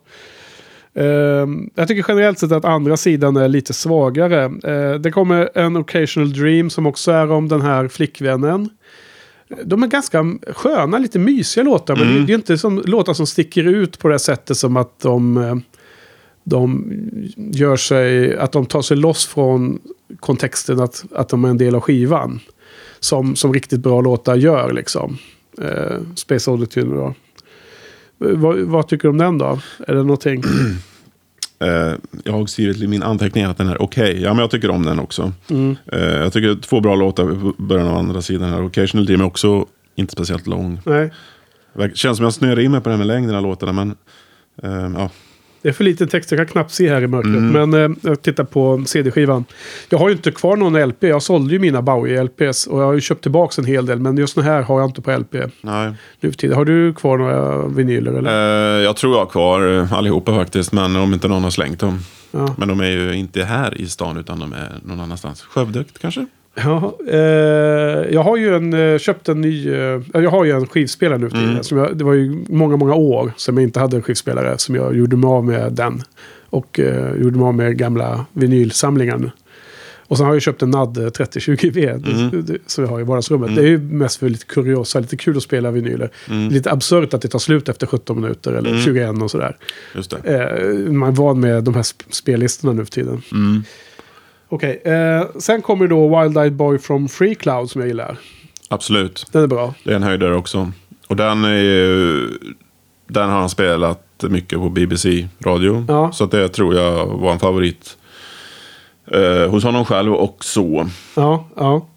Ehm, 1.00 1.70
jag 1.76 1.88
tycker 1.88 2.06
generellt 2.08 2.40
sett 2.40 2.52
att 2.52 2.66
andra 2.66 2.98
sidan 2.98 3.38
är 3.38 3.48
lite 3.48 3.74
svagare. 3.74 4.46
Uh, 4.46 5.00
det 5.00 5.12
kommer 5.12 5.50
en 5.56 5.78
Occasional 5.78 6.34
Dream 6.34 6.70
som 6.70 6.86
också 6.86 7.12
är 7.12 7.32
om 7.32 7.48
den 7.48 7.62
här 7.62 7.88
flickvännen. 7.88 8.70
De 9.64 9.84
är 9.84 9.88
ganska 9.88 10.26
sköna, 10.48 10.98
lite 10.98 11.20
mysiga 11.20 11.64
låtar. 11.64 11.96
Men 11.96 12.26
det, 12.26 12.34
är 12.34 12.36
inte 12.36 12.58
som 12.58 12.82
låtar 12.86 13.14
som 13.14 13.28
sticker 13.28 13.64
ut 13.64 14.00
på 14.00 14.08
det 14.08 14.20
sättet 14.20 14.58
som 14.58 14.78
att 14.78 15.00
de, 15.00 15.38
eh, 15.38 15.56
de 16.44 16.92
gör 17.36 17.76
sig, 17.76 18.38
att 18.38 18.52
de 18.52 18.66
tar 18.66 18.82
sig 18.82 18.98
loss 18.98 19.28
från 19.28 19.80
kontexten 20.20 20.80
att, 20.80 21.04
att 21.16 21.30
de 21.30 21.46
är 21.46 21.50
en 21.50 21.58
del 21.58 21.76
av 21.76 21.82
skivan. 21.82 22.40
Som, 23.00 23.36
som 23.36 23.54
riktigt 23.54 23.80
bra 23.80 24.02
låtar 24.02 24.36
gör 24.36 24.74
liksom. 24.74 25.18
Eh, 25.62 25.98
Space 26.16 26.52
Oddity 26.52 26.82
då. 26.82 27.14
Eh, 28.26 28.38
Vad, 28.38 28.58
vad 28.60 28.88
tycker 28.88 29.04
du 29.04 29.10
om 29.10 29.18
den 29.18 29.38
då? 29.38 29.60
Är 29.88 29.96
det 29.96 30.04
någonting? 30.04 30.44
Eh, 31.60 31.94
jag 32.24 32.34
har 32.34 32.46
skrivit 32.46 32.82
i 32.82 32.88
min 32.88 33.04
anteckning 33.04 33.44
att 33.44 33.58
den 33.58 33.68
är 33.68 33.82
okej. 33.82 34.22
Ja, 34.22 34.34
men 34.34 34.40
jag 34.42 34.52
tycker 34.52 34.70
om 34.70 34.86
den 34.86 35.00
också. 35.00 35.34
Mm. 35.50 35.78
Eh, 35.92 36.00
jag 36.00 36.34
tycker 36.34 36.56
två 36.62 36.80
bra 36.80 36.96
låtar 36.96 37.26
på 37.26 37.54
början 37.64 37.88
av 37.88 37.98
andra 37.98 38.22
sidan 38.22 38.50
här. 38.50 38.64
Occasional 38.64 39.06
Dream 39.06 39.22
är 39.22 39.26
också 39.26 39.66
inte 39.96 40.14
speciellt 40.14 40.48
lång. 40.48 40.80
Nej, 40.86 41.12
Det 41.74 41.98
känns 41.98 42.18
som 42.18 42.24
jag 42.24 42.34
snöar 42.34 42.60
in 42.60 42.72
mig 42.72 42.82
på 42.82 42.90
det 42.90 42.94
här 42.94 42.98
med 42.98 43.08
längden 43.08 43.36
av 43.36 43.44
låtarna, 43.44 43.72
men 43.74 43.96
eh, 44.64 45.02
ja. 45.02 45.10
Det 45.62 45.70
är 45.70 45.74
för 45.74 45.84
liten 45.84 46.08
text. 46.08 46.32
Jag 46.32 46.40
kan 46.40 46.48
knappt 46.48 46.72
se 46.72 46.90
här 46.90 47.02
i 47.02 47.08
mörkret. 47.08 47.36
Mm. 47.36 47.70
Men 47.70 47.92
eh, 47.92 47.98
jag 48.02 48.22
tittar 48.22 48.44
på 48.44 48.84
CD-skivan. 48.86 49.46
Jag 49.90 50.00
har 50.00 50.10
ju 50.10 50.16
inte 50.16 50.32
kvar 50.32 50.58
någon 50.58 50.88
LP. 50.88 51.04
Jag 51.04 51.22
sålde 51.22 51.54
ju 51.54 51.60
mina 51.60 51.82
Bowie-LPs. 51.82 52.68
Och 52.70 52.82
jag 52.82 52.86
har 52.86 52.94
ju 52.94 53.02
köpt 53.02 53.22
tillbaka 53.22 53.62
en 53.62 53.68
hel 53.68 53.86
del. 53.86 54.00
Men 54.00 54.18
just 54.18 54.36
den 54.36 54.44
här 54.44 54.62
har 54.62 54.80
jag 54.80 54.90
inte 54.90 55.02
på 55.02 55.18
LP 55.18 55.34
Nej. 55.62 55.94
nu 56.20 56.32
för 56.32 56.38
tiden. 56.38 56.58
Har 56.58 56.66
du 56.66 56.94
kvar 56.94 57.18
några 57.18 57.68
vinyler 57.68 58.12
eller? 58.12 58.78
Eh, 58.78 58.84
jag 58.84 58.96
tror 58.96 59.14
jag 59.14 59.20
har 59.20 59.26
kvar 59.26 59.78
eh, 59.78 59.94
allihopa 59.94 60.36
faktiskt, 60.36 60.72
men 60.72 60.96
om 60.96 61.14
inte 61.14 61.28
någon 61.28 61.44
har 61.44 61.52
slängt 61.52 61.80
dem. 61.80 62.00
Ja. 62.32 62.56
Men 62.58 62.68
de 62.68 62.80
är 62.80 62.90
ju 62.90 63.14
inte 63.14 63.44
här 63.44 63.82
i 63.82 63.88
stan 63.88 64.18
utan 64.18 64.40
de 64.40 64.54
är 64.54 64.72
någon 64.84 65.00
annanstans. 65.00 65.42
Skövde 65.42 65.84
kanske? 66.02 66.26
Ja, 66.64 66.98
eh, 67.12 67.18
jag 68.14 68.24
har 68.24 68.38
ju 68.38 68.56
en, 68.56 68.74
eh, 68.74 68.98
köpt 68.98 69.30
en 69.30 69.42
ny, 69.42 69.70
eh, 69.74 70.02
jag 70.14 70.30
har 70.32 70.46
ju 70.46 70.52
en 70.52 70.68
skivspelare 70.68 71.18
nu 71.18 71.30
tiden. 71.30 71.64
Som 71.64 71.78
jag, 71.78 71.98
det 71.98 72.04
var 72.04 72.14
ju 72.14 72.38
många, 72.50 72.78
många 72.78 72.94
år 72.94 73.32
som 73.38 73.58
jag 73.58 73.64
inte 73.64 73.80
hade 73.80 73.96
en 73.98 74.04
skivspelare. 74.04 74.58
Som 74.58 74.76
jag 74.76 74.96
gjorde 74.98 75.16
mig 75.16 75.28
av 75.28 75.46
med 75.46 75.74
den. 75.74 76.02
Och 76.50 76.80
eh, 76.80 77.16
gjorde 77.22 77.38
mig 77.38 77.46
av 77.46 77.56
med 77.56 77.78
gamla 77.78 78.26
vinylsamlingar 78.34 79.18
nu. 79.18 79.32
Och 80.08 80.18
sen 80.18 80.26
har 80.26 80.34
jag 80.34 80.42
köpt 80.42 80.62
en 80.62 80.72
NAD 80.72 80.98
3020V. 80.98 81.98
det- 82.32 82.42
det- 82.42 82.58
Som 82.66 82.84
jag 82.84 82.92
har 82.92 83.00
i 83.00 83.04
vardagsrummet. 83.04 83.56
Det 83.56 83.62
är 83.62 83.68
ju 83.68 83.78
mest 83.78 84.20
för 84.20 84.30
lite 84.30 84.46
kuriosa, 84.46 85.00
lite 85.00 85.18
kul 85.18 85.38
att 85.38 85.44
spela 85.44 85.72
vinyler. 85.72 86.10
Lite 86.50 86.72
absurt 86.72 87.14
att 87.14 87.22
det 87.22 87.28
tar 87.28 87.40
slut 87.40 87.70
efter 87.70 87.88
17 87.88 88.22
minuter 88.22 88.54
eller 88.54 88.70
21 88.84 89.22
och 89.24 89.32
sådär. 89.32 89.58
Just 89.96 90.16
det. 90.24 90.38
Eh, 90.88 90.92
man 90.92 91.10
är 91.10 91.14
van 91.16 91.40
med 91.40 91.64
de 91.64 91.74
här 91.76 91.82
sp- 91.82 92.06
spellistorna 92.10 92.74
nu 92.74 92.86
för 92.86 92.92
tiden. 92.92 93.22
Okej, 94.50 94.82
eh, 94.86 95.26
sen 95.40 95.62
kommer 95.62 95.88
då 95.88 96.20
Wild 96.20 96.38
Eyed 96.38 96.54
Boy 96.54 96.80
from 96.80 97.08
Free 97.08 97.36
Cloud 97.36 97.70
som 97.70 97.82
jag 97.82 97.88
gillar. 97.88 98.18
Absolut. 98.70 99.26
Den 99.32 99.44
är 99.44 99.48
bra. 99.48 99.74
Det 99.84 99.92
är 99.92 99.96
en 99.96 100.04
höjdare 100.04 100.36
också. 100.36 100.72
Och 101.08 101.16
den 101.16 101.44
är 101.46 101.58
ju, 101.58 102.28
Den 103.08 103.30
har 103.30 103.40
han 103.40 103.50
spelat 103.50 104.24
mycket 104.30 104.60
på 104.60 104.70
BBC-radio. 104.70 105.86
Ja. 105.88 106.12
Så 106.12 106.24
att 106.24 106.32
det 106.32 106.50
tror 106.50 106.76
jag 106.76 107.06
var 107.06 107.32
en 107.32 107.40
favorit. 107.40 107.98
Eh, 109.12 109.50
hos 109.50 109.64
honom 109.64 109.86
själv 109.86 110.14
också. 110.14 110.90
Ja, 111.16 111.48
ja. 111.56 111.88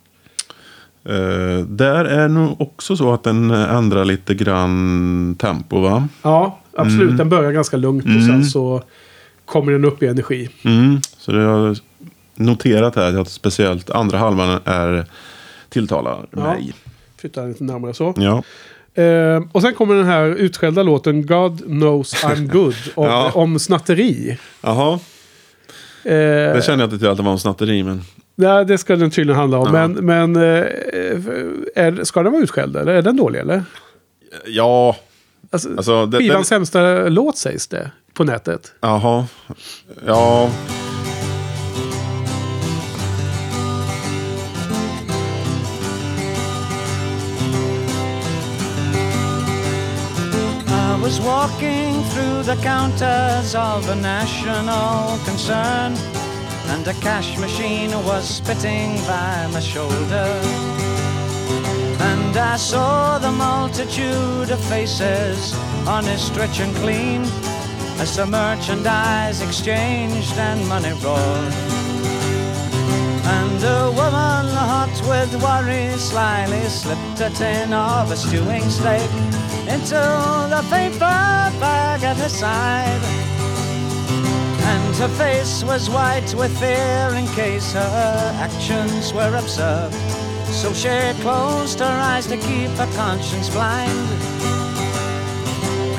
Eh, 1.04 1.64
där 1.66 2.04
är 2.04 2.28
nog 2.28 2.60
också 2.60 2.96
så 2.96 3.12
att 3.12 3.22
den 3.22 3.50
ändrar 3.50 4.04
lite 4.04 4.34
grann 4.34 5.36
tempo 5.38 5.80
va? 5.80 6.08
Ja, 6.22 6.60
absolut. 6.76 7.02
Mm. 7.02 7.16
Den 7.16 7.28
börjar 7.28 7.52
ganska 7.52 7.76
lugnt 7.76 8.04
och 8.04 8.22
sen 8.22 8.44
så 8.44 8.82
kommer 9.44 9.72
den 9.72 9.84
upp 9.84 10.02
i 10.02 10.06
energi. 10.06 10.48
Mm. 10.64 11.00
Så 11.18 11.32
det 11.32 11.74
noterat 12.34 12.96
här 12.96 13.20
att 13.20 13.28
speciellt 13.28 13.90
andra 13.90 14.18
halvan 14.18 14.60
är 14.64 15.06
tilltalar 15.68 16.26
Ja. 16.30 16.38
mig. 16.40 16.72
Flyttar 17.20 17.42
den 17.42 17.50
lite 17.50 17.64
närmare 17.64 17.94
så. 17.94 18.14
Ja. 18.16 18.42
Eh, 19.02 19.42
och 19.52 19.62
sen 19.62 19.74
kommer 19.74 19.94
den 19.94 20.06
här 20.06 20.24
utskällda 20.26 20.82
låten 20.82 21.26
God 21.26 21.58
knows 21.64 22.24
I'm 22.24 22.46
good. 22.52 22.74
Om, 22.94 23.06
Ja. 23.06 23.30
om 23.34 23.58
snatteri. 23.58 24.38
Jaha, 24.60 24.98
Eh, 26.04 26.10
det 26.54 26.64
kände 26.66 26.82
jag 26.82 26.86
inte 26.86 26.98
till 26.98 27.08
att 27.08 27.16
det 27.16 27.22
var 27.22 27.32
en 27.32 27.38
snatteri 27.38 27.82
men. 27.82 28.02
nej, 28.34 28.64
det 28.64 28.78
ska 28.78 28.96
den 28.96 29.10
tydligen 29.10 29.38
handla 29.40 29.58
om. 29.58 29.74
Ja. 29.74 29.88
Men, 29.88 29.92
men 29.92 30.36
eh, 30.36 30.66
är, 31.74 32.04
ska 32.04 32.22
den 32.22 32.32
vara 32.32 32.42
utskälld 32.42 32.76
eller? 32.76 32.92
Är 32.92 33.02
den 33.02 33.16
dålig 33.16 33.38
eller? 33.40 33.62
Ja, 34.46 34.96
Alltså, 35.50 35.68
alltså. 35.76 36.06
Det, 36.06 36.18
skivans 36.18 36.48
den, 36.48 36.58
sämsta 36.58 37.08
låt 37.08 37.38
sägs 37.38 37.68
det 37.68 37.90
på 38.14 38.24
nätet. 38.24 38.72
jaha. 38.80 39.26
Ja. 40.06 40.50
Was 51.12 51.20
walking 51.20 52.02
through 52.04 52.42
the 52.42 52.56
counters 52.62 53.54
of 53.54 53.86
a 53.90 53.96
national 53.96 55.18
concern, 55.26 55.92
and 56.72 56.88
a 56.88 56.94
cash 57.00 57.36
machine 57.36 57.90
was 58.06 58.24
spitting 58.26 58.96
by 59.06 59.46
my 59.52 59.60
shoulder. 59.60 60.28
And 62.10 62.34
I 62.34 62.56
saw 62.56 63.18
the 63.18 63.30
multitude 63.30 64.50
of 64.50 64.60
faces, 64.70 65.52
honest, 65.86 66.34
rich, 66.34 66.60
and 66.60 66.74
clean, 66.76 67.22
as 68.00 68.16
the 68.16 68.24
merchandise 68.24 69.42
exchanged 69.42 70.38
and 70.38 70.66
money 70.66 70.94
roared. 71.04 71.81
A 73.64 73.90
woman 73.92 74.46
hot 74.56 74.90
with 75.06 75.40
worry 75.40 75.96
slyly 75.96 76.62
slipped 76.68 77.20
a 77.20 77.30
tin 77.30 77.72
of 77.72 78.10
a 78.10 78.16
stewing 78.16 78.68
steak 78.68 79.08
into 79.68 80.02
the 80.50 80.66
paper 80.68 80.98
bag 80.98 82.02
at 82.02 82.16
her 82.16 82.28
side. 82.28 83.02
And 84.72 84.96
her 84.96 85.08
face 85.16 85.62
was 85.62 85.88
white 85.88 86.34
with 86.34 86.58
fear 86.58 87.14
in 87.14 87.26
case 87.36 87.72
her 87.74 88.32
actions 88.40 89.12
were 89.12 89.36
observed. 89.36 89.94
So 90.50 90.72
she 90.72 90.88
closed 91.22 91.78
her 91.78 91.96
eyes 92.10 92.26
to 92.26 92.36
keep 92.36 92.70
her 92.70 92.90
conscience 92.96 93.48
blind 93.48 94.32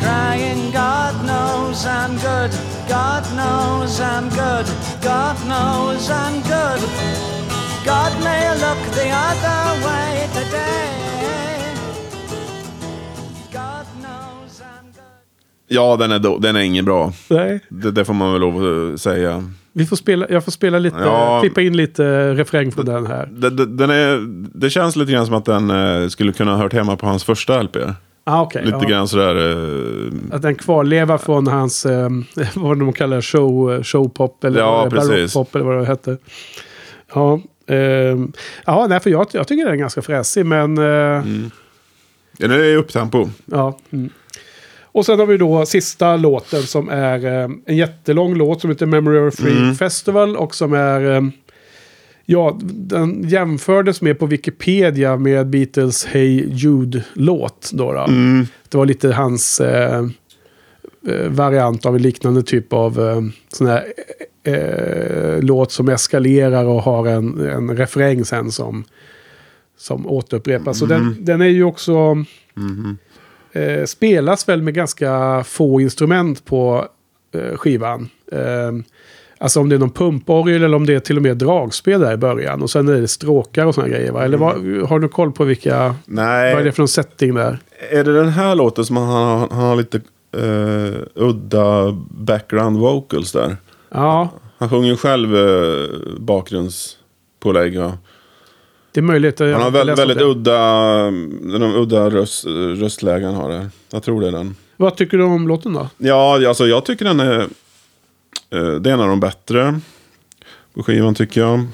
crying, 0.03 0.69
God 0.71 1.15
knows 1.25 1.85
I'm 1.85 2.15
good, 2.17 2.51
God 2.89 3.23
knows 3.37 4.01
I'm 4.01 4.27
good, 4.29 4.67
God 5.01 5.37
knows 5.47 6.09
I'm 6.09 6.41
good. 6.41 7.42
God 7.85 8.23
may 8.23 8.49
look 8.63 8.81
the 8.95 9.07
other 9.11 9.83
way 9.85 10.27
today. 10.33 10.89
God 13.51 13.85
knows 14.01 14.61
I'm 14.61 14.85
good. 14.85 15.03
Ja, 15.67 15.95
den 15.99 16.11
är, 16.11 16.19
då, 16.19 16.37
den 16.37 16.55
är 16.55 16.59
ingen 16.59 16.85
bra. 16.85 17.11
Nej. 17.29 17.59
Det, 17.69 17.91
det 17.91 18.05
får 18.05 18.13
man 18.13 18.31
väl 18.31 18.41
lov 18.41 18.91
att 18.93 19.01
säga. 19.01 19.43
Vi 19.73 19.85
får 19.85 19.95
spela, 19.95 20.25
jag 20.29 20.43
får 20.43 20.51
spela 20.51 20.79
lite, 20.79 20.97
Ja. 20.99 21.39
klippa 21.41 21.61
in 21.61 21.77
lite 21.77 22.33
refräng 22.33 22.71
från 22.71 22.85
den 22.85 23.07
här. 23.07 23.25
Den 23.67 23.89
är, 23.89 24.19
det 24.59 24.69
känns 24.69 24.95
lite 24.95 25.11
grann 25.11 25.25
som 25.25 25.35
att 25.35 25.45
den 25.45 25.69
eh, 25.69 26.07
skulle 26.07 26.33
kunna 26.33 26.51
ha 26.51 26.57
hört 26.63 26.73
hemma 26.73 26.95
på 26.97 27.05
hans 27.05 27.23
första 27.23 27.61
LP. 27.61 27.77
Ah, 28.25 28.41
okay, 28.41 28.65
Lite 28.65 28.77
ja. 28.81 28.87
grann 28.89 29.07
sådär... 29.07 29.35
Eh, 29.51 30.35
Att 30.35 30.41
den 30.41 30.55
kvarlever 30.55 31.17
från 31.17 31.47
hans, 31.47 31.85
eh, 31.85 32.09
vad 32.55 32.79
de 32.79 32.93
kallar 32.93 33.21
show, 33.21 33.83
showpop 33.83 34.43
eller 34.43 34.59
Ja, 34.59 34.87
barockpop 34.91 35.55
eller 35.55 35.65
vad 35.65 35.77
det 35.77 35.85
hette. 35.85 36.17
Ja, 37.13 37.39
eh, 37.67 38.17
ja 38.65 38.87
nej, 38.89 38.99
för 38.99 39.09
jag, 39.09 39.27
jag 39.31 39.47
tycker 39.47 39.63
den 39.65 39.73
är 39.73 39.77
ganska 39.77 40.01
fräsig 40.01 40.45
men 40.45 40.77
eh, 40.77 40.83
Mm. 40.83 41.51
den 42.37 42.51
är 42.51 42.63
i 42.63 42.75
upptempo. 42.75 43.29
ja. 43.45 43.77
Mm. 43.91 44.09
Och 44.95 45.05
sen 45.05 45.19
har 45.19 45.25
vi 45.25 45.37
då 45.37 45.65
sista 45.65 46.15
låten 46.17 46.63
som 46.63 46.89
är 46.89 47.25
eh, 47.25 47.49
en 47.65 47.77
jättelång 47.77 48.35
låt 48.35 48.61
som 48.61 48.69
heter 48.69 48.85
Memory 48.85 49.19
of 49.19 49.35
Free 49.35 49.57
Mm. 49.57 49.75
Festival 49.75 50.37
och 50.37 50.55
som 50.55 50.73
är 50.73 51.11
eh, 51.15 51.21
Ja, 52.25 52.59
den 52.61 53.29
jämfördes 53.29 54.01
med 54.01 54.19
på 54.19 54.25
Wikipedia 54.25 55.17
med 55.17 55.47
Beatles 55.47 56.05
Hey 56.05 56.45
Jude-låt. 56.53 57.69
Då, 57.73 57.93
då. 57.93 57.99
Mm. 57.99 58.47
Det 58.69 58.77
var 58.77 58.85
lite 58.85 59.11
hans 59.11 59.59
eh, 59.61 60.05
variant 61.29 61.85
av 61.85 61.95
en 61.95 62.01
liknande 62.01 62.43
typ 62.43 62.73
av 62.73 62.93
sån 63.53 63.67
här 63.67 63.83
eh, 64.43 65.39
låt 65.41 65.71
som 65.71 65.89
eskalerar 65.89 66.65
och 66.65 66.81
har 66.83 67.07
en, 67.07 67.39
en 67.49 67.77
refräng 67.77 68.25
sen 68.25 68.51
som, 68.51 68.83
som 69.77 70.07
återupprepas. 70.07 70.79
Så 70.79 70.85
den, 70.85 71.17
den 71.19 71.41
är 71.41 71.45
ju 71.47 71.63
också... 71.63 72.15
Eh, 73.51 73.85
spelas 73.85 74.49
väl 74.49 74.61
med 74.61 74.73
ganska 74.73 75.43
få 75.47 75.81
instrument 75.81 76.45
på 76.45 76.85
eh, 77.33 77.57
skivan. 77.57 78.09
Eh, 78.31 78.71
alltså 79.37 79.59
om 79.59 79.69
det 79.69 79.75
är 79.75 79.79
någon 79.79 79.89
pumporgel 79.91 80.63
eller 80.63 80.77
om 80.77 80.85
det 80.85 80.93
är 80.95 80.99
till 80.99 81.17
och 81.17 81.23
med 81.23 81.37
dragspel 81.37 81.99
där 82.01 82.13
i 82.13 82.17
början. 82.17 82.61
Och 82.61 82.69
sen 82.69 82.87
är 82.87 83.01
det 83.01 83.07
stråkar 83.07 83.65
och 83.65 83.75
såna 83.75 83.87
grejer 83.87 84.11
va? 84.11 84.23
Eller 84.23 84.37
vad, 84.37 84.55
har 84.89 84.99
du 84.99 85.07
koll 85.07 85.31
på 85.31 85.43
vilka... 85.43 85.95
Nej, 86.05 86.53
Vad 86.53 86.61
är 86.61 86.65
det 86.65 86.71
för 86.71 86.81
någon 86.81 86.87
setting 86.87 87.33
där? 87.33 87.59
är 87.91 88.03
det 88.03 88.13
den 88.13 88.29
här 88.29 88.55
låten 88.55 88.85
som 88.85 88.97
han, 88.97 89.07
har- 89.07 89.37
han 89.51 89.65
har 89.65 89.75
lite 89.75 89.97
eh, 90.37 91.01
udda 91.15 91.91
background 92.09 92.77
vocals 92.77 93.31
där? 93.31 93.57
Ja, 93.93 94.29
Han 94.57 94.69
sjunger 94.69 94.89
ju 94.89 94.97
själv 94.97 95.35
eh, 95.35 95.87
bakgrundspålägg. 96.19 97.75
Ja. 97.75 97.97
det 98.91 98.99
är 98.99 99.01
möjligt. 99.03 99.39
Han 99.39 99.53
har 99.53 99.71
väl, 99.71 99.95
väldigt 99.95 100.17
det. 100.17 100.23
udda, 100.25 100.57
de 101.59 101.75
udda 101.75 102.09
röst, 102.09 102.45
röstlägen 102.77 103.33
har 103.33 103.49
det. 103.49 103.69
Jag 103.91 104.03
tror 104.03 104.21
det 104.21 104.27
är 104.27 104.31
den. 104.31 104.55
Vad 104.77 104.95
tycker 104.95 105.17
du 105.17 105.23
om 105.23 105.47
låten 105.47 105.73
då? 105.73 105.87
Ja, 105.97 106.47
alltså 106.47 106.67
jag 106.67 106.85
tycker 106.85 107.05
den 107.05 107.19
är... 107.19 107.39
eh, 108.49 108.71
Det 108.79 108.89
är 108.89 108.93
en 108.93 108.99
av 109.01 109.07
de 109.07 109.19
bättre 109.19 109.79
på 110.73 110.83
skivan 110.83 111.15
tycker 111.15 111.41
jag. 111.41 111.65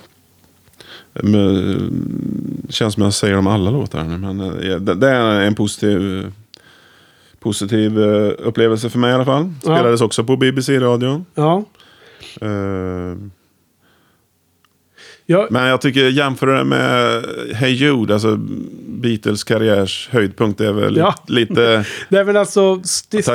Men, 1.13 2.65
känns 2.69 2.93
som 2.93 3.03
jag 3.03 3.13
säger 3.13 3.37
om 3.37 3.47
alla 3.47 3.71
låtar 3.71 4.03
nu. 4.03 4.17
Men 4.17 4.39
eh, 4.39 4.75
det, 4.79 4.93
det 4.95 5.09
är 5.09 5.41
en 5.41 5.55
positiv, 5.55 6.31
positiv 7.39 7.99
eh, 8.03 8.31
upplevelse 8.39 8.89
för 8.89 8.99
mig 8.99 9.11
i 9.11 9.13
alla 9.13 9.25
fall. 9.25 9.43
Ja. 9.63 9.75
Spelades 9.77 10.01
också 10.01 10.23
på 10.23 10.37
BBC-radion. 10.37 11.25
Ja, 11.35 11.63
Eh, 12.41 13.17
ja 15.25 15.47
Men 15.49 15.65
jag 15.67 15.81
tycker 15.81 16.07
jämföra 16.09 16.57
det 16.57 16.63
med 16.63 17.23
Hey 17.55 17.71
Jude, 17.71 18.13
alltså 18.13 18.37
Beatles 18.87 19.43
karriärs 19.43 20.09
höjdpunkt 20.11 20.61
är 20.61 20.71
väl 20.71 20.97
Ja. 20.97 21.15
lite... 21.27 21.85
det 22.09 22.17
är 22.17 22.23
väl 22.23 22.37
alltså 22.37 22.81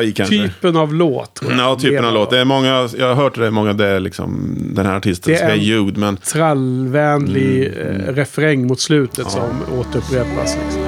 i 0.03 0.12
typen 0.28 0.76
av 0.76 0.95
låt. 0.95 1.41
Ja, 1.59 1.76
typen 1.80 2.05
av 2.05 2.14
låt. 2.14 2.30
Det 2.30 2.39
är 2.39 2.45
många, 2.45 2.89
jag 2.99 3.07
har 3.09 3.14
hört 3.14 3.35
det, 3.35 3.51
många 3.51 3.72
det 3.72 3.87
är 3.87 4.01
liksom 4.01 4.55
den 4.74 4.87
här 4.87 4.97
artistens 4.97 5.39
Det 5.39 5.45
är 5.45 5.51
en- 5.51 5.59
Hey 5.59 5.66
Jude. 5.68 6.01
Men 6.01 6.16
Trallvänlig 6.16 7.66
Mm, 7.66 8.01
eh, 8.01 8.12
refräng 8.14 8.66
mot 8.66 8.80
slutet 8.80 9.30
som 9.30 9.62
återupprepas. 9.78 10.57
Liksom. 10.64 10.84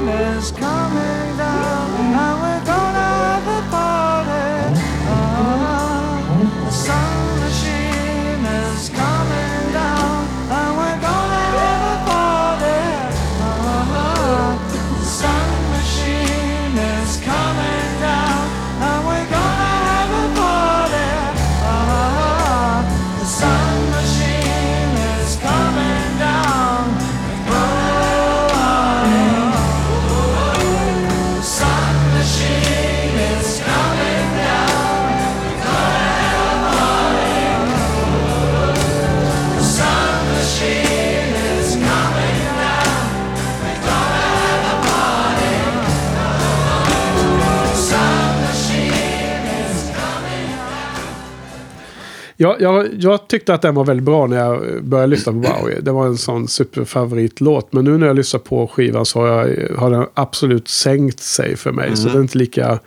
Jag, 52.36 52.60
jag, 52.60 52.86
jag 52.98 53.28
tyckte 53.28 53.54
att 53.54 53.62
den 53.62 53.74
var 53.74 53.84
väldigt 53.84 54.04
bra 54.04 54.26
när 54.26 54.36
jag 54.36 54.84
började 54.84 55.06
lyssna 55.10 55.32
på 55.32 55.38
Bowie. 55.38 55.80
Det 55.80 55.92
var 55.92 56.06
en 56.06 56.16
sån 56.18 56.48
superfavoritlåt. 56.48 57.72
Men 57.72 57.84
nu 57.84 57.98
när 57.98 58.06
jag 58.06 58.16
lyssnar 58.16 58.40
på 58.40 58.66
skivan 58.66 59.06
så 59.06 59.20
har, 59.20 59.26
jag, 59.28 59.76
har 59.76 59.90
den 59.90 60.06
absolut 60.14 60.68
sänkt 60.68 61.20
sig 61.20 61.56
för 61.56 61.72
mig. 61.72 61.96
Så 61.96 62.08
den 62.08 62.16
är 62.16 62.20
inte 62.20 62.38
lika... 62.38 62.78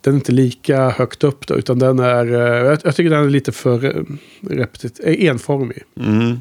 Den 0.00 0.14
är 0.14 0.18
inte 0.18 0.32
lika 0.32 0.88
högt 0.90 1.24
upp 1.24 1.46
då, 1.46 1.54
utan 1.54 1.78
den 1.78 1.98
är... 1.98 2.26
eh, 2.32 2.66
Jag, 2.66 2.78
jag 2.84 2.96
tycker 2.96 3.10
den 3.10 3.24
är 3.24 3.30
lite 3.30 3.52
för 3.52 3.84
eh, 3.84 4.02
repetit, 4.50 5.00
enformig. 5.04 5.82
Mm. 6.00 6.40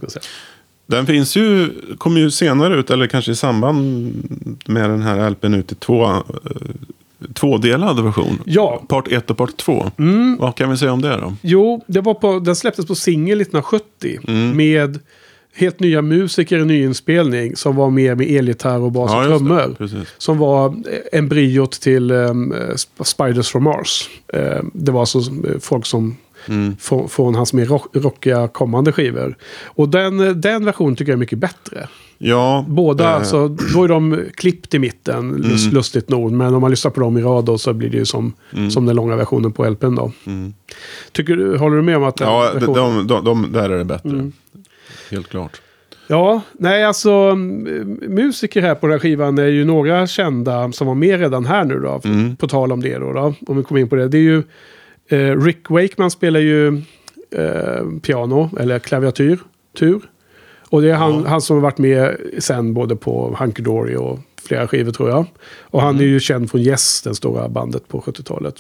Den 0.86 1.06
finns 1.06 1.36
ju, 1.38 1.70
kommer 1.98 2.20
ju 2.20 2.32
senare 2.32 2.80
ut, 2.80 2.90
eller 2.92 3.08
kanske 3.08 3.32
i 3.32 3.36
samband 3.36 4.14
med 4.66 4.90
den 4.90 5.02
här 5.02 5.30
LPn 5.30 5.54
ut 5.54 5.72
i 5.72 5.76
två, 5.76 6.06
eh, 6.06 6.22
tvådelad 7.34 8.04
version. 8.04 8.42
Ja. 8.46 8.82
Part 8.88 9.08
1 9.08 9.30
och 9.32 9.38
part 9.38 9.58
2. 9.58 9.92
Vad 10.40 10.56
kan 10.56 10.70
vi 10.72 10.78
säga 10.78 10.94
om 10.94 11.02
det 11.02 11.18
då? 11.18 11.34
Jo, 11.42 11.84
det 11.88 12.02
var 12.02 12.14
på, 12.14 12.40
den 12.40 12.56
släpptes 12.56 12.86
på 12.86 12.96
singel 12.96 13.42
1970 13.42 14.20
Mm. 14.28 14.58
med 14.58 15.00
helt 15.56 15.80
nya 15.80 16.02
musiker 16.02 16.58
i 16.60 16.66
nyinspelning 16.66 17.56
som 17.56 17.76
var 17.76 17.90
med 17.90 18.18
med 18.18 18.30
elgitarr 18.32 18.80
och 18.80 18.92
bas 18.92 19.12
och 19.14 19.18
Ja, 19.18 19.26
trummor. 19.26 19.76
Som 20.18 20.38
var 20.38 20.66
eh, 20.68 21.20
embryot 21.20 21.72
till 21.72 22.12
um, 22.12 22.54
Spiders 23.04 23.50
from 23.50 23.64
Mars. 23.64 24.10
Eh, 24.34 24.64
det 24.74 24.92
var 24.92 25.00
alltså 25.00 25.20
folk 25.62 25.86
som 25.86 26.18
Mm. 26.50 26.76
från, 26.80 27.10
från 27.10 27.36
hans 27.36 27.54
mer 27.54 27.66
rock, 27.66 27.86
rockiga 27.94 28.48
kommande 28.48 28.92
skivor. 28.92 29.38
Och 29.66 29.90
den, 29.90 30.42
den 30.42 30.66
versionen 30.66 30.96
tycker 30.96 31.12
jag 31.12 31.18
är 31.18 31.20
mycket 31.20 31.40
bättre. 31.40 31.88
Ja, 32.18 32.66
Båda, 32.68 33.04
eh, 33.04 33.16
alltså, 33.16 33.48
då 33.48 33.84
är 33.84 33.88
de 33.88 34.20
klippt 34.36 34.74
i 34.74 34.80
mitten, 34.80 35.32
lust, 35.32 35.74
lustigt 35.74 36.10
nog. 36.10 36.32
Men 36.32 36.54
om 36.56 36.62
man 36.62 36.72
lyssnar 36.72 36.92
på 36.92 37.00
dem 37.00 37.18
i 37.18 37.22
rad 37.22 37.46
då, 37.46 37.58
så 37.58 37.74
blir 37.74 37.90
det 37.90 37.98
ju 37.98 38.06
som, 38.06 38.34
som 38.72 38.86
den 38.86 38.96
långa 38.96 39.16
versionen 39.16 39.52
på 39.52 39.70
LPn 39.70 39.96
då. 39.96 40.12
Tycker 41.12 41.36
du, 41.36 41.58
håller 41.58 41.76
du 41.76 41.82
med 41.82 41.98
om 41.98 42.04
att 42.04 42.16
den 42.16 42.28
Ja, 42.28 42.52
de, 42.54 42.60
versionen- 42.60 43.08
de, 43.08 43.24
de, 43.24 43.24
de, 43.26 43.52
där 43.52 43.70
är 43.70 43.78
det 43.78 43.86
bättre. 43.86 44.10
Mm. 44.10 44.32
Helt 45.12 45.28
klart. 45.30 45.62
Ja, 46.08 46.42
nej 46.54 46.84
alltså 46.86 47.12
mm, 47.12 47.64
musiker 48.08 48.62
här 48.62 48.76
på 48.76 48.88
den 48.88 48.92
här 48.94 49.00
skivan 49.00 49.38
är 49.38 49.46
ju 49.48 49.66
några 49.66 50.08
kända 50.08 50.72
som 50.72 50.88
var 50.88 50.96
med 50.96 51.20
redan 51.20 51.46
här 51.46 51.66
nu 51.66 51.80
då. 51.80 52.02
Mm. 52.04 52.36
På 52.36 52.48
tal 52.48 52.72
om 52.72 52.82
det 52.82 52.98
då, 52.98 53.14
då, 53.14 53.34
om 53.48 53.58
vi 53.58 53.64
kommer 53.64 53.82
in 53.82 53.90
på 53.90 53.96
det. 53.96 54.08
Det 54.08 54.18
är 54.18 54.22
ju 54.22 54.44
Rick 55.16 55.70
Wakeman 55.70 56.12
spelar 56.12 56.40
ju 56.40 56.68
eh, 57.32 57.86
piano, 58.02 58.50
eller 58.60 58.80
klaviatur, 58.80 59.40
tur. 59.80 60.02
Och 60.70 60.82
det 60.82 60.90
är 60.92 60.96
han, 60.96 61.26
han 61.26 61.42
som 61.42 61.56
har 61.58 61.62
varit 61.62 61.78
med 61.78 62.18
sen 62.40 62.74
både 62.74 62.96
på 62.96 63.36
Hunky 63.40 63.64
Dory 63.64 63.96
och 63.96 64.20
flera 64.48 64.68
skivor 64.68 64.92
tror 64.92 65.10
jag. 65.10 65.26
Och 65.62 65.82
han 65.82 65.96
är 65.96 66.00
Mm. 66.00 66.12
ju 66.14 66.20
känd 66.20 66.52
från 66.52 66.62
Yes, 66.62 67.02
det 67.02 67.16
stora 67.16 67.50
bandet 67.50 67.88
på 67.88 68.02
70-talet. 68.02 68.56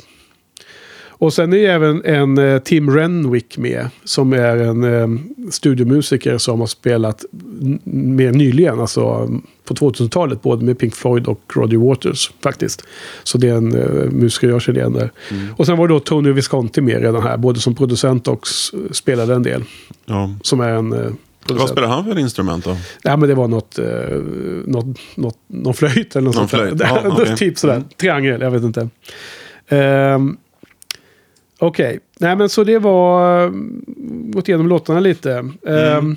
Och 1.20 1.34
sen 1.34 1.54
är 1.54 1.58
även 1.58 2.06
en 2.06 2.38
eh, 2.38 2.60
Tim 2.60 2.90
Renwick 2.96 3.58
med. 3.58 3.90
Som 4.04 4.34
är 4.34 4.58
en 4.58 4.84
eh, 4.84 5.08
studiomusiker 5.52 6.38
som 6.38 6.60
har 6.60 6.68
spelat 6.68 7.26
mer 7.84 8.32
nyligen. 8.32 8.80
Alltså 8.80 9.06
mm, 9.06 9.42
på 9.66 9.74
2000-talet. 9.74 10.42
Både 10.42 10.66
med 10.66 10.80
Pink 10.80 10.96
Floyd 10.96 11.28
och 11.28 11.42
Roger 11.54 11.78
Waters 11.78 12.32
faktiskt. 12.44 12.84
Så 13.24 13.38
det 13.38 13.50
är 13.50 13.54
en 13.54 13.76
eh, 13.76 14.12
musiker 14.12 14.50
jag 14.50 14.62
känner 14.62 14.80
igen 14.80 14.94
där. 14.94 15.12
Och 15.58 15.66
sen 15.66 15.78
var 15.78 15.88
då 15.88 16.00
Tony 16.00 16.32
Visconti 16.32 16.82
med 16.82 17.02
redan 17.02 17.24
här. 17.24 17.38
Både 17.38 17.60
som 17.60 17.76
producent 17.76 18.28
och 18.28 18.48
spelade 18.92 19.36
en 19.36 19.44
del. 19.44 19.64
Ja. 20.06 20.36
Som 20.42 20.60
är 20.60 20.70
en... 20.70 21.18
Vad 21.50 21.70
spelar 21.70 21.88
han 21.88 22.06
för 22.06 22.20
instrument 22.20 22.66
då? 22.66 22.78
Ja, 23.04 23.18
men 23.18 23.30
det 23.30 23.36
var 23.36 23.48
något, 23.48 23.80
eh, 23.80 23.86
något, 24.66 24.86
något, 25.16 25.38
någon 25.48 25.74
flöjt 25.74 26.16
eller 26.16 26.26
något 26.26 26.36
Någon 26.36 26.48
sånt 26.48 26.50
flöjt, 26.50 26.80
ja, 26.80 27.02
okej. 27.06 27.38
typ 27.38 27.58
sådär. 27.58 27.84
Triangel, 27.98 28.42
jag 28.42 28.52
vet 28.52 28.64
inte. 28.64 28.90
Um, 29.70 30.38
Okej, 31.60 32.00
nej 32.20 32.36
men 32.36 32.50
så 32.50 32.64
det 32.64 32.80
var... 32.80 33.44
eh, 33.44 33.52
Gått 34.08 34.48
igenom 34.48 34.68
låtarna 34.68 35.00
lite. 35.00 35.50
Ehm, 35.68 36.16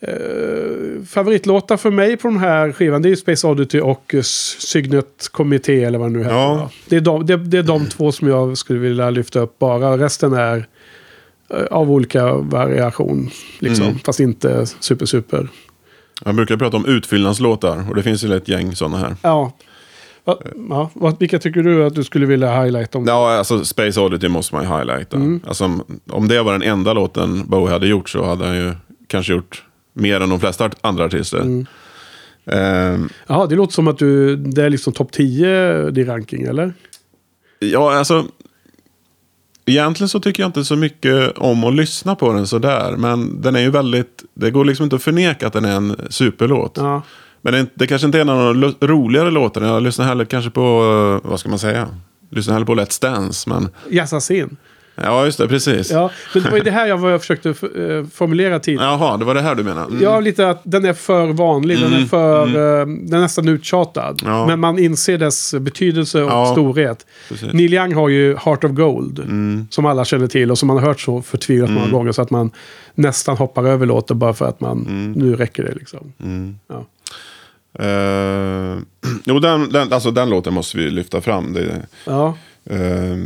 eh, 0.00 1.04
favoritlåtar 1.06 1.76
för 1.76 1.90
mig 1.90 2.16
på 2.16 2.28
den 2.28 2.38
här 2.38 2.72
skivan 2.72 3.02
det 3.02 3.08
är 3.08 3.10
ju 3.10 3.16
Space 3.16 3.46
Oddity 3.46 3.80
och 3.80 4.14
uh, 4.14 4.22
Signet 4.22 5.28
Committee 5.32 5.84
eller 5.84 5.98
vad 5.98 6.08
det 6.08 6.12
nu 6.12 6.18
heter. 6.24 6.34
Ja. 6.36 6.70
Det, 6.88 6.96
är 6.96 7.00
de, 7.00 7.26
det, 7.26 7.36
det 7.36 7.58
är 7.58 7.62
de 7.62 7.86
två 7.86 8.12
som 8.12 8.28
jag 8.28 8.58
skulle 8.58 8.78
vilja 8.78 9.10
lyfta 9.10 9.40
upp 9.40 9.58
bara. 9.58 9.98
Resten 9.98 10.32
är 10.32 10.66
eh, 11.54 11.64
av 11.70 11.90
olika 11.90 12.34
variation. 12.34 13.30
Liksom. 13.58 13.86
Mm. 13.86 13.98
Fast 13.98 14.20
inte 14.20 14.66
super 14.66 15.06
super. 15.06 15.48
Jag 16.24 16.34
brukar 16.34 16.56
prata 16.56 16.76
om 16.76 16.86
utfyllnadslåtar. 16.86 17.84
Och 17.90 17.94
det 17.96 18.02
finns 18.02 18.24
ju 18.24 18.36
ett 18.36 18.48
gäng 18.48 18.76
sådana 18.76 18.98
här. 18.98 19.16
Ja. 19.22 19.52
Va, 20.24 20.38
ja. 20.68 20.90
vad- 20.94 21.20
Vilka 21.20 21.38
tycker 21.38 21.62
du 21.62 21.84
att 21.86 21.94
du 21.94 22.04
skulle 22.04 22.26
vilja 22.26 22.62
highlighta 22.62 22.98
om? 22.98 23.04
Ja, 23.06 23.32
alltså 23.38 23.64
Space 23.64 24.00
Oddity 24.00 24.28
måste 24.28 24.54
man 24.54 24.64
ju 24.64 24.70
highlighta. 24.76 25.16
Mm. 25.16 25.40
Alltså, 25.46 25.80
om- 26.10 26.28
det 26.28 26.42
var 26.42 26.52
den 26.52 26.62
enda 26.62 26.92
låten 26.92 27.46
Bowie 27.48 27.72
hade 27.72 27.86
gjort 27.86 28.08
så 28.08 28.24
hade 28.24 28.46
han 28.46 28.56
ju 28.56 28.72
kanske 29.06 29.32
gjort 29.32 29.64
mer 29.92 30.20
än 30.20 30.28
de 30.28 30.40
flesta 30.40 30.70
andra 30.80 31.04
artister. 31.04 31.40
Mm. 31.40 31.66
Ehm, 32.46 33.08
Jaha, 33.26 33.46
det 33.46 33.54
låter 33.56 33.72
som 33.72 33.88
att 33.88 33.98
du, 33.98 34.36
det 34.36 34.64
är 34.64 34.70
liksom 34.70 34.92
topp 34.92 35.12
10 35.12 35.48
i 36.00 36.04
ranking, 36.04 36.42
eller? 36.42 36.72
ja, 37.58 37.94
alltså. 37.98 38.24
Egentligen 39.66 40.08
så 40.08 40.20
tycker 40.20 40.42
jag 40.42 40.48
inte 40.48 40.64
så 40.64 40.76
mycket 40.76 41.38
om 41.38 41.64
att 41.64 41.74
lyssna 41.74 42.14
på 42.14 42.32
den 42.32 42.46
sådär. 42.46 42.94
Men 42.96 43.40
den 43.42 43.56
är 43.56 43.60
ju 43.60 43.70
väldigt, 43.70 44.24
det 44.34 44.50
går 44.50 44.64
liksom 44.64 44.84
inte 44.84 44.96
att 44.96 45.02
förneka 45.02 45.46
att 45.46 45.52
den 45.52 45.64
är 45.64 45.76
en 45.76 45.96
superlåt. 46.10 46.72
Ja. 46.76 47.02
Men 47.42 47.52
det, 47.52 47.66
det 47.74 47.86
kanske 47.86 48.06
inte 48.06 48.18
är 48.18 48.22
en 48.22 48.28
av 48.28 48.54
de 48.54 48.86
roligare 48.86 49.30
låtarna. 49.30 49.66
Jag 49.66 49.82
lyssnar 49.82 50.06
hellre 50.06 50.24
kanske 50.26 50.50
på, 50.50 50.60
eh, 51.24 51.30
vad 51.30 51.40
ska 51.40 51.48
man 51.48 51.58
säga? 51.58 51.88
Lyssnar 52.30 52.54
hellre 52.54 52.66
på 52.66 52.74
Let's 52.74 53.02
Dance. 53.02 53.50
Men, 53.50 53.68
Jassas 53.90 54.30
in. 54.30 54.56
ja, 54.94 55.24
just 55.24 55.38
det, 55.38 55.48
precis. 55.48 55.90
Ja, 55.90 56.10
men 56.34 56.42
det 56.42 56.50
var 56.50 56.60
det 56.60 56.70
här 56.70 56.86
jag 56.86 56.98
var- 56.98 57.18
försökte 57.18 57.48
eh, 57.48 58.06
formulera 58.14 58.58
tidigare. 58.60 58.86
Jaha, 58.86 59.16
det 59.16 59.24
var 59.24 59.34
det 59.34 59.40
här 59.40 59.54
du 59.54 59.62
menar? 59.62 59.86
Mm. 59.86 60.02
Ja, 60.02 60.20
lite 60.20 60.48
att 60.50 60.60
den 60.64 60.84
är 60.84 60.92
för 60.92 61.26
vanlig. 61.26 61.78
Den 61.80 61.92
är 61.92 62.04
för... 62.06 62.46
eh, 62.46 62.86
den 62.86 63.14
är 63.14 63.20
nästan 63.20 63.48
uttjatad. 63.48 64.22
Ja. 64.24 64.46
Men 64.46 64.60
man 64.60 64.78
inser 64.78 65.18
dess 65.18 65.54
betydelse 65.54 66.22
och 66.22 66.30
Ja, 66.30 66.52
storhet. 66.52 67.06
precis. 67.28 67.52
Neil 67.52 67.74
Young 67.74 67.94
har 67.94 68.08
ju 68.08 68.36
Heart 68.36 68.64
of 68.64 68.70
Gold. 68.70 69.18
Mm. 69.18 69.66
Som 69.70 69.86
alla 69.86 70.04
känner 70.04 70.26
till 70.26 70.50
och 70.50 70.58
som 70.58 70.66
man 70.66 70.76
har 70.78 70.84
hört 70.86 71.00
så 71.00 71.22
förtvivlat 71.22 71.70
många 71.70 71.90
gånger. 71.90 72.12
Så 72.12 72.22
att 72.22 72.30
man 72.30 72.50
nästan 72.94 73.36
hoppar 73.36 73.64
över 73.64 73.86
låten 73.86 74.18
bara 74.18 74.32
för 74.34 74.44
att 74.48 74.60
man... 74.60 74.86
Mm. 74.88 75.12
Nu 75.12 75.36
räcker 75.36 75.62
det 75.64 75.74
liksom. 75.74 76.12
Ja. 76.68 76.84
Eh, 77.78 78.78
jo, 79.24 79.38
den, 79.38 79.72
den, 79.72 79.92
alltså 79.92 80.10
den 80.10 80.30
låten 80.30 80.54
måste 80.54 80.76
vi 80.78 80.90
lyfta 80.90 81.20
fram. 81.20 81.52
Det, 81.52 81.82
Ja. 82.04 82.36
eh, 82.64 83.16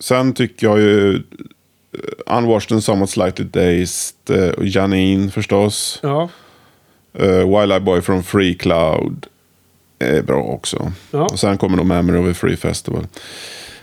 sen 0.00 0.32
tycker 0.32 0.66
jag 0.66 0.80
ju 0.80 1.14
eh, 1.14 2.36
Unwashed 2.38 2.72
and 2.72 2.84
Somewhat 2.84 3.10
Slightly 3.10 3.44
Dazed, 3.44 4.54
och 4.56 4.66
Janine 4.66 5.30
förstås. 5.30 5.98
Ja. 6.02 6.28
Uh, 7.20 7.58
Wildlife 7.58 7.80
Boy 7.80 8.00
from 8.00 8.22
Free 8.22 8.54
Cloud 8.54 9.26
är 9.98 10.22
bra 10.22 10.42
också. 10.42 10.92
Ja. 11.10 11.22
Och 11.24 11.38
sen 11.40 11.58
kommer 11.58 11.76
nog 11.76 11.86
Memory 11.86 12.18
of 12.18 12.30
a 12.30 12.34
Free 12.34 12.56
Festival. 12.56 13.06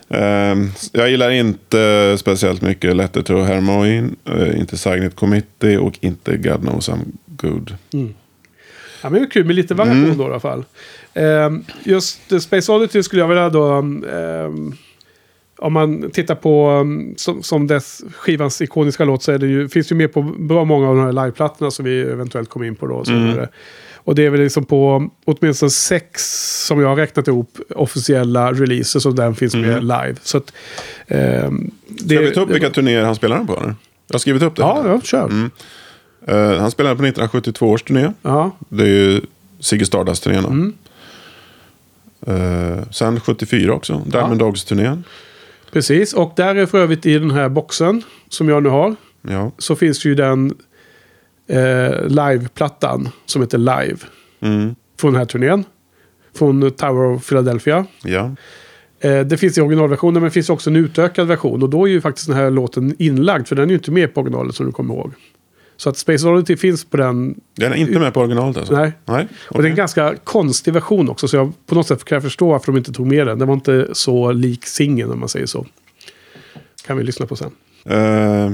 Ehm, 0.10 0.72
jag 0.92 1.10
gillar 1.10 1.30
inte 1.32 2.16
speciellt 2.20 2.62
mycket 2.62 2.96
Letter 2.96 3.22
to 3.22 3.42
Hermoin, 3.44 4.16
uh, 4.30 4.60
inte 4.60 4.78
Signet 4.78 5.16
Committee 5.16 5.78
och 5.78 5.98
inte 6.02 6.38
God 6.38 6.60
knows 6.62 6.90
I'm 6.90 7.06
good. 7.26 7.76
Ja, 9.02 9.10
men 9.10 9.14
det 9.22 9.28
är 9.28 9.30
kul 9.30 9.46
med 9.46 9.56
lite 9.56 9.74
variation 9.74 10.04
Mm. 10.06 10.18
då 10.18 10.24
i 10.24 10.28
alla 10.28 10.40
fall. 10.40 10.66
Ehm, 11.14 11.64
just 11.84 12.42
Space 12.42 12.72
Oddity 12.72 13.04
skulle 13.04 13.22
jag 13.22 13.28
vilja 13.28 13.50
då... 13.50 13.72
ehm, 13.74 14.74
om 15.60 15.74
man 15.74 16.12
tittar 16.12 16.36
på 16.36 16.70
um, 16.72 17.14
som, 17.18 17.44
som 17.44 17.68
dess 17.68 18.02
skivans 18.18 18.62
ikoniska 18.62 19.06
låt 19.06 19.24
så 19.24 19.38
det 19.38 19.48
ju, 19.48 19.70
finns 19.70 19.92
ju 19.92 19.96
med 19.96 20.14
på 20.14 20.22
bra 20.22 20.66
många 20.66 20.90
av 20.90 20.96
de 20.96 21.06
här 21.06 21.12
liveplattorna 21.26 21.72
som 21.72 21.86
vi 21.86 22.02
eventuellt 22.02 22.50
kommer 22.50 22.66
in 22.66 22.76
på 22.76 22.88
då. 22.88 23.06
senare. 23.06 23.50
Och 23.96 24.16
det 24.16 24.26
är 24.26 24.30
väl 24.30 24.42
liksom 24.42 24.66
på 24.66 25.10
åtminstone 25.26 25.70
sex 25.70 26.22
som 26.68 26.82
jag 26.82 26.88
har 26.88 26.96
räknat 26.96 27.28
ihop 27.28 27.58
officiella 27.76 28.52
releaser 28.52 29.00
som 29.00 29.16
den 29.16 29.36
finns 29.36 29.56
med 29.56 29.84
live. 29.84 30.16
Så 30.24 30.38
att, 30.38 30.54
ehm, 31.08 31.72
det, 31.88 32.16
Ska 32.16 32.20
vi 32.26 32.32
ta 32.32 32.42
upp 32.42 32.50
vilka 32.50 32.70
turnéer 32.70 33.04
han 33.04 33.16
spelar 33.16 33.44
på? 33.44 33.54
Eller? 33.58 33.76
Jag 34.08 34.14
har 34.14 34.20
skrivit 34.20 34.44
upp 34.44 34.56
det. 34.56 34.62
Ja, 34.62 34.82
ja, 34.86 35.02
kör. 35.02 35.50
Eh, 36.28 36.60
han 36.60 36.72
spelade 36.72 36.96
på 36.96 37.04
1972 37.04 37.70
års 37.70 37.84
turné. 37.84 38.12
Ja, 38.22 38.52
Det 38.70 38.84
är 38.84 38.88
ju 38.88 39.22
Ziggy 39.60 39.86
Stardust-turnén. 39.86 40.46
Mm. 40.46 40.74
Eh, 42.28 42.84
sen 42.92 43.20
74 43.20 43.74
också, 43.74 44.02
Diamond 44.06 44.40
Dogs-turnén. 44.40 45.04
precis. 45.72 46.14
Och 46.14 46.34
där 46.36 46.56
är 46.56 46.66
för 46.66 46.78
övrigt 46.80 47.06
i 47.06 47.20
den 47.20 47.32
här 47.32 47.50
boxen 47.50 48.04
som 48.30 48.50
jag 48.50 48.64
nu 48.64 48.70
har. 48.70 48.96
Ja. 49.22 49.52
så 49.58 49.76
finns 49.76 50.06
ju 50.06 50.16
den 50.16 50.54
eh, 51.48 52.08
liveplattan 52.08 53.10
som 53.26 53.42
heter 53.42 53.58
Live. 53.58 53.98
Mm. 54.40 54.76
Från 55.00 55.14
den 55.14 55.20
här 55.20 55.26
turnén. 55.26 55.64
Från 56.36 56.72
Tower 56.72 57.16
of 57.16 57.28
Philadelphia. 57.30 57.86
ja. 58.04 58.36
Eh, 59.00 59.20
det 59.20 59.38
finns 59.38 59.58
i 59.58 59.62
originalversionen 59.62 60.14
men 60.14 60.24
det 60.24 60.32
finns 60.32 60.50
också 60.50 60.70
en 60.70 60.76
utökad 60.76 61.28
version. 61.28 61.64
Och 61.64 61.70
då 61.70 61.86
är 61.86 61.90
ju 61.92 62.02
faktiskt 62.02 62.28
den 62.28 62.36
här 62.36 62.52
låten 62.52 62.96
inlagd. 63.00 63.48
För 63.48 63.56
den 63.56 63.66
är 63.66 63.70
ju 63.70 63.76
inte 63.76 63.92
med 63.92 64.14
på 64.14 64.22
originalet 64.22 64.56
som 64.56 64.66
du 64.66 64.72
kommer 64.72 64.94
ihåg. 64.94 65.14
Så 65.78 65.90
att 65.90 65.98
Space 65.98 66.28
Oddity 66.28 66.58
finns 66.58 66.86
på 66.86 66.98
den. 66.98 67.36
Den 67.56 67.72
är 67.72 67.76
inte 67.76 68.00
med 68.00 68.14
på 68.14 68.20
originalet 68.20 68.58
alltså? 68.58 68.74
Nej. 68.76 68.92
Nej. 69.06 69.28
Och 69.50 69.62
det 69.62 69.68
är 69.68 69.70
en 69.70 69.76
ganska 69.76 70.16
konstig 70.24 70.74
version 70.74 71.10
också. 71.10 71.28
Så 71.28 71.36
jag, 71.36 71.54
på 71.66 71.76
något 71.76 71.88
sätt 71.88 72.04
kan 72.04 72.16
jag 72.16 72.24
förstå 72.24 72.50
varför 72.50 72.72
de 72.72 72.78
inte 72.78 72.92
tog 72.94 73.08
med 73.08 73.28
den. 73.28 73.40
Den 73.40 73.48
var 73.48 73.56
inte 73.56 73.88
så 73.94 74.32
lik 74.32 74.66
singeln 74.66 75.12
om 75.12 75.20
man 75.20 75.30
säger 75.30 75.46
så. 75.46 75.66
Kan 76.88 76.98
vi 76.98 77.04
lyssna 77.04 77.26
på 77.26 77.36
sen. 77.36 77.52
Eh, 77.86 78.52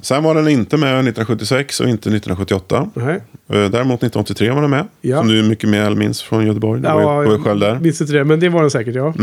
sen 0.00 0.22
var 0.22 0.34
den 0.34 0.48
inte 0.48 0.76
med 0.76 0.88
1976 0.90 1.80
och 1.80 1.88
inte 1.88 2.08
1978. 2.08 2.90
Nej. 2.94 3.14
Eh, 3.14 3.20
däremot 3.48 3.72
1983 4.02 4.50
var 4.50 4.60
den 4.60 4.70
med. 4.70 4.86
Ja. 5.00 5.18
Som 5.18 5.28
du 5.28 5.42
mycket 5.42 5.70
väl 5.70 5.96
minns 5.96 6.22
från 6.22 6.46
Göteborg. 6.46 6.80
Du 6.80 6.88
var 6.88 7.00
ju- 7.00 7.06
var 7.28 7.36
ju 7.36 7.42
själv 7.42 7.60
där. 7.60 7.78
minns 7.80 8.00
inte 8.00 8.12
det, 8.12 8.24
men 8.24 8.40
det 8.40 8.48
var 8.48 8.60
den 8.60 8.70
säkert, 8.70 8.94
ja. 8.94 9.14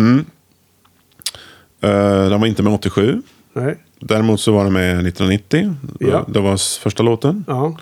Eh, 1.84 2.30
den 2.30 2.40
var 2.42 2.48
inte 2.48 2.64
med 2.64 2.74
87. 2.74 3.22
Nej. 3.54 3.78
Däremot 4.02 4.40
så 4.40 4.52
var 4.52 4.64
den 4.64 4.74
med 4.74 5.08
1990. 5.08 5.76
Ja. 6.00 6.26
Det 6.28 6.40
var 6.40 6.80
första 6.82 7.04
låten. 7.04 7.46
Ja. 7.48 7.78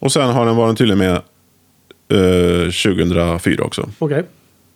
Och 0.00 0.12
sen 0.12 0.30
har 0.30 0.46
den 0.46 0.56
varit 0.56 0.78
tydligen 0.78 0.98
med 0.98 1.14
eh, 2.08 2.70
2004 2.70 3.64
också. 3.64 3.88
Okej. 3.98 4.24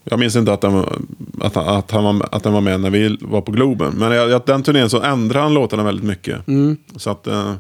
Jag 0.05 0.19
minns 0.19 0.37
inte 0.37 0.53
att 0.53 0.61
den, 0.61 0.73
var, 0.73 0.99
att, 1.41 1.57
att, 1.57 1.91
han 1.91 2.05
var, 2.05 2.29
att 2.33 2.43
den 2.43 2.53
var 2.53 2.61
med 2.61 2.81
när 2.81 2.91
vi 2.91 3.19
var 3.21 3.41
på 3.41 3.53
Globen. 3.53 3.95
Men 3.97 4.13
jag, 4.13 4.43
den 4.47 4.63
turnén 4.63 4.91
så 4.91 5.03
ändrade 5.03 5.43
han 5.45 5.55
låtarna 5.55 5.83
väldigt 5.83 6.05
mycket. 6.05 6.49
Mm. 6.49 6.77
Så 6.97 7.11
att, 7.11 7.27
eh, 7.27 7.55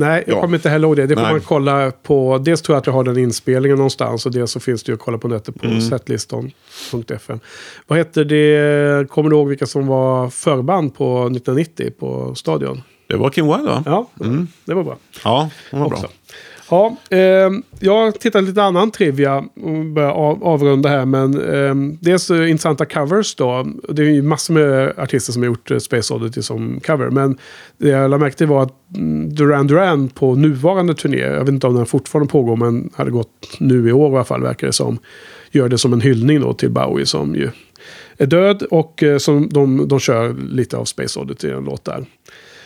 Nej, 0.00 0.24
jag 0.26 0.36
Ja. 0.36 0.40
kommer 0.40 0.56
inte 0.56 0.68
heller 0.70 0.88
ihåg 0.88 0.96
det. 0.96 1.06
Det 1.06 1.14
får 1.14 1.22
Nej. 1.22 1.32
man 1.32 1.40
kolla 1.40 1.90
på. 1.90 2.38
Dels 2.38 2.62
tror 2.62 2.74
jag 2.74 2.80
att 2.80 2.86
jag 2.86 2.94
har 2.94 3.04
den 3.04 3.18
inspelningen 3.18 3.76
någonstans. 3.78 4.26
Och 4.26 4.32
dels 4.32 4.50
så 4.50 4.60
finns 4.60 4.82
det 4.82 4.90
ju 4.92 4.94
att 4.94 5.00
kolla 5.00 5.18
på 5.18 5.28
nätet 5.28 5.60
på 5.60 5.66
Mm. 5.66 5.80
setliston.fm. 5.80 7.40
Vad 7.86 7.98
hette 7.98 8.24
det? 8.24 9.08
Kommer 9.10 9.30
du 9.30 9.36
ihåg 9.36 9.48
vilka 9.48 9.66
som 9.66 9.86
var 9.86 10.30
förband 10.30 10.94
på 10.94 11.18
1990 11.28 11.90
på 11.98 12.34
Stadion? 12.34 12.82
det 13.06 13.16
var 13.16 13.30
Kim 13.30 13.46
Wilde 13.46 13.62
va? 13.62 13.82
Ja, 13.86 14.10
det 14.64 14.74
var 14.74 14.82
bra. 14.84 14.96
Ja, 15.24 15.50
det 15.70 15.76
var 15.76 15.86
Också. 15.86 16.00
bra. 16.00 16.10
Ja, 16.70 16.96
eh, 17.10 17.50
jag 17.80 18.20
tittar 18.20 18.42
lite 18.42 18.62
annan 18.62 18.90
trivia 18.90 19.36
och 19.38 19.84
börjar 19.84 20.10
av, 20.10 20.44
avrunda 20.44 20.88
här. 20.88 21.06
Men 21.06 21.40
ehm, 21.54 21.90
eh, 21.90 21.96
dels 22.00 22.30
intressanta 22.30 22.84
covers 22.84 23.34
då. 23.34 23.66
Det 23.88 24.02
är 24.02 24.06
ju 24.06 24.22
massor 24.22 24.54
med 24.54 24.98
artister 24.98 25.32
som 25.32 25.42
har 25.42 25.46
gjort 25.46 25.70
eh, 25.70 25.78
Space 25.78 26.14
Oddity 26.14 26.42
som 26.42 26.80
cover. 26.80 27.10
Men 27.10 27.38
det 27.78 27.88
jag 27.88 28.10
lade 28.10 28.24
märke 28.24 28.36
till 28.36 28.46
var 28.46 28.62
att 28.62 28.96
mm, 28.96 29.34
Duran 29.34 29.66
Duran 29.66 30.08
på 30.08 30.34
nuvarande 30.34 30.94
turné, 30.94 31.18
jag 31.18 31.40
vet 31.40 31.48
inte 31.48 31.66
om 31.66 31.74
den 31.74 31.86
fortfarande 31.86 32.32
pågår, 32.32 32.56
men 32.56 32.90
hade 32.94 33.10
gått 33.10 33.56
nu 33.58 33.88
i 33.88 33.92
år 33.92 34.12
i 34.12 34.14
alla 34.14 34.24
fall 34.24 34.42
verkar 34.42 34.66
det 34.66 34.72
som. 34.72 34.98
Gör 35.50 35.68
det 35.68 35.78
som 35.78 35.92
en 35.92 36.00
hyllning 36.00 36.40
då 36.40 36.52
till 36.52 36.70
Bowie 36.70 37.06
som 37.06 37.34
ju 37.34 37.50
är 38.16 38.26
död 38.26 38.62
och 38.62 39.02
eh, 39.02 39.18
som 39.18 39.48
de, 39.48 39.88
de 39.88 40.00
kör 40.00 40.34
lite 40.50 40.76
av 40.76 40.84
Space 40.84 41.20
Oddity, 41.20 41.50
en 41.50 41.64
låt 41.64 41.84
där. 41.84 42.04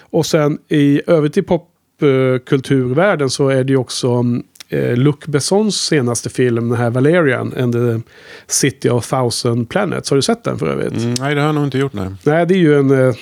Och 0.01 0.27
sen 0.27 0.59
i 0.69 1.01
övrigt 1.07 1.37
i 1.37 1.43
pop 1.43 1.71
popkulturvärlden 1.99 3.31
så 3.31 3.49
är 3.49 3.65
det 3.65 3.73
ju 3.73 3.77
också 3.77 4.25
eh, 4.69 4.97
Luc 4.97 5.17
Bessons 5.27 5.77
senaste 5.77 6.31
film, 6.31 6.69
den 6.69 6.79
här 6.79 6.91
Valerian 6.91 7.55
and 7.59 7.73
the 7.73 8.01
City 8.47 8.89
of 8.89 9.09
Thousand 9.09 9.69
Planets. 9.69 10.11
Har 10.11 10.17
du 10.17 10.23
sett 10.23 10.45
den 10.45 10.59
för 10.59 10.67
övrigt? 10.67 11.03
Mm, 11.03 11.15
nej, 11.21 11.35
det 11.35 11.41
har 11.41 11.49
jag 11.49 11.55
nog 11.55 11.65
inte 11.65 11.79
gjort. 11.79 11.93
Nej. 11.93 12.09
Nej, 12.23 12.47
det 12.47 12.55
är 12.55 12.59
ju 12.59 12.79
en 12.79 12.91
eh, 12.91 13.15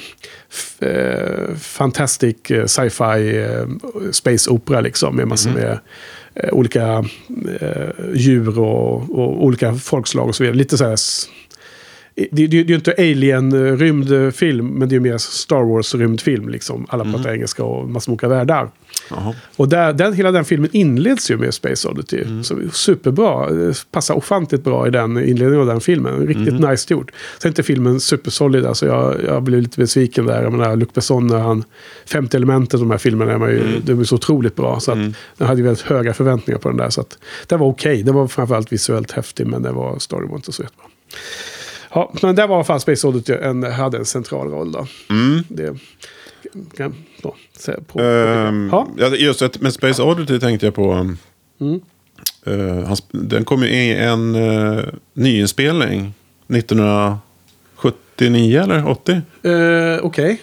eh, 0.78 1.54
fantastisk 1.54 2.52
sci-fi 2.66 3.38
eh, 3.38 3.66
space 4.10 4.50
opera 4.50 4.80
liksom. 4.80 5.16
Med 5.16 5.28
massor 5.28 5.50
med 5.50 5.78
eh, 6.34 6.52
olika 6.52 7.04
eh, 7.60 7.88
djur 8.14 8.58
och, 8.58 8.94
och 8.94 9.44
olika 9.44 9.74
folkslag 9.74 10.28
och 10.28 10.34
så 10.34 10.42
vidare. 10.42 10.56
Lite 10.56 10.78
så 10.78 10.84
här... 10.84 10.96
s- 12.16 12.28
Det, 12.32 12.46
det, 12.46 12.46
det 12.46 12.58
är 12.58 12.64
ju 12.64 12.74
inte 12.74 12.94
Alien-rymdfilm, 12.98 14.66
men 14.78 14.88
det 14.88 14.92
är 14.92 14.96
ju 14.96 15.00
mer 15.00 15.18
Star 15.18 15.62
Wars-rymdfilm. 15.64 16.48
Liksom. 16.48 16.86
Alla 16.88 17.04
pratar 17.04 17.32
engelska 17.32 17.64
och 17.64 17.88
massor 17.90 18.10
med 18.10 18.14
olika 18.14 18.28
världar. 18.28 18.70
Jaha. 19.10 19.34
Och 19.56 19.68
där, 19.68 19.92
den, 19.92 20.12
hela 20.12 20.30
den 20.30 20.44
filmen 20.44 20.70
inleds 20.72 21.30
ju 21.30 21.36
med 21.36 21.54
Space 21.54 21.88
Oddity. 21.88 22.24
Så 22.42 22.58
superbra. 22.72 23.50
Det 23.52 23.84
Passar 23.90 24.14
ofantligt 24.14 24.64
bra 24.64 24.86
i 24.86 24.90
den 24.90 25.10
inledningen 25.18 25.60
av 25.60 25.66
den 25.66 25.80
filmen. 25.80 26.26
Riktigt 26.26 26.60
nice 26.70 26.94
gjort. 26.94 27.10
Sen 27.38 27.48
är 27.48 27.50
inte 27.50 27.62
filmen 27.62 28.00
supersolid. 28.00 28.66
Alltså 28.66 28.86
jag, 28.86 29.16
jag 29.26 29.42
blev 29.42 29.62
lite 29.62 29.78
besviken 29.80 30.26
där. 30.26 30.42
Jag 30.42 30.52
menar, 30.52 30.76
Luc 30.76 30.88
Besson, 30.94 31.26
när 31.26 31.38
han... 31.38 31.64
50 32.06 32.36
elementen 32.36 32.80
de 32.80 32.90
här 32.90 32.98
filmerna, 32.98 33.32
är 33.46 33.50
ju, 33.50 33.80
de 33.84 34.00
är 34.00 34.04
så 34.04 34.14
otroligt 34.14 34.56
bra. 34.56 34.80
Så 34.80 34.92
att, 34.92 34.98
jag 35.38 35.46
hade 35.46 35.62
väldigt 35.62 35.84
höga 35.84 36.14
förväntningar 36.14 36.58
på 36.58 36.68
den 36.68 36.76
där. 36.78 36.90
Så 36.90 37.00
att, 37.00 37.18
den 37.46 37.58
var 37.60 37.66
okej. 37.66 38.02
Det 38.02 38.12
var 38.12 38.26
framförallt 38.26 38.72
visuellt 38.72 39.10
häftig, 39.12 39.46
men 39.46 39.62
det 39.62 39.72
var, 39.72 39.98
storyn 39.98 40.28
var 40.28 40.36
inte 40.36 40.52
så 40.52 40.62
jättebra. 40.62 40.86
Ja, 41.94 42.12
men 42.22 42.36
där 42.36 42.46
var 42.46 42.54
i 42.54 42.56
alla 42.56 42.64
fall 42.64 42.80
Space 42.80 43.06
Oddity 43.06 43.32
en, 43.32 43.62
hade 43.62 43.98
en 43.98 44.04
central 44.04 44.50
roll 44.50 44.72
då. 44.72 44.86
Det 45.48 45.76
kan 46.76 46.94
då, 47.22 47.34
säga 47.58 47.78
på. 47.86 48.00
Ehm, 48.00 48.68
Ja. 48.72 48.88
just 49.18 49.40
det, 49.40 49.60
med 49.60 49.72
Space 49.72 50.02
Oddity 50.02 50.40
tänkte 50.40 50.66
jag 50.66 50.74
på. 50.74 51.14
Mm. 51.60 51.80
Eh, 52.46 52.84
han, 52.86 52.96
den 53.10 53.44
kom 53.44 53.62
ju 53.62 53.68
i 53.68 53.94
en 53.94 54.36
uh, 54.36 54.84
nyinspelning 55.12 56.14
1979 56.48 58.60
eller 58.62 58.88
80. 58.88 59.12
Eh, 59.42 59.98
Okej. 60.02 60.42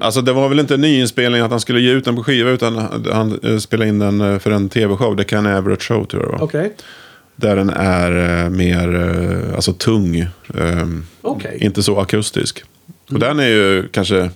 Alltså 0.00 0.20
det 0.20 0.32
var 0.32 0.48
väl 0.48 0.60
inte 0.60 0.74
en 0.74 0.80
nyinspelning 0.80 1.40
att 1.40 1.50
han 1.50 1.60
skulle 1.60 1.80
ge 1.80 1.92
ut 1.92 2.04
den 2.04 2.16
på 2.16 2.24
skiva 2.24 2.50
utan 2.50 2.76
han 3.12 3.38
uh, 3.44 3.58
spelade 3.58 3.88
in 3.88 3.98
den 3.98 4.40
för 4.40 4.50
en 4.50 4.68
tv-show. 4.68 5.16
Det 5.16 5.24
kan 5.24 5.46
Everett 5.46 5.82
Show 5.82 6.04
tror 6.04 6.22
jag 6.22 6.32
det 6.32 6.36
var. 6.38 6.44
Okej. 6.44 6.74
Där 7.40 7.56
den 7.56 7.70
är 7.70 8.42
eh, 8.44 8.50
mer 8.50 8.94
eh, 8.94 9.54
alltså 9.54 9.72
tung. 9.72 10.16
ehm. 10.54 11.04
Mm. 11.24 11.42
Inte 11.60 11.82
så 11.82 12.00
akustisk. 12.00 12.64
Och 13.12 13.18
den 13.18 13.40
är 13.40 13.48
ju 13.48 13.88
kanske... 13.88 14.30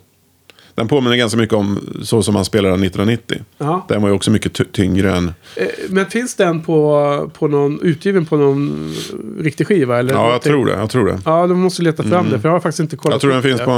Den 0.74 0.88
påminner 0.88 1.16
ganska 1.16 1.38
mycket 1.38 1.54
om 1.56 1.80
så 2.02 2.22
som 2.22 2.34
han 2.36 2.44
spelade 2.44 2.74
den 2.74 2.82
1990. 2.84 3.38
Ja. 3.58 3.86
Den 3.88 4.02
var 4.02 4.08
ju 4.08 4.14
också 4.14 4.30
mycket 4.30 4.52
ty- 4.54 4.64
tyngre 4.72 5.16
än... 5.16 5.32
Eh, 5.56 5.66
Men 5.88 6.06
finns 6.06 6.34
den 6.34 6.60
på, 6.62 7.30
på 7.38 7.48
någon, 7.48 7.80
utgiven 7.82 8.26
på 8.26 8.36
någon 8.36 8.94
riktig 9.40 9.66
skiva? 9.66 9.98
Eller 9.98 10.14
Ja, 10.14 10.32
jag 10.32 10.42
tror 10.42 10.66
det. 10.66 10.72
Jag 10.72 10.90
tror 10.90 11.06
det. 11.06 11.18
Ja, 11.24 11.46
de 11.46 11.60
måste 11.60 11.82
leta 11.82 12.02
fram 12.02 12.30
det. 12.30 12.40
För 12.40 12.48
jag 12.48 12.54
har 12.54 12.60
faktiskt 12.60 12.80
inte 12.80 12.96
kollat 12.96 13.14
Jag 13.14 13.20
tror 13.20 13.32
den 13.32 13.42
finns 13.42 13.58
det. 13.58 13.64
på 13.64 13.72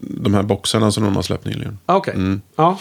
de 0.00 0.34
här 0.34 0.42
boxarna 0.42 0.90
som 0.92 1.04
de 1.04 1.16
har 1.16 1.22
släppt 1.22 1.44
nyligen. 1.44 1.78
Ah, 1.86 1.96
Okej. 1.96 2.14
Mm. 2.14 2.40
Ja. 2.56 2.78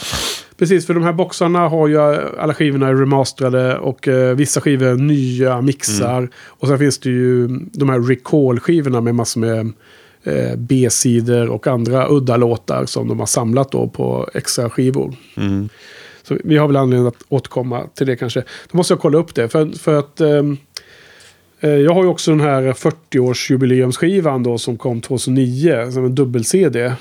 Precis, 0.57 0.87
för 0.87 0.93
de 0.93 1.03
här 1.03 1.13
boxarna 1.13 1.67
har 1.67 1.87
ju 1.87 1.99
alla 2.39 2.53
skivorna 2.53 2.93
remasterade 2.93 3.77
och 3.77 4.07
eh, 4.07 4.35
vissa 4.35 4.61
skivor 4.61 4.87
är 4.87 4.95
nya 4.95 5.61
mixar. 5.61 6.17
Mm. 6.17 6.29
Och 6.47 6.67
sen 6.67 6.79
finns 6.79 6.99
det 6.99 7.09
ju 7.09 7.47
de 7.73 7.89
här 7.89 7.99
recall-skivorna 7.99 9.01
med 9.01 9.15
massor 9.15 9.41
med 9.41 9.71
eh, 10.23 10.55
B-sidor 10.57 11.49
och 11.49 11.67
andra 11.67 12.07
udda 12.09 12.37
låtar 12.37 12.85
som 12.85 13.07
de 13.07 13.19
har 13.19 13.25
samlat 13.25 13.71
då 13.71 13.87
på 13.87 14.29
extra 14.33 14.69
skivor. 14.69 15.15
Mm. 15.37 15.69
Så 16.23 16.37
vi 16.43 16.57
har 16.57 16.67
väl 16.67 16.75
anledning 16.75 17.07
att 17.07 17.23
återkomma 17.29 17.87
till 17.95 18.07
det 18.07 18.15
kanske. 18.15 18.43
Då 18.71 18.77
måste 18.77 18.93
jag 18.93 19.01
kolla 19.01 19.17
upp 19.17 19.35
det. 19.35 19.49
För, 19.49 19.79
för 19.79 19.99
att 19.99 20.21
eh, 20.21 20.43
jag 21.69 21.93
har 21.93 22.03
ju 22.03 22.09
också 22.09 22.31
den 22.31 22.39
här 22.39 22.61
40-årsjubileumsskivan 22.61 24.43
då 24.43 24.57
som 24.57 24.77
kom 24.77 25.01
2009. 25.01 25.91
Som 25.91 26.05
en 26.05 26.15
dubbel-CD. 26.15 26.85
Eh, 26.85 26.93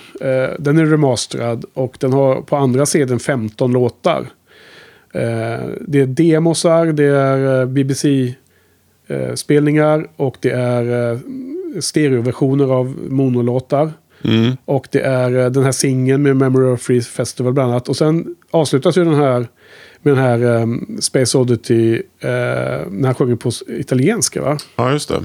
den 0.58 0.78
är 0.78 0.86
remasterad 0.86 1.64
och 1.74 1.96
den 2.00 2.12
har 2.12 2.40
på 2.40 2.56
andra 2.56 2.86
CDn 2.86 3.18
15 3.18 3.72
låtar. 3.72 4.26
Eh, 5.14 5.60
det 5.80 6.00
är 6.00 6.06
demosar, 6.06 6.86
det 6.86 7.04
är 7.04 7.60
eh, 7.60 7.66
BBC-spelningar 7.66 10.08
och 10.16 10.36
det 10.40 10.50
är 10.50 11.12
eh, 11.12 11.18
stereoversioner 11.80 12.72
av 12.72 12.96
monolåtar. 13.08 13.92
Mm. 14.24 14.56
Och 14.64 14.88
det 14.90 15.00
är 15.00 15.44
eh, 15.44 15.50
den 15.50 15.64
här 15.64 15.72
singeln 15.72 16.22
med 16.22 16.36
Memory 16.36 16.66
of 16.66 16.82
Free 16.82 17.00
Festival 17.00 17.52
bland 17.52 17.70
annat. 17.70 17.88
Och 17.88 17.96
sen 17.96 18.36
avslutas 18.50 18.98
ju 18.98 19.04
den 19.04 19.14
här 19.14 19.46
med 20.02 20.14
den 20.16 20.24
här 20.24 20.42
um, 20.44 20.98
Space 21.00 21.38
Oddity 21.38 21.94
uh, 21.94 22.00
när 22.90 23.04
han 23.04 23.14
sjunger 23.14 23.36
på 23.36 23.50
italienska 23.68 24.42
va? 24.42 24.58
Ja, 24.76 24.92
just 24.92 25.08
det. 25.08 25.20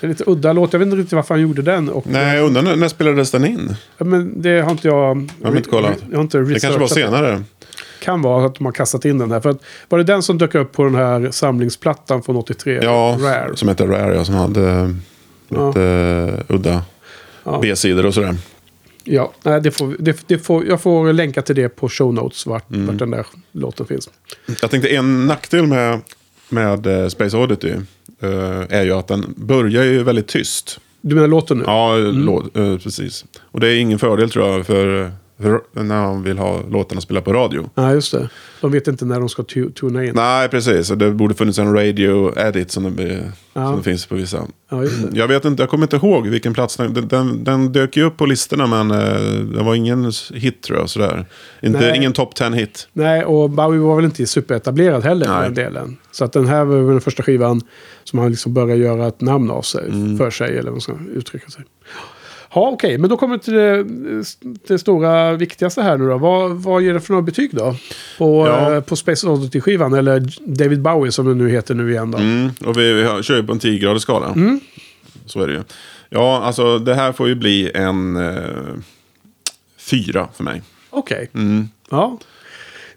Det 0.00 0.06
är 0.06 0.08
lite 0.08 0.24
udda 0.26 0.52
låt. 0.52 0.72
Jag 0.72 0.80
vet 0.80 0.86
inte 0.86 0.96
riktigt 0.96 1.12
varför 1.12 1.34
han 1.34 1.42
gjorde 1.42 1.62
den. 1.62 1.88
Och, 1.88 2.06
Nej, 2.06 2.36
jag 2.36 2.46
undrar 2.46 2.62
när, 2.62 2.76
när 2.76 2.88
spelades 2.88 3.30
den 3.30 3.44
in? 3.46 3.76
Ja, 3.98 4.04
men 4.04 4.42
det 4.42 4.60
har 4.60 4.70
inte 4.70 4.88
jag... 4.88 5.30
Jag 5.42 5.48
har 5.48 5.56
inte 5.56 5.70
kollat. 5.70 5.96
Jag 6.10 6.16
har 6.18 6.22
inte 6.22 6.38
Det 6.38 6.60
kanske 6.60 6.80
var 6.80 6.86
senare. 6.86 7.42
Kan 8.02 8.22
vara 8.22 8.46
att 8.46 8.54
de 8.54 8.64
har 8.64 8.72
kastat 8.72 9.04
in 9.04 9.18
den 9.18 9.30
här. 9.30 9.40
För 9.40 9.50
att, 9.50 9.62
var 9.88 9.98
det 9.98 10.04
den 10.04 10.22
som 10.22 10.38
dök 10.38 10.54
upp 10.54 10.72
på 10.72 10.84
den 10.84 10.94
här 10.94 11.30
samlingsplattan 11.30 12.22
från 12.22 12.36
83? 12.36 12.80
Ja, 12.82 13.18
Rare. 13.20 13.56
som 13.56 13.68
heter 13.68 13.86
Rare, 13.86 14.14
ja, 14.14 14.24
som 14.24 14.34
hade 14.34 14.94
Ja. 15.48 15.68
lite 15.68 15.82
eh, 16.48 16.54
udda 16.54 16.82
Ja. 17.44 17.58
B-sidor 17.62 18.06
och 18.06 18.14
sådär. 18.14 18.36
Ja, 19.08 19.32
nej, 19.42 19.60
det 19.60 19.70
får, 19.70 19.96
det, 19.98 20.18
det 20.26 20.38
får, 20.38 20.66
jag 20.66 20.80
får 20.80 21.12
länka 21.12 21.42
till 21.42 21.56
det 21.56 21.68
på 21.68 21.88
show 21.88 22.14
notes 22.14 22.46
vart, 22.46 22.70
Mm. 22.70 22.86
vart 22.86 22.98
den 22.98 23.10
där 23.10 23.26
låten 23.52 23.86
finns. 23.86 24.10
Jag 24.62 24.70
tänkte 24.70 24.88
en 24.96 25.26
nackdel 25.26 25.66
med, 25.66 26.00
med 26.48 26.86
eh, 26.86 27.08
Space 27.08 27.36
Oddity 27.36 27.70
eh, 28.20 28.62
är 28.70 28.84
ju 28.84 28.92
att 28.92 29.08
den 29.08 29.34
börjar 29.36 29.84
ju 29.84 30.02
väldigt 30.02 30.26
tyst. 30.28 30.80
Du 31.00 31.14
menar 31.14 31.28
låten 31.28 31.58
nu? 31.58 31.64
Ja, 31.66 31.96
lå- 31.96 32.72
eh, 32.72 32.78
precis. 32.78 33.24
Och 33.40 33.60
det 33.60 33.68
är 33.68 33.76
ingen 33.76 33.98
fördel 33.98 34.30
tror 34.30 34.48
jag 34.48 34.66
för 34.66 35.12
när 35.72 35.84
man 35.84 36.22
vill 36.22 36.38
ha 36.38 36.60
låtarna 36.70 37.00
spela 37.00 37.20
på 37.20 37.32
radio. 37.32 37.70
Ja, 37.74 37.92
just 37.92 38.12
det. 38.12 38.28
De 38.60 38.72
vet 38.72 38.88
inte 38.88 39.04
när 39.04 39.20
de 39.20 39.28
ska 39.28 39.42
tu- 39.42 39.70
tuna 39.72 40.04
in. 40.04 40.12
Nej, 40.14 40.48
precis. 40.48 40.88
Det 40.88 41.10
borde 41.10 41.34
funnits 41.34 41.58
en 41.58 41.74
radio 41.74 42.32
edit 42.38 42.70
som 42.70 42.96
det, 42.96 43.32
Ja. 43.54 43.66
som 43.66 43.76
det 43.76 43.82
finns 43.82 44.06
på 44.06 44.14
vissa. 44.14 44.42
Ja. 44.68 44.84
Jag 45.12 45.28
vet 45.28 45.44
inte, 45.44 45.62
jag 45.62 45.70
kommer 45.70 45.84
inte 45.84 45.96
ihåg 45.96 46.26
vilken 46.26 46.54
plats 46.54 46.76
den, 46.76 47.08
den- 47.08 47.44
den, 47.44 47.72
dök 47.72 47.96
ju 47.96 48.02
upp 48.04 48.16
på 48.16 48.26
listorna 48.26 48.66
men 48.66 48.90
eh, 48.90 49.20
det 49.56 49.62
var 49.62 49.74
ingen 49.74 50.12
hit 50.34 50.62
tror 50.62 50.78
jag. 50.78 50.90
Sådär. 50.90 51.26
Inte, 51.62 51.80
Nej. 51.80 51.96
ingen 51.96 52.12
top 52.12 52.34
10 52.34 52.50
hit. 52.50 52.88
Nej, 52.92 53.24
och 53.24 53.50
Bowie 53.50 53.80
var 53.80 53.96
väl 53.96 54.04
inte 54.04 54.26
superetablerad 54.26 55.04
heller 55.04 55.28
Nej. 55.28 55.42
den 55.42 55.54
delen. 55.54 55.96
Så 56.12 56.24
att 56.24 56.32
den 56.32 56.46
här 56.46 56.64
var 56.64 56.76
den 56.92 57.00
första 57.00 57.22
skivan 57.22 57.60
som 58.04 58.18
han 58.18 58.30
liksom 58.30 58.54
började 58.54 58.76
göra 58.76 59.06
ett 59.08 59.20
namn 59.20 59.50
av 59.50 59.62
sig, 59.62 59.84
Mm. 59.88 60.18
för 60.18 60.30
sig, 60.30 60.50
eller 60.50 60.62
vad 60.62 60.72
man 60.72 60.80
ska 60.80 60.92
uttrycka 61.14 61.50
sig. 61.50 61.64
Ja, 62.56 62.68
okej. 62.72 62.98
Men 62.98 63.10
då 63.10 63.16
kommer 63.16 63.36
vi 63.36 63.42
till 63.42 63.54
det, 63.54 63.84
det 64.68 64.78
stora 64.78 65.32
viktigaste 65.32 65.82
här 65.82 65.98
nu 65.98 66.08
då. 66.08 66.18
Vad, 66.18 66.50
vad 66.50 66.82
ger 66.82 66.94
det 66.94 67.00
för 67.00 67.12
några 67.12 67.22
betyg 67.22 67.50
då? 67.52 67.76
På, 68.18 68.46
Ja. 68.46 68.74
eh, 68.74 68.80
på 68.80 68.96
Space 68.96 69.26
Oddity-skivan, 69.26 69.94
eller 69.94 70.26
David 70.56 70.82
Bowie 70.82 71.12
som 71.12 71.26
det 71.26 71.34
nu 71.34 71.50
heter 71.50 71.74
nu 71.74 71.90
igen 71.90 72.10
då. 72.10 72.18
Mm, 72.18 72.50
och 72.64 72.78
vi, 72.78 72.92
vi 72.92 73.22
kör 73.22 73.36
ju 73.36 73.42
på 73.46 73.52
en 73.52 73.58
10-gradig 73.58 73.98
skala. 73.98 74.26
Mm. 74.26 74.60
Så 75.26 75.42
är 75.42 75.46
det 75.46 75.52
ju. 75.52 75.62
Ja, 76.08 76.42
alltså 76.42 76.78
det 76.78 76.94
här 76.94 77.12
får 77.12 77.28
ju 77.28 77.34
bli 77.34 77.70
en 77.74 78.16
eh, 78.16 78.34
fyra 79.78 80.28
för 80.34 80.44
mig. 80.44 80.62
Okej. 80.90 81.30
Mm. 81.34 81.68
Ja. 81.90 82.18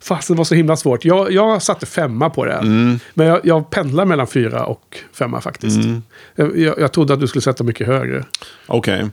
Fast 0.02 0.28
det 0.28 0.34
var 0.34 0.44
så 0.44 0.56
himla 0.56 0.76
svårt. 0.76 1.06
Jag, 1.06 1.32
jag 1.32 1.62
satte 1.62 1.86
femma 1.86 2.30
på 2.30 2.46
det. 2.46 2.54
Mm. 2.54 3.00
Men 3.14 3.28
jag, 3.28 3.40
jag 3.44 3.70
pendlar 3.70 4.06
mellan 4.06 4.28
fyra 4.28 4.66
och 4.66 4.98
femma 5.14 5.42
faktiskt. 5.42 5.78
Mm. 5.84 6.02
Jag, 6.36 6.80
jag, 6.80 6.92
trodde 6.92 7.14
att 7.14 7.20
du 7.20 7.28
skulle 7.28 7.42
sätta 7.42 7.64
mycket 7.64 7.88
högre. 7.88 8.26
Okej. 8.68 9.10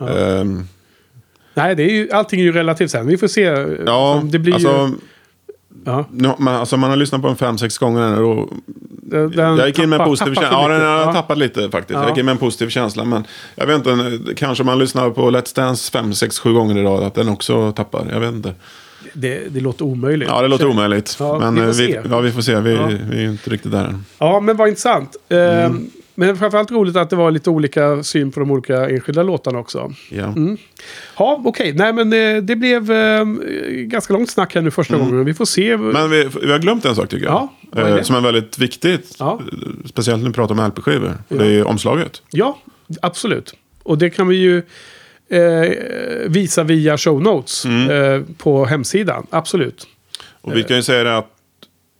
Ehm, 0.00 0.64
Nej, 1.54 1.74
det 1.74 1.82
är 1.82 1.90
ju, 1.90 2.10
allting 2.10 2.40
är 2.40 2.44
ju 2.44 2.52
relativt 2.52 2.90
sen. 2.90 3.06
Vi 3.06 3.16
får 3.18 3.26
se. 3.28 3.42
ja, 3.86 4.22
det 4.24 4.38
blir 4.38 4.54
alltså, 4.54 4.68
ju, 4.68 4.94
ja, 5.84 6.04
nu, 6.12 6.30
man, 6.38 6.54
alltså 6.54 6.76
man 6.76 6.90
har 6.90 6.96
lyssnat 6.96 7.20
på 7.22 7.26
den 7.28 7.36
fem, 7.36 7.58
sex 7.58 7.78
gånger 7.78 8.10
nu 8.16 8.22
och 8.22 8.50
den, 9.02 9.30
den 9.30 9.56
jag 9.56 9.66
gick 9.68 9.78
in 9.78 9.88
med 9.88 10.00
en 10.00 10.06
positiv 10.06 10.34
känsla. 10.34 10.48
Ja, 10.52 10.68
den 10.68 10.80
har 11.06 11.12
tappat 11.12 11.38
lite 11.38 11.70
faktiskt. 11.70 11.94
Ja. 11.96 12.00
Jag 12.02 12.08
gick 12.08 12.18
in 12.18 12.24
med 12.24 12.32
en 12.32 12.38
positiv 12.38 12.68
känsla. 12.68 13.04
Men 13.04 13.24
jag 13.54 13.66
vet 13.66 13.86
inte, 13.86 14.34
kanske 14.34 14.64
man 14.64 14.78
lyssnar 14.78 15.10
på 15.10 15.30
Let's 15.30 15.56
Dance 15.56 15.92
fem, 15.92 16.14
sex, 16.14 16.38
sju 16.38 16.52
gånger 16.52 16.78
idag. 16.78 17.04
Att 17.04 17.14
den 17.14 17.28
också 17.28 17.72
tappar. 17.72 18.06
Jag 18.12 18.20
vet 18.20 18.32
inte. 18.32 18.54
Det, 19.12 19.42
det 19.48 19.60
låter 19.60 19.84
omöjligt. 19.84 20.28
Ja, 20.28 20.42
det 20.42 20.48
låter 20.48 20.66
omöjligt. 20.66 21.16
Ja, 21.20 21.38
men 21.38 21.54
vi 21.54 21.60
får 21.60 21.68
eh, 21.68 21.72
se. 21.72 22.00
vi, 22.00 22.08
ja, 22.10 22.20
vi 22.20 22.32
får 22.32 22.40
se. 22.42 22.60
Vi, 22.60 22.74
Ja. 22.74 22.86
vi 23.10 23.24
är 23.24 23.28
inte 23.28 23.50
riktigt 23.50 23.72
där 23.72 23.84
än. 23.84 24.04
Ja, 24.18 24.40
men 24.40 24.56
vad 24.56 24.68
intressant. 24.68 25.16
Eh, 25.28 25.38
Mm. 25.64 25.90
Men 26.18 26.36
framförallt 26.36 26.70
roligt 26.70 26.96
att 26.96 27.10
det 27.10 27.16
var 27.16 27.30
lite 27.30 27.50
olika 27.50 28.02
syn 28.02 28.32
på 28.32 28.40
de 28.40 28.50
olika 28.50 28.88
enskilda 28.90 29.22
låtarna 29.22 29.58
också. 29.58 29.92
Ja. 30.10 30.24
Mm. 30.24 30.56
Ja, 31.18 31.42
okej. 31.44 31.72
Nej, 31.72 31.92
men 31.92 32.12
eh, 32.12 32.42
det 32.42 32.56
blev 32.56 32.92
eh, 32.92 33.24
ganska 33.86 34.12
långt 34.12 34.30
snack 34.30 34.54
här 34.54 34.62
nu 34.62 34.70
första 34.70 34.96
gången. 34.98 35.24
Vi 35.24 35.34
får 35.34 35.44
se. 35.44 35.70
Mm. 35.70 35.88
Men 35.88 36.10
vi, 36.10 36.28
vi 36.42 36.52
har 36.52 36.58
glömt 36.58 36.84
en 36.84 36.94
sak 36.96 37.08
tycker 37.08 37.24
jag. 37.26 37.48
Ja, 37.72 37.80
är 37.82 37.96
Eh, 37.96 38.02
som 38.02 38.16
är 38.16 38.20
väldigt 38.20 38.58
viktigt. 38.58 39.16
Ja. 39.18 39.40
Speciellt 39.84 40.22
när 40.22 40.28
vi 40.28 40.34
pratar 40.34 40.54
om 40.60 40.66
LP-skivor. 40.68 41.14
Det 41.28 41.46
är 41.46 41.64
omslaget. 41.66 42.22
Ja, 42.30 42.58
absolut. 43.02 43.54
Och 43.82 43.98
det 43.98 44.10
kan 44.10 44.28
vi 44.28 44.36
ju 44.36 44.62
eh, 45.28 45.70
visa 46.28 46.62
via 46.64 46.98
show 46.98 47.22
notes 47.22 47.64
Mm. 47.64 47.90
eh, 47.90 48.22
på 48.38 48.64
hemsidan. 48.64 49.26
Absolut. 49.30 49.86
Och 50.40 50.56
vi 50.56 50.62
kan 50.62 50.76
ju 50.76 50.82
säga 50.82 51.04
det 51.04 51.16
att 51.16 51.30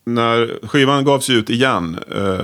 när 0.04 0.66
skivan 0.66 1.04
gavs 1.04 1.30
ut 1.30 1.50
igen. 1.50 1.98
Eh, 2.16 2.40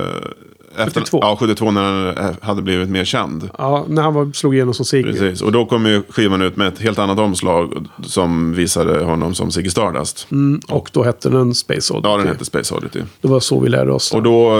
efter, 0.77 0.99
72. 1.01 1.19
Ja, 1.21 1.35
72 1.39 1.71
när 1.71 2.05
den 2.05 2.17
eh, 2.17 2.35
hade 2.41 2.61
blivit 2.61 2.89
mer 2.89 3.05
känd. 3.05 3.49
Ja, 3.57 3.85
när 3.87 4.01
han 4.01 4.13
var, 4.13 4.31
slog 4.31 4.55
igenom 4.55 4.73
som 4.73 4.85
Sigge. 4.85 5.11
Precis, 5.11 5.41
och 5.41 5.51
då 5.51 5.65
kom 5.65 5.85
ju 5.85 6.03
skivan 6.09 6.41
ut 6.41 6.55
med 6.55 6.67
ett 6.67 6.79
helt 6.79 6.99
annat 6.99 7.19
omslag 7.19 7.87
som 8.03 8.53
visade 8.53 9.03
honom 9.03 9.35
som 9.35 9.51
Ziggy 9.51 9.69
Stardust. 9.69 10.27
Mm, 10.31 10.61
och 10.67 10.89
då 10.93 11.03
hette 11.03 11.29
den 11.29 11.55
Space 11.55 11.93
Oddity. 11.93 12.09
Ja, 12.09 12.17
den 12.17 12.27
hette 12.27 12.45
Space 12.45 12.75
Oddity. 12.75 12.99
Det 13.21 13.27
var 13.27 13.39
så 13.39 13.59
vi 13.59 13.69
lärde 13.69 13.91
oss. 13.91 14.13
Och 14.13 14.23
då, 14.23 14.57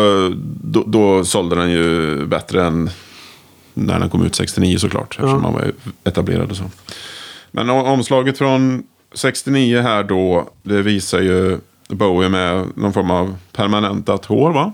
då, 0.64 0.84
då 0.88 1.26
sålde 1.26 1.56
den 1.56 1.72
ju 1.72 2.26
bättre 2.26 2.66
än 2.66 2.90
när 3.74 4.00
den 4.00 4.10
kom 4.10 4.26
ut 4.26 4.36
69 4.36 4.78
såklart. 4.78 5.16
Eftersom 5.20 5.42
man 5.42 5.54
var 5.54 5.72
etablerad 6.04 6.52
och 6.52 6.58
så. 6.58 6.64
Men 7.52 7.70
omslaget 7.70 8.38
från 8.38 8.84
69 9.14 9.82
här 9.82 10.04
då, 10.04 10.50
det 10.64 10.82
visar 10.82 11.22
ju 11.22 11.58
Bowie 11.88 12.30
med 12.30 12.66
någon 12.76 12.94
form 12.94 13.12
av 13.12 13.36
permanentat 13.52 14.26
hår 14.26 14.52
va? 14.54 14.74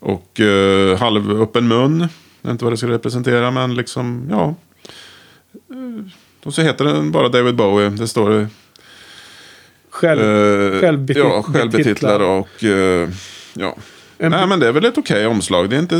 Och 0.00 0.40
eh, 0.40 0.98
halvöppen 0.98 1.68
mun. 1.68 2.00
Jag 2.00 2.48
vet 2.48 2.50
inte 2.52 2.64
vad 2.64 2.72
det 2.72 2.76
ska 2.76 2.86
representera 2.88 3.50
men 3.50 3.74
liksom, 3.74 4.26
ja. 4.30 4.54
Eh, 5.70 6.04
Och 6.44 6.54
så 6.54 6.62
heter 6.62 6.84
den 6.84 7.10
bara 7.12 7.28
David 7.28 7.54
Bowie. 7.56 7.88
Det 7.88 8.08
står 8.08 8.30
det. 8.30 8.46
Själv, 9.90 10.20
Eh, 10.20 10.80
Självbetit- 10.80 11.16
ja, 11.22 11.42
självbetitlad 11.42 12.22
och 12.22 12.64
eh, 12.64 13.08
ja. 13.54 13.76
En- 14.18 14.30
Nej 14.30 14.46
men 14.46 14.60
det 14.60 14.68
är 14.68 14.72
väl 14.72 14.84
ett 14.84 14.98
okej 14.98 15.26
omslag. 15.26 15.70
Det 15.70 15.76
är 15.76 15.80
inte 15.80 15.96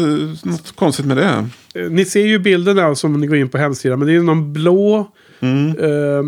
något 0.49 0.73
konstigt 0.77 1.07
med 1.07 1.17
det. 1.17 1.49
Eh, 1.75 1.91
Ni 1.91 2.05
ser 2.05 2.27
ju 2.27 2.39
bilden 2.39 2.77
där 2.77 2.95
som 2.95 3.21
ni 3.21 3.27
går 3.27 3.37
in 3.37 3.49
på 3.49 3.59
hemsidan. 3.59 3.99
Men 3.99 4.09
det 4.09 4.15
är 4.15 4.21
någon 4.21 4.53
blå 4.53 5.11
Mm. 5.41 5.69
eh, 5.79 6.23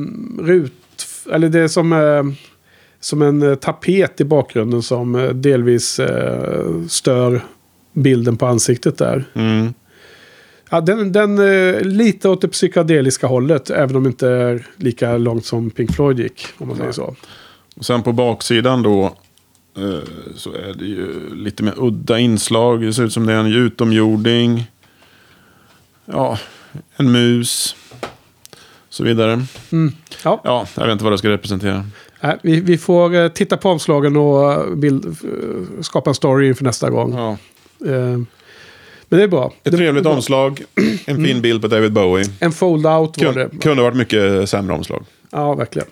rut... 0.45 0.73
Eller 1.33 1.49
det 1.49 1.61
är 1.61 1.69
som, 1.69 1.93
eh, 1.93 2.23
som 3.01 3.23
en 3.23 3.43
eh, 3.43 3.55
tapet 3.55 4.21
i 4.21 4.25
bakgrunden 4.25 4.83
som 4.83 5.15
eh, 5.15 5.29
delvis 5.29 5.99
eh, 6.01 6.67
stör 6.89 7.45
bilden 7.93 8.37
på 8.37 8.47
ansiktet 8.47 8.99
där. 8.99 9.25
Mm. 9.35 9.75
Ja, 10.71 10.81
den, 10.81 11.13
den 11.13 11.39
eh, 11.39 11.81
lite 11.81 12.29
åt 12.29 12.41
det 12.41 12.49
psykedeliska 12.49 13.27
hållet. 13.27 13.71
Även 13.71 13.97
om 13.97 14.03
det 14.03 14.09
inte 14.09 14.29
är 14.29 14.67
lika 14.77 15.19
långt 15.19 15.47
som 15.47 15.71
Pink 15.71 15.95
Floyd 15.95 16.19
gick. 16.21 16.47
Om 16.59 16.69
man 16.69 16.77
säger 16.77 16.93
så. 16.93 17.15
Och 17.77 17.85
sen 17.85 18.03
på 18.03 18.13
baksidan 18.13 18.83
då 18.83 19.05
eh, 19.77 20.09
så 20.37 20.53
är 20.53 20.75
det 20.79 20.85
ju 20.85 21.35
lite 21.35 21.63
mer 21.63 21.75
udda 21.77 22.19
inslag. 22.19 22.81
Det 22.83 22.93
ser 22.93 23.03
ut 23.05 23.13
som 23.13 23.27
det 23.27 23.33
är 23.33 23.37
en 23.39 23.47
utomjording. 23.47 24.71
Ja, 26.05 26.39
en 26.97 27.13
mus. 27.13 27.77
Så 28.89 29.05
vidare. 29.05 29.43
Ja, 30.25 30.41
Ja, 30.45 30.67
jag 30.77 30.85
vet 30.87 30.93
inte 30.93 31.05
vad 31.05 31.13
det 31.13 31.19
ska 31.19 31.29
representera. 31.29 31.85
nej, 32.21 32.39
vi, 32.43 32.61
vi 32.61 32.79
får 32.79 33.15
eh, 33.15 33.29
titta 33.29 33.57
på 33.57 33.69
omslagen 33.71 34.17
och 34.17 34.53
eh, 34.53 34.75
bild, 34.75 35.07
eh, 35.07 35.83
skapa 35.83 36.11
en 36.11 36.15
story 36.15 36.49
inför 36.49 36.65
nästa 36.65 36.91
gång. 36.91 37.15
Ja. 37.15 37.37
Eh, 37.87 38.19
men 39.09 39.19
det 39.19 39.23
är 39.23 39.29
bra. 39.29 39.47
Ett 39.65 39.73
det, 39.73 39.77
trevligt 39.77 40.05
det 40.05 40.09
bra. 40.09 40.13
omslag. 40.17 40.63
En 41.07 41.25
fin 41.25 41.43
bild 41.43 41.63
på 41.63 41.69
David 41.69 41.93
Bowie. 41.93 42.25
En 42.41 42.53
fold-out 42.53 43.25
var 43.25 43.33
det. 43.33 43.49
kunde 43.61 43.83
varit 43.83 43.97
mycket 43.97 44.49
sämre 44.49 44.75
omslag. 44.75 45.05
Ja, 45.31 45.55
verkligen. 45.55 45.89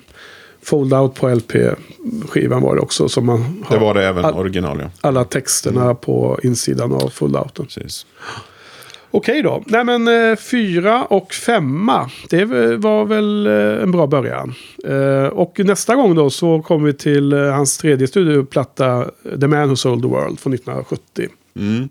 Fold-out 0.65 1.15
på 1.15 1.29
LP-skivan 1.35 2.63
var 2.63 2.75
det 2.75 2.81
också. 2.81 3.09
Som 3.09 3.27
man 3.27 3.65
Det 3.69 3.75
har 3.75 3.81
var 3.81 3.95
det 3.95 4.07
även 4.07 4.25
all, 4.25 4.35
original 4.35 4.79
ja. 4.81 4.91
alla 5.01 5.25
texterna 5.25 5.95
på 5.95 6.39
insidan 6.43 6.93
av 6.93 7.11
fold-outen. 7.11 7.65
Precis. 7.65 8.07
Okej 9.13 9.43
då. 9.43 9.63
Nej 9.67 9.85
men 9.85 10.09
eh, 10.31 10.37
fyra 10.37 11.05
och 11.05 11.33
femma. 11.33 12.11
Det 12.31 12.45
var 12.77 13.05
väl 13.05 13.47
eh, 13.47 13.83
en 13.83 13.91
bra 13.93 14.07
början. 14.07 14.55
Eh, 14.85 15.25
och 15.25 15.59
nästa 15.65 15.95
gång 15.95 16.15
då 16.15 16.31
så 16.31 16.63
kommer 16.63 16.87
vi 16.87 16.93
till 16.95 17.33
eh, 17.33 17.39
hans 17.39 17.79
tredje 17.79 18.07
studioplatta. 18.07 19.11
The 19.41 19.47
Man 19.47 19.69
Who 19.69 19.77
Sold 19.77 20.03
the 20.03 20.09
World 20.09 20.41
från 20.41 20.55
1970. 20.55 21.29
Mm. 21.57 21.89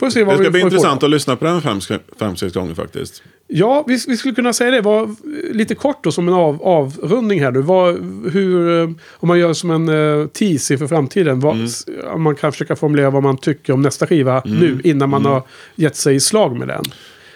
Får 0.00 0.10
se 0.10 0.24
vad 0.24 0.34
Det 0.34 0.38
ska 0.38 0.44
vi 0.44 0.50
bli 0.50 0.60
intressant 0.60 1.02
att 1.02 1.10
lyssna 1.10 1.36
på 1.36 1.44
den 1.44 1.62
fem, 1.62 1.80
fem 2.18 2.36
sex 2.36 2.54
gånger 2.54 2.74
faktiskt. 2.74 3.22
Ja, 3.48 3.84
vi, 3.88 3.98
vi 4.08 4.16
skulle 4.16 4.34
kunna 4.34 4.52
säga 4.52 4.70
det. 4.70 4.80
Var, 4.80 5.14
lite 5.54 5.74
kort 5.74 6.04
då 6.04 6.12
som 6.12 6.28
en 6.28 6.34
av, 6.34 6.62
avrundning 6.62 7.40
här. 7.42 7.52
Vad, 7.52 7.94
hur, 8.32 8.80
eh, 8.82 8.90
om 9.12 9.28
man 9.28 9.38
gör 9.38 9.52
som 9.52 9.70
en 9.70 9.88
uh, 9.88 10.26
teaser 10.26 10.76
för 10.76 10.86
framtiden. 10.86 11.40
Vad, 11.40 11.56
Mm. 11.56 12.22
man 12.22 12.34
kan 12.36 12.52
försöka 12.52 12.76
formulera 12.76 13.10
vad 13.10 13.22
man 13.22 13.38
tycker 13.38 13.72
om 13.72 13.82
nästa 13.82 14.06
skiva 14.06 14.42
nu. 14.44 14.80
Innan 14.84 15.10
man 15.10 15.24
har 15.24 15.42
gett 15.74 15.96
sig 15.96 16.14
i 16.14 16.20
slag 16.20 16.56
med 16.56 16.68
den. 16.68 16.84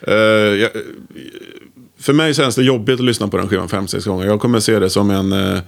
Eh, 0.02 0.14
jag, 0.60 0.70
för 1.98 2.12
mig 2.12 2.34
känns 2.34 2.54
det 2.56 2.62
jobbigt 2.62 3.00
att 3.00 3.06
lyssna 3.06 3.28
på 3.28 3.36
den 3.36 3.48
skivan 3.48 3.68
fem, 3.68 3.86
sex 3.88 4.04
gånger. 4.04 4.26
Jag 4.26 4.40
kommer 4.40 4.60
se 4.60 4.78
det 4.78 4.90
som 4.90 5.10
en, 5.10 5.32
eh, 5.32 5.58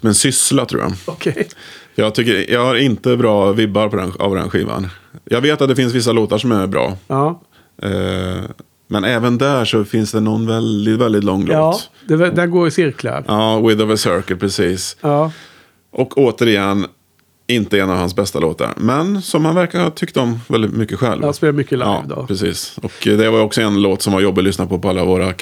som 0.00 0.08
en 0.08 0.14
syssla 0.14 0.66
tror 0.66 0.82
jag. 0.82 0.92
Okej. 1.04 1.48
Jag, 1.94 2.14
tycker, 2.14 2.52
jag 2.52 2.64
har 2.64 2.74
inte 2.74 3.16
bra 3.16 3.52
vibbar 3.52 3.88
på 3.88 3.96
den, 3.96 4.12
av 4.18 4.34
den 4.34 4.50
skivan. 4.50 4.88
Jag 5.24 5.40
vet 5.40 5.62
att 5.62 5.68
det 5.68 5.76
finns 5.76 5.94
vissa 5.94 6.12
låtar 6.12 6.38
som 6.38 6.52
är 6.52 6.66
bra. 6.66 6.96
Ja. 7.06 7.42
Eh, 7.82 8.42
men 8.88 9.04
även 9.04 9.38
där 9.38 9.64
så 9.64 9.84
finns 9.84 10.12
det 10.12 10.20
någon 10.20 10.46
väldigt, 10.46 10.98
väldigt 10.98 11.24
lång 11.24 11.46
Ja, 11.50 11.70
låt. 11.70 11.90
det, 12.18 12.30
den 12.30 12.50
går 12.50 12.68
i 12.68 12.70
cirklar. 12.70 13.24
Ja, 13.26 13.60
With 13.60 13.82
of 13.82 13.90
a 13.90 13.96
Circle, 13.96 14.36
precis. 14.36 14.96
Ja. 15.00 15.32
Och 15.92 16.18
återigen, 16.18 16.86
inte 17.46 17.80
en 17.80 17.90
av 17.90 17.96
hans 17.96 18.16
bästa 18.16 18.38
låtar. 18.38 18.72
Men 18.76 19.22
som 19.22 19.44
han 19.44 19.54
verkar 19.54 19.80
ha 19.82 19.90
tyckt 19.90 20.16
om 20.16 20.40
väldigt 20.48 20.72
mycket 20.72 20.98
själv. 20.98 21.22
Jag 21.22 21.34
spelar 21.34 21.52
mycket 21.52 21.72
live 21.72 21.84
ja, 21.84 22.04
då. 22.08 22.26
precis. 22.26 22.78
Och 22.82 23.06
eh, 23.06 23.16
det 23.18 23.30
var 23.30 23.40
också 23.40 23.60
en 23.60 23.82
låt 23.82 24.02
som 24.02 24.12
var 24.12 24.20
jobbig 24.20 24.40
att 24.40 24.44
lyssna 24.44 24.66
på 24.66 24.78
på 24.78 24.88
alla 24.88 25.04
våra 25.04 25.32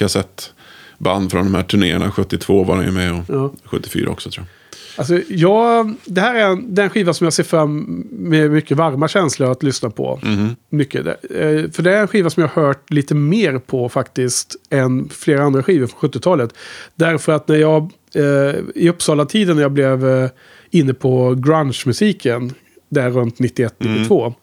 kassettband 0.97 1.31
från 1.31 1.43
de 1.43 1.55
här 1.55 1.63
turnéerna. 1.63 2.11
72 2.11 2.63
var 2.63 2.75
han 2.75 2.85
ju 2.85 2.91
med 2.91 3.11
och 3.13 3.23
Ja. 3.27 3.53
74 3.63 4.09
också 4.11 4.29
tror 4.29 4.45
jag. 4.45 4.53
Alltså, 4.99 5.19
jag, 5.33 5.93
det 6.05 6.21
här 6.21 6.35
är 6.35 6.45
en, 6.51 6.75
den 6.75 6.89
skiva 6.89 7.13
som 7.13 7.25
jag 7.25 7.33
ser 7.33 7.43
fram 7.43 8.03
med 8.11 8.51
mycket 8.51 8.77
varma 8.77 9.07
känslor 9.07 9.51
att 9.51 9.63
lyssna 9.63 9.89
på. 9.89 10.19
Mhm. 10.23 10.55
Mycket. 10.69 11.05
Eh, 11.07 11.71
För 11.71 11.81
det 11.81 11.93
är 11.93 12.01
en 12.01 12.07
skiva 12.07 12.29
som 12.29 12.41
jag 12.41 12.49
har 12.49 12.63
hört 12.63 12.91
lite 12.91 13.15
mer 13.15 13.59
på 13.59 13.89
faktiskt 13.89 14.55
än 14.69 15.09
flera 15.09 15.43
andra 15.43 15.63
skivor 15.63 15.87
från 15.87 16.09
70-talet. 16.09 16.53
Därför 16.95 17.31
att 17.31 17.47
när 17.47 17.55
jag 17.55 17.91
eh, 18.15 18.55
i 18.75 18.89
Uppsala-tiden 18.89 19.55
när 19.55 19.63
jag 19.63 19.71
blev 19.71 20.07
eh, 20.07 20.29
inne 20.71 20.93
på 20.93 21.35
grunge-musiken, 21.37 22.53
där 22.89 23.09
runt 23.09 23.37
91-92, 23.39 24.33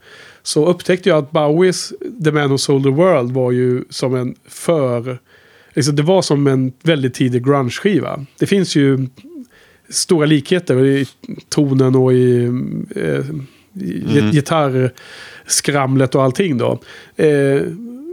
så 0.42 0.66
upptäckte 0.66 1.08
jag 1.08 1.18
att 1.18 1.30
Bowies 1.30 1.92
The 2.24 2.32
Man 2.32 2.50
Who 2.50 2.58
Sold 2.58 2.84
the 2.84 2.90
World 2.90 3.32
var 3.32 3.52
ju 3.52 3.84
som 3.90 4.14
en 4.14 4.34
för... 4.48 5.18
Liksom, 5.74 5.96
det 5.96 6.02
var 6.02 6.22
som 6.22 6.46
en 6.46 6.72
väldigt 6.82 7.14
tidig 7.14 7.46
grunge-skiva. 7.46 8.26
Det 8.38 8.46
finns 8.46 8.76
ju 8.76 9.06
stora 9.88 10.26
likheter 10.26 10.84
i 10.84 11.06
tonen 11.48 11.94
och 11.96 12.12
i, 12.12 12.44
eh, 12.96 13.24
Mm. 13.80 14.30
gitarrskramlet 14.30 16.14
och 16.14 16.22
allting 16.22 16.58
då. 16.58 16.78
Eh, 17.16 17.62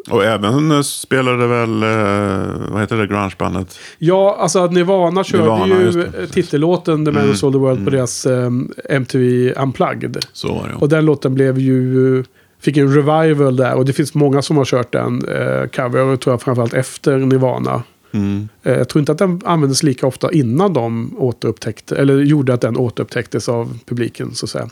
Och 0.09 0.23
även 0.25 0.71
eh, 0.71 0.81
spelade 0.81 1.47
väl, 1.47 1.83
eh, 1.83 2.71
vad 2.71 2.81
heter 2.81 2.97
det, 2.97 3.07
grungebandet? 3.07 3.79
Ja, 3.97 4.37
alltså 4.39 4.65
Nirvana 4.65 5.23
körde 5.23 5.43
Nirvana, 5.43 5.81
ju 5.81 5.91
det, 5.91 6.27
titellåten 6.27 7.05
The 7.05 7.11
Man 7.11 7.27
Who 7.27 7.33
Sold 7.33 7.53
the 7.55 7.59
World 7.59 7.85
på 7.85 7.89
deras 7.91 8.25
um, 8.25 8.71
MTV 8.89 9.53
Unplugged. 9.53 10.17
Så 10.33 10.47
var 10.53 10.67
det 10.67 10.73
Och 10.75 10.89
den 10.89 11.05
låten 11.05 11.33
blev 11.33 11.59
ju... 11.59 12.23
Fick 12.61 12.77
en 12.77 12.95
revival 12.95 13.55
där 13.55 13.73
och 13.73 13.85
det 13.85 13.93
finns 13.93 14.13
många 14.13 14.41
som 14.41 14.57
har 14.57 14.65
kört 14.65 14.91
den 14.91 15.27
eh, 15.27 15.67
cover, 15.67 16.15
tror 16.17 16.33
jag 16.33 16.41
framförallt 16.41 16.73
efter 16.73 17.17
Nirvana. 17.17 17.83
Mm. 18.13 18.49
Eh, 18.63 18.77
jag 18.77 18.89
tror 18.89 18.99
inte 18.99 19.11
att 19.11 19.17
den 19.17 19.41
användes 19.45 19.83
lika 19.83 20.07
ofta 20.07 20.31
innan 20.31 20.73
de 20.73 21.15
återupptäckte, 21.17 21.95
eller 21.95 22.19
gjorde 22.19 22.53
att 22.53 22.61
den 22.61 22.77
återupptäcktes 22.77 23.49
av 23.49 23.79
publiken 23.85 24.35
så 24.35 24.45
att 24.45 24.49
säga. 24.49 24.69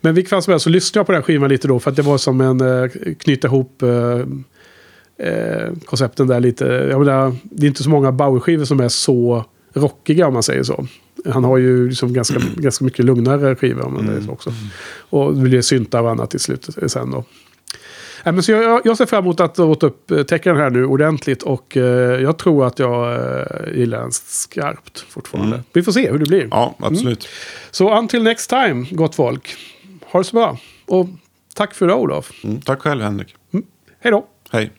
Men 0.00 0.14
vilket 0.14 0.30
fall 0.30 0.42
som 0.42 0.50
helst 0.50 0.64
så 0.64 0.70
lyssnade 0.70 0.98
jag 1.00 1.06
på 1.06 1.12
den 1.12 1.22
skivan 1.22 1.48
lite 1.48 1.68
då 1.68 1.80
för 1.80 1.90
att 1.90 1.96
det 1.96 2.02
var 2.02 2.18
som 2.18 2.40
en 2.40 2.60
eh, 2.60 2.90
knyta 3.18 3.48
ihop 3.48 3.82
eh, 3.82 4.20
eh, 5.28 5.72
koncepten 5.84 6.26
där 6.26 6.40
lite. 6.40 6.64
Jag 6.64 6.98
menar, 6.98 7.36
det 7.42 7.66
är 7.66 7.68
inte 7.68 7.82
så 7.82 7.90
många 7.90 8.12
Bowie-skivor 8.12 8.64
som 8.64 8.80
är 8.80 8.88
så 8.88 9.44
rockiga 9.74 10.26
om 10.26 10.34
man 10.34 10.42
säger 10.42 10.62
så. 10.62 10.86
Han 11.28 11.44
har 11.44 11.58
ju 11.58 11.88
liksom 11.88 12.12
ganska, 12.12 12.40
ganska 12.56 12.84
mycket 12.84 13.04
lugnare 13.04 13.56
skivor 13.56 13.88
man 13.88 14.06
säger 14.06 14.20
så 14.20 14.30
också. 14.30 14.52
Och 15.10 15.34
det 15.34 15.40
blir 15.40 15.62
syntar 15.62 16.02
och 16.02 16.10
annat 16.10 16.34
i 16.34 16.38
slutet 16.38 16.92
sen 16.92 17.10
då. 17.10 17.24
Nej, 18.24 18.34
men 18.34 18.42
så 18.42 18.52
jag, 18.52 18.80
jag 18.84 18.96
ser 18.96 19.06
fram 19.06 19.24
emot 19.24 19.40
att 19.40 19.58
återupptäcka 19.58 20.52
den 20.52 20.62
här 20.62 20.70
nu 20.70 20.84
ordentligt 20.84 21.42
och 21.42 21.76
eh, 21.76 22.20
jag 22.22 22.38
tror 22.38 22.66
att 22.66 22.78
jag 22.78 23.12
eh, 23.14 23.78
gillar 23.78 24.00
den 24.00 24.12
skarpt 24.12 25.00
fortfarande. 25.08 25.62
Vi 25.72 25.82
får 25.82 25.92
se 25.92 26.10
hur 26.10 26.18
det 26.18 26.26
blir. 26.26 26.48
Ja, 26.50 26.74
absolut. 26.78 27.28
Så 27.70 27.98
until 27.98 28.22
next 28.22 28.50
time, 28.50 28.86
gott 28.90 29.14
folk. 29.14 29.56
Ha 30.06 30.20
det 30.20 30.24
så 30.24 30.36
bra. 30.36 30.58
Och 30.86 31.06
tack 31.54 31.74
för 31.74 31.86
idag, 31.86 32.00
Olof. 32.00 32.32
Mm, 32.44 32.60
tack 32.60 32.80
själv 32.80 33.02
Henrik. 33.02 33.34
Hej 34.00 34.12
då. 34.12 34.26
Hej. 34.50 34.72